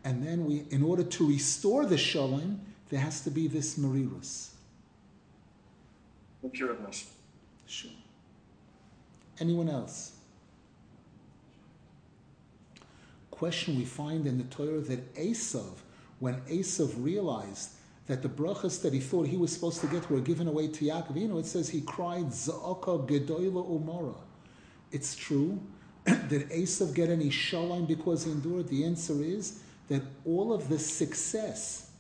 and 0.04 0.26
then 0.26 0.46
we, 0.46 0.66
in 0.72 0.82
order 0.82 1.04
to 1.04 1.28
restore 1.28 1.86
the 1.86 1.98
shalom, 1.98 2.60
there 2.90 3.00
has 3.00 3.22
to 3.22 3.30
be 3.30 3.48
this 3.48 3.78
marirus. 6.44 6.52
Pureness. 6.52 7.06
Sure. 7.66 7.92
Anyone 9.40 9.70
else? 9.70 10.14
Question 13.30 13.78
we 13.78 13.86
find 13.86 14.28
in 14.28 14.38
the 14.38 14.44
Torah 14.46 14.82
that 14.82 15.16
Esav, 15.16 15.78
when 16.20 16.42
Esav 16.42 16.94
realized 16.98 17.72
that 18.08 18.22
the 18.22 18.30
brachas 18.30 18.82
that 18.82 18.94
he 18.94 19.00
thought 19.00 19.28
he 19.28 19.38
was 19.38 19.52
supposed 19.52 19.82
to 19.82 19.88
get 19.88 20.10
were 20.10 20.20
given 20.20 20.48
away 20.48 20.68
to 20.68 20.86
Yaakov, 20.86 21.16
you 21.20 21.28
know, 21.28 21.38
it 21.38 21.46
says 21.46 21.70
he 21.70 21.82
cried 21.82 22.28
Za'aka 22.28 23.08
Gedoyla 23.08 23.66
Umara. 23.68 24.16
It's 24.92 25.16
true. 25.16 25.60
Did 26.06 26.50
Esav 26.50 26.94
get 26.94 27.10
any 27.10 27.30
shalom 27.30 27.86
because 27.86 28.26
he 28.26 28.32
endured? 28.32 28.68
The 28.68 28.84
answer 28.84 29.24
is 29.24 29.62
that 29.88 30.02
all 30.26 30.54
of 30.54 30.70
the 30.70 30.78
success 30.80 31.91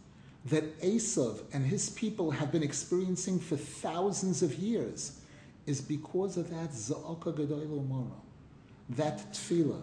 that 0.45 0.81
Esav 0.81 1.41
and 1.53 1.65
his 1.65 1.89
people 1.89 2.31
have 2.31 2.51
been 2.51 2.63
experiencing 2.63 3.39
for 3.39 3.55
thousands 3.55 4.41
of 4.41 4.55
years 4.55 5.19
is 5.67 5.81
because 5.81 6.37
of 6.37 6.49
that 6.49 6.71
Za'aka 6.71 7.33
Gedoyla 7.33 7.87
Umara, 7.87 8.11
that 8.89 9.31
tefillah. 9.31 9.81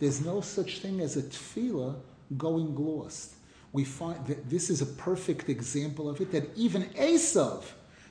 There's 0.00 0.24
no 0.24 0.40
such 0.40 0.78
thing 0.78 1.00
as 1.00 1.16
a 1.16 1.22
tefillah 1.22 1.94
going 2.36 2.74
lost. 2.74 3.34
We 3.72 3.84
find 3.84 4.26
that 4.26 4.50
this 4.50 4.68
is 4.68 4.82
a 4.82 4.86
perfect 4.86 5.48
example 5.48 6.08
of 6.08 6.20
it. 6.20 6.32
That 6.32 6.48
even 6.56 6.84
Esav, 6.94 7.64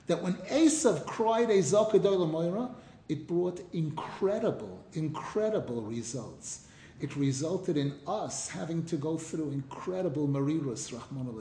that 0.08 0.22
when 0.24 0.36
Esav 0.36 1.06
cried 1.06 1.50
a 1.50 1.58
Zakadoy 1.58 2.30
Moira, 2.30 2.70
it 3.10 3.28
brought 3.28 3.60
incredible, 3.74 4.86
incredible 4.94 5.82
results. 5.82 6.68
It 7.02 7.16
resulted 7.16 7.76
in 7.76 7.96
us 8.08 8.50
having 8.50 8.86
to 8.86 8.96
go 8.96 9.18
through 9.18 9.52
incredible 9.52 10.28
marirus, 10.28 10.94
Rahman 10.94 11.28
al 11.28 11.40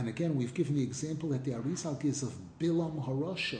And 0.00 0.08
again, 0.08 0.34
we've 0.34 0.54
given 0.54 0.76
the 0.76 0.82
example 0.82 1.28
that 1.28 1.44
the 1.44 1.50
Arizal 1.50 2.00
gives 2.00 2.22
of 2.22 2.32
Bilam 2.58 3.04
Harosha, 3.04 3.58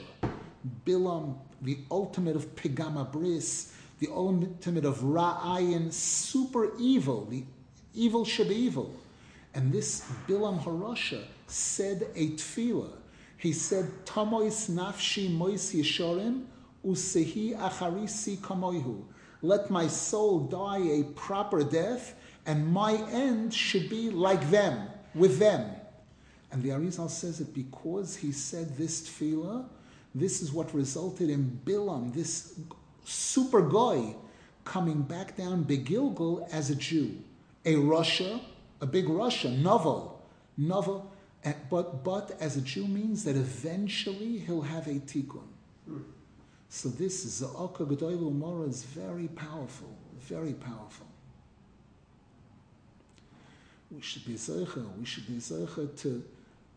Bilam, 0.87 1.35
the 1.61 1.77
ultimate 1.91 2.35
of 2.35 2.55
Pigama 2.55 3.11
Bris, 3.11 3.71
the 3.99 4.07
ultimate 4.11 4.83
of 4.83 5.01
Ra'ayin, 5.01 5.93
super 5.93 6.75
evil, 6.79 7.25
the 7.25 7.43
evil 7.93 8.25
should 8.25 8.49
be 8.49 8.55
evil. 8.55 8.91
And 9.53 9.71
this 9.71 10.03
Bilam 10.27 10.59
Harasha 10.63 11.25
said 11.45 12.07
a 12.15 12.31
tefillah. 12.31 12.93
He 13.37 13.53
said, 13.53 13.91
Tamois 14.05 14.67
nafshi 14.71 15.31
mois 15.31 15.71
yeshorim 15.75 16.45
usehi 16.83 17.55
acharisi 17.55 18.37
kamoihu. 18.39 19.03
Let 19.43 19.69
my 19.69 19.85
soul 19.85 20.39
die 20.39 20.79
a 20.79 21.03
proper 21.13 21.63
death, 21.63 22.15
and 22.47 22.67
my 22.67 22.93
end 23.11 23.53
should 23.53 23.91
be 23.91 24.09
like 24.09 24.49
them, 24.49 24.87
with 25.13 25.37
them. 25.37 25.75
And 26.51 26.61
the 26.61 26.69
Arizal 26.69 27.09
says 27.09 27.39
it 27.39 27.53
because 27.53 28.15
he 28.15 28.31
said 28.31 28.77
this 28.77 29.07
tefillah, 29.07 29.65
this 30.13 30.41
is 30.41 30.51
what 30.51 30.73
resulted 30.73 31.29
in 31.29 31.59
Bilam, 31.65 32.13
this 32.13 32.59
super 33.05 33.61
guy 33.61 34.15
coming 34.65 35.01
back 35.01 35.37
down 35.37 35.63
Begilgul 35.63 36.47
as 36.51 36.69
a 36.69 36.75
Jew, 36.75 37.17
a 37.65 37.75
rasha, 37.75 38.41
a 38.81 38.85
big 38.85 39.05
rasha, 39.05 39.57
novel, 39.61 40.21
novel, 40.57 41.11
but 41.69 42.03
but 42.03 42.37
as 42.39 42.57
a 42.57 42.61
Jew 42.61 42.85
means 42.87 43.23
that 43.23 43.35
eventually 43.35 44.39
he'll 44.39 44.61
have 44.61 44.87
a 44.87 44.95
tikkun. 44.95 45.47
So 46.69 46.89
this 46.89 47.25
is 47.25 47.39
the 47.39 47.47
Oka 47.47 47.83
Mora 47.83 48.67
is 48.67 48.83
very 48.83 49.27
powerful, 49.27 49.93
very 50.19 50.53
powerful. 50.53 51.07
We 53.91 54.01
should 54.01 54.25
be 54.25 54.35
zeicha. 54.35 54.85
We 54.97 55.05
should 55.05 55.27
be 55.27 55.33
zeicha 55.33 55.99
to, 56.01 56.23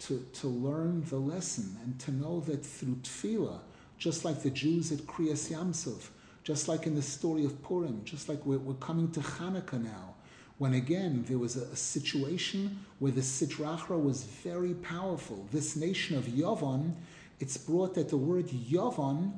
to, 0.07 0.25
to 0.35 0.49
learn 0.49 1.03
the 1.09 1.17
lesson 1.17 1.77
and 1.83 1.99
to 2.01 2.13
know 2.13 2.41
that 2.41 2.65
through 2.65 2.97
tefillah, 2.97 3.61
just 3.97 4.25
like 4.25 4.43
the 4.43 4.51
Jews 4.51 4.93
at 4.93 4.99
Kriyas 5.01 5.51
Yam 5.51 5.73
Suf, 5.73 6.11
just 6.43 6.69
like 6.69 6.87
in 6.87 6.95
the 6.95 7.03
story 7.03 7.45
of 7.45 7.63
Purim, 7.63 8.03
just 8.05 8.29
like 8.29 8.45
we're, 8.45 8.59
we're 8.59 8.75
coming 8.75 9.11
to 9.13 9.21
Hanukkah 9.21 9.83
now, 9.83 10.15
when 10.59 10.75
again 10.75 11.25
there 11.27 11.39
was 11.39 11.57
a, 11.57 11.63
a 11.73 11.77
situation 11.77 12.85
where 12.99 13.13
the 13.13 13.23
Sitra 13.23 13.79
Achra 13.79 14.03
was 14.03 14.25
very 14.25 14.75
powerful. 14.75 15.49
This 15.53 15.75
nation 15.75 16.19
of 16.19 16.25
Yavon, 16.25 16.93
it's 17.41 17.57
brought 17.57 17.95
that 17.95 18.11
the 18.11 18.19
word 18.19 18.49
Yavon 18.49 19.33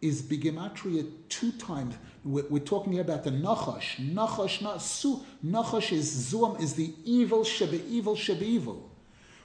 is 0.00 0.22
bigematria 0.22 1.06
two 1.28 1.52
times. 1.52 1.96
We're, 2.24 2.46
we're, 2.48 2.60
talking 2.60 2.92
here 2.92 3.02
about 3.02 3.24
the 3.24 3.30
Nachash. 3.30 3.96
Nachash, 4.14 4.62
not 4.62 4.80
su. 4.80 5.20
Nachash 5.44 5.92
is 5.92 6.32
Zuam, 6.32 6.60
is 6.60 6.74
the 6.74 6.94
evil 7.04 7.40
shebe 7.40 7.86
evil 7.88 8.14
shebe 8.14 8.42
evil. 8.42 8.88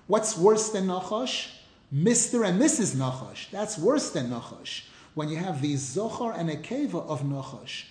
What's 0.08 0.38
worse 0.38 0.70
than 0.70 0.88
Nachash? 0.88 1.50
Mr. 1.94 2.48
and 2.48 2.62
Mrs. 2.62 2.96
Nachash. 2.96 3.50
That's 3.52 3.78
worse 3.78 4.10
than 4.12 4.30
Nachash 4.30 4.84
when 5.14 5.30
you 5.30 5.38
have 5.38 5.62
the 5.62 5.76
Zohar 5.76 6.34
and 6.34 6.50
Akeva 6.50 7.06
of 7.08 7.22
Nachash, 7.22 7.86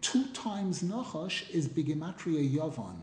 two 0.00 0.26
times 0.28 0.82
Nachash 0.82 1.48
is 1.50 1.68
Bigimatria 1.68 2.56
Yavan. 2.56 2.96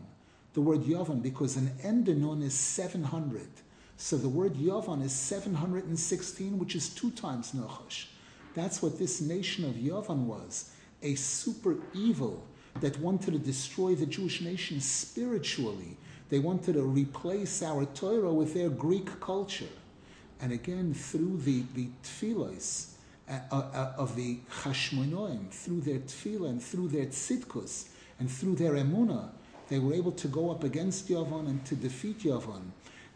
The 0.54 0.60
word 0.60 0.82
Yavan, 0.82 1.22
because 1.22 1.56
an 1.56 1.70
endonon 1.82 2.42
is 2.42 2.54
700. 2.54 3.48
So 3.96 4.16
the 4.16 4.28
word 4.28 4.54
Yavan 4.54 5.02
is 5.02 5.12
716, 5.12 6.58
which 6.58 6.76
is 6.76 6.88
two 6.90 7.10
times 7.10 7.52
Nachash. 7.52 8.06
That's 8.54 8.82
what 8.82 8.98
this 8.98 9.20
nation 9.20 9.64
of 9.64 9.74
Yavan 9.74 10.24
was 10.24 10.70
a 11.02 11.14
super 11.14 11.76
evil 11.92 12.46
that 12.80 12.98
wanted 13.00 13.32
to 13.32 13.38
destroy 13.38 13.94
the 13.94 14.06
Jewish 14.06 14.40
nation 14.40 14.80
spiritually. 14.80 15.96
They 16.28 16.38
wanted 16.38 16.74
to 16.74 16.82
replace 16.82 17.62
our 17.62 17.84
Torah 17.86 18.32
with 18.32 18.54
their 18.54 18.68
Greek 18.68 19.20
culture. 19.20 19.68
And 20.40 20.52
again, 20.52 20.92
through 20.92 21.38
the, 21.38 21.62
the 21.74 21.88
tefillahs, 22.02 22.96
uh, 23.28 23.40
uh, 23.50 23.92
of 23.96 24.14
the 24.14 24.38
Chashmonoim, 24.62 25.50
through 25.50 25.80
their 25.80 25.98
tefillah 25.98 26.48
and 26.48 26.62
through 26.62 26.88
their 26.88 27.06
tzidkus 27.06 27.88
and 28.20 28.30
through 28.30 28.54
their 28.54 28.74
emuna, 28.74 29.30
they 29.68 29.80
were 29.80 29.94
able 29.94 30.12
to 30.12 30.28
go 30.28 30.50
up 30.50 30.62
against 30.62 31.08
Yavon 31.08 31.48
and 31.48 31.64
to 31.66 31.74
defeat 31.74 32.20
Yavon 32.20 32.62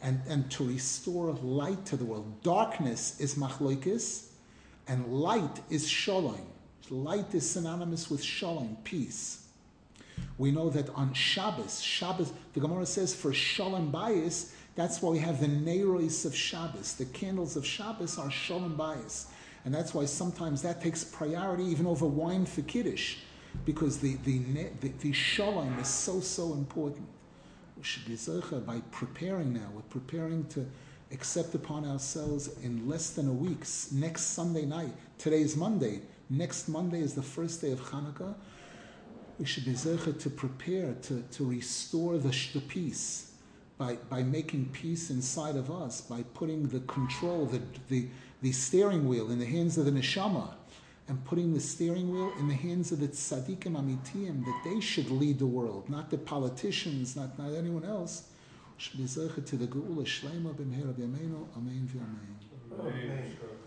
and, 0.02 0.20
and 0.28 0.50
to 0.50 0.66
restore 0.66 1.32
light 1.34 1.86
to 1.86 1.96
the 1.96 2.04
world. 2.04 2.42
Darkness 2.42 3.20
is 3.20 3.36
machloikis 3.36 4.30
and 4.88 5.06
light 5.06 5.60
is 5.70 5.88
shalom. 5.88 6.46
Light 6.90 7.32
is 7.32 7.48
synonymous 7.48 8.10
with 8.10 8.20
shalom, 8.20 8.78
peace. 8.82 9.39
We 10.38 10.50
know 10.50 10.70
that 10.70 10.88
on 10.90 11.12
Shabbos, 11.12 11.80
Shabbos, 11.80 12.32
the 12.54 12.60
Gemara 12.60 12.86
says 12.86 13.14
for 13.14 13.32
shalom 13.32 13.92
bayis, 13.92 14.52
that's 14.74 15.02
why 15.02 15.10
we 15.10 15.18
have 15.18 15.40
the 15.40 15.46
neiros 15.46 16.24
of 16.24 16.34
Shabbos. 16.34 16.94
The 16.94 17.04
candles 17.06 17.56
of 17.56 17.66
Shabbos 17.66 18.18
are 18.18 18.30
shalom 18.30 18.76
bayis. 18.76 19.26
And 19.64 19.74
that's 19.74 19.92
why 19.92 20.06
sometimes 20.06 20.62
that 20.62 20.80
takes 20.80 21.04
priority 21.04 21.64
even 21.64 21.86
over 21.86 22.06
wine 22.06 22.46
for 22.46 22.62
Kiddush, 22.62 23.16
because 23.66 23.98
the, 23.98 24.16
the, 24.24 24.38
the, 24.80 24.88
the 25.00 25.12
shalom 25.12 25.78
is 25.78 25.88
so, 25.88 26.20
so 26.20 26.54
important. 26.54 27.06
We 27.76 27.84
should 27.84 28.06
be 28.06 28.14
zeicha 28.14 28.64
by 28.64 28.80
preparing 28.90 29.52
now. 29.52 29.68
We're 29.74 29.82
preparing 29.82 30.46
to 30.48 30.66
accept 31.12 31.54
upon 31.54 31.84
ourselves 31.84 32.48
in 32.62 32.88
less 32.88 33.10
than 33.10 33.28
a 33.28 33.32
week, 33.32 33.64
next 33.92 34.22
Sunday 34.22 34.64
night. 34.64 34.92
Today 35.18 35.42
is 35.42 35.56
Monday. 35.56 36.02
Next 36.30 36.68
Monday 36.68 37.00
is 37.00 37.14
the 37.14 37.22
first 37.22 37.60
day 37.60 37.72
of 37.72 37.80
Hanukkah. 37.80 38.34
We 39.40 39.46
should 39.46 39.64
be 39.64 39.72
zeichet 39.72 40.20
to 40.20 40.28
prepare 40.28 40.94
to, 41.00 41.24
to 41.32 41.44
restore 41.46 42.18
the, 42.18 42.28
the 42.52 42.60
peace 42.60 43.32
by, 43.78 43.94
by 44.10 44.22
making 44.22 44.66
peace 44.66 45.08
inside 45.08 45.56
of 45.56 45.70
us, 45.70 46.02
by 46.02 46.22
putting 46.34 46.68
the 46.68 46.80
control, 46.80 47.46
the, 47.46 47.62
the, 47.88 48.06
the 48.42 48.52
steering 48.52 49.08
wheel 49.08 49.30
in 49.30 49.38
the 49.38 49.46
hands 49.46 49.78
of 49.78 49.86
the 49.86 49.90
neshama, 49.90 50.52
and 51.08 51.24
putting 51.24 51.54
the 51.54 51.60
steering 51.60 52.12
wheel 52.12 52.30
in 52.38 52.48
the 52.48 52.54
hands 52.54 52.92
of 52.92 53.00
the 53.00 53.08
tzaddikim 53.08 53.72
amitiyim, 53.72 54.44
that 54.44 54.60
they 54.62 54.78
should 54.78 55.10
lead 55.10 55.38
the 55.38 55.46
world, 55.46 55.88
not 55.88 56.10
the 56.10 56.18
politicians, 56.18 57.16
not, 57.16 57.38
not 57.38 57.54
anyone 57.54 57.84
else. 57.84 58.28
Should 58.76 58.98
be 58.98 59.06
to 59.06 59.56
the 59.56 59.66
geula 59.66 60.04
b'mhera 60.04 60.92
b'yameinu, 60.92 61.46
amen 61.56 61.88
v'amen. 61.94 63.59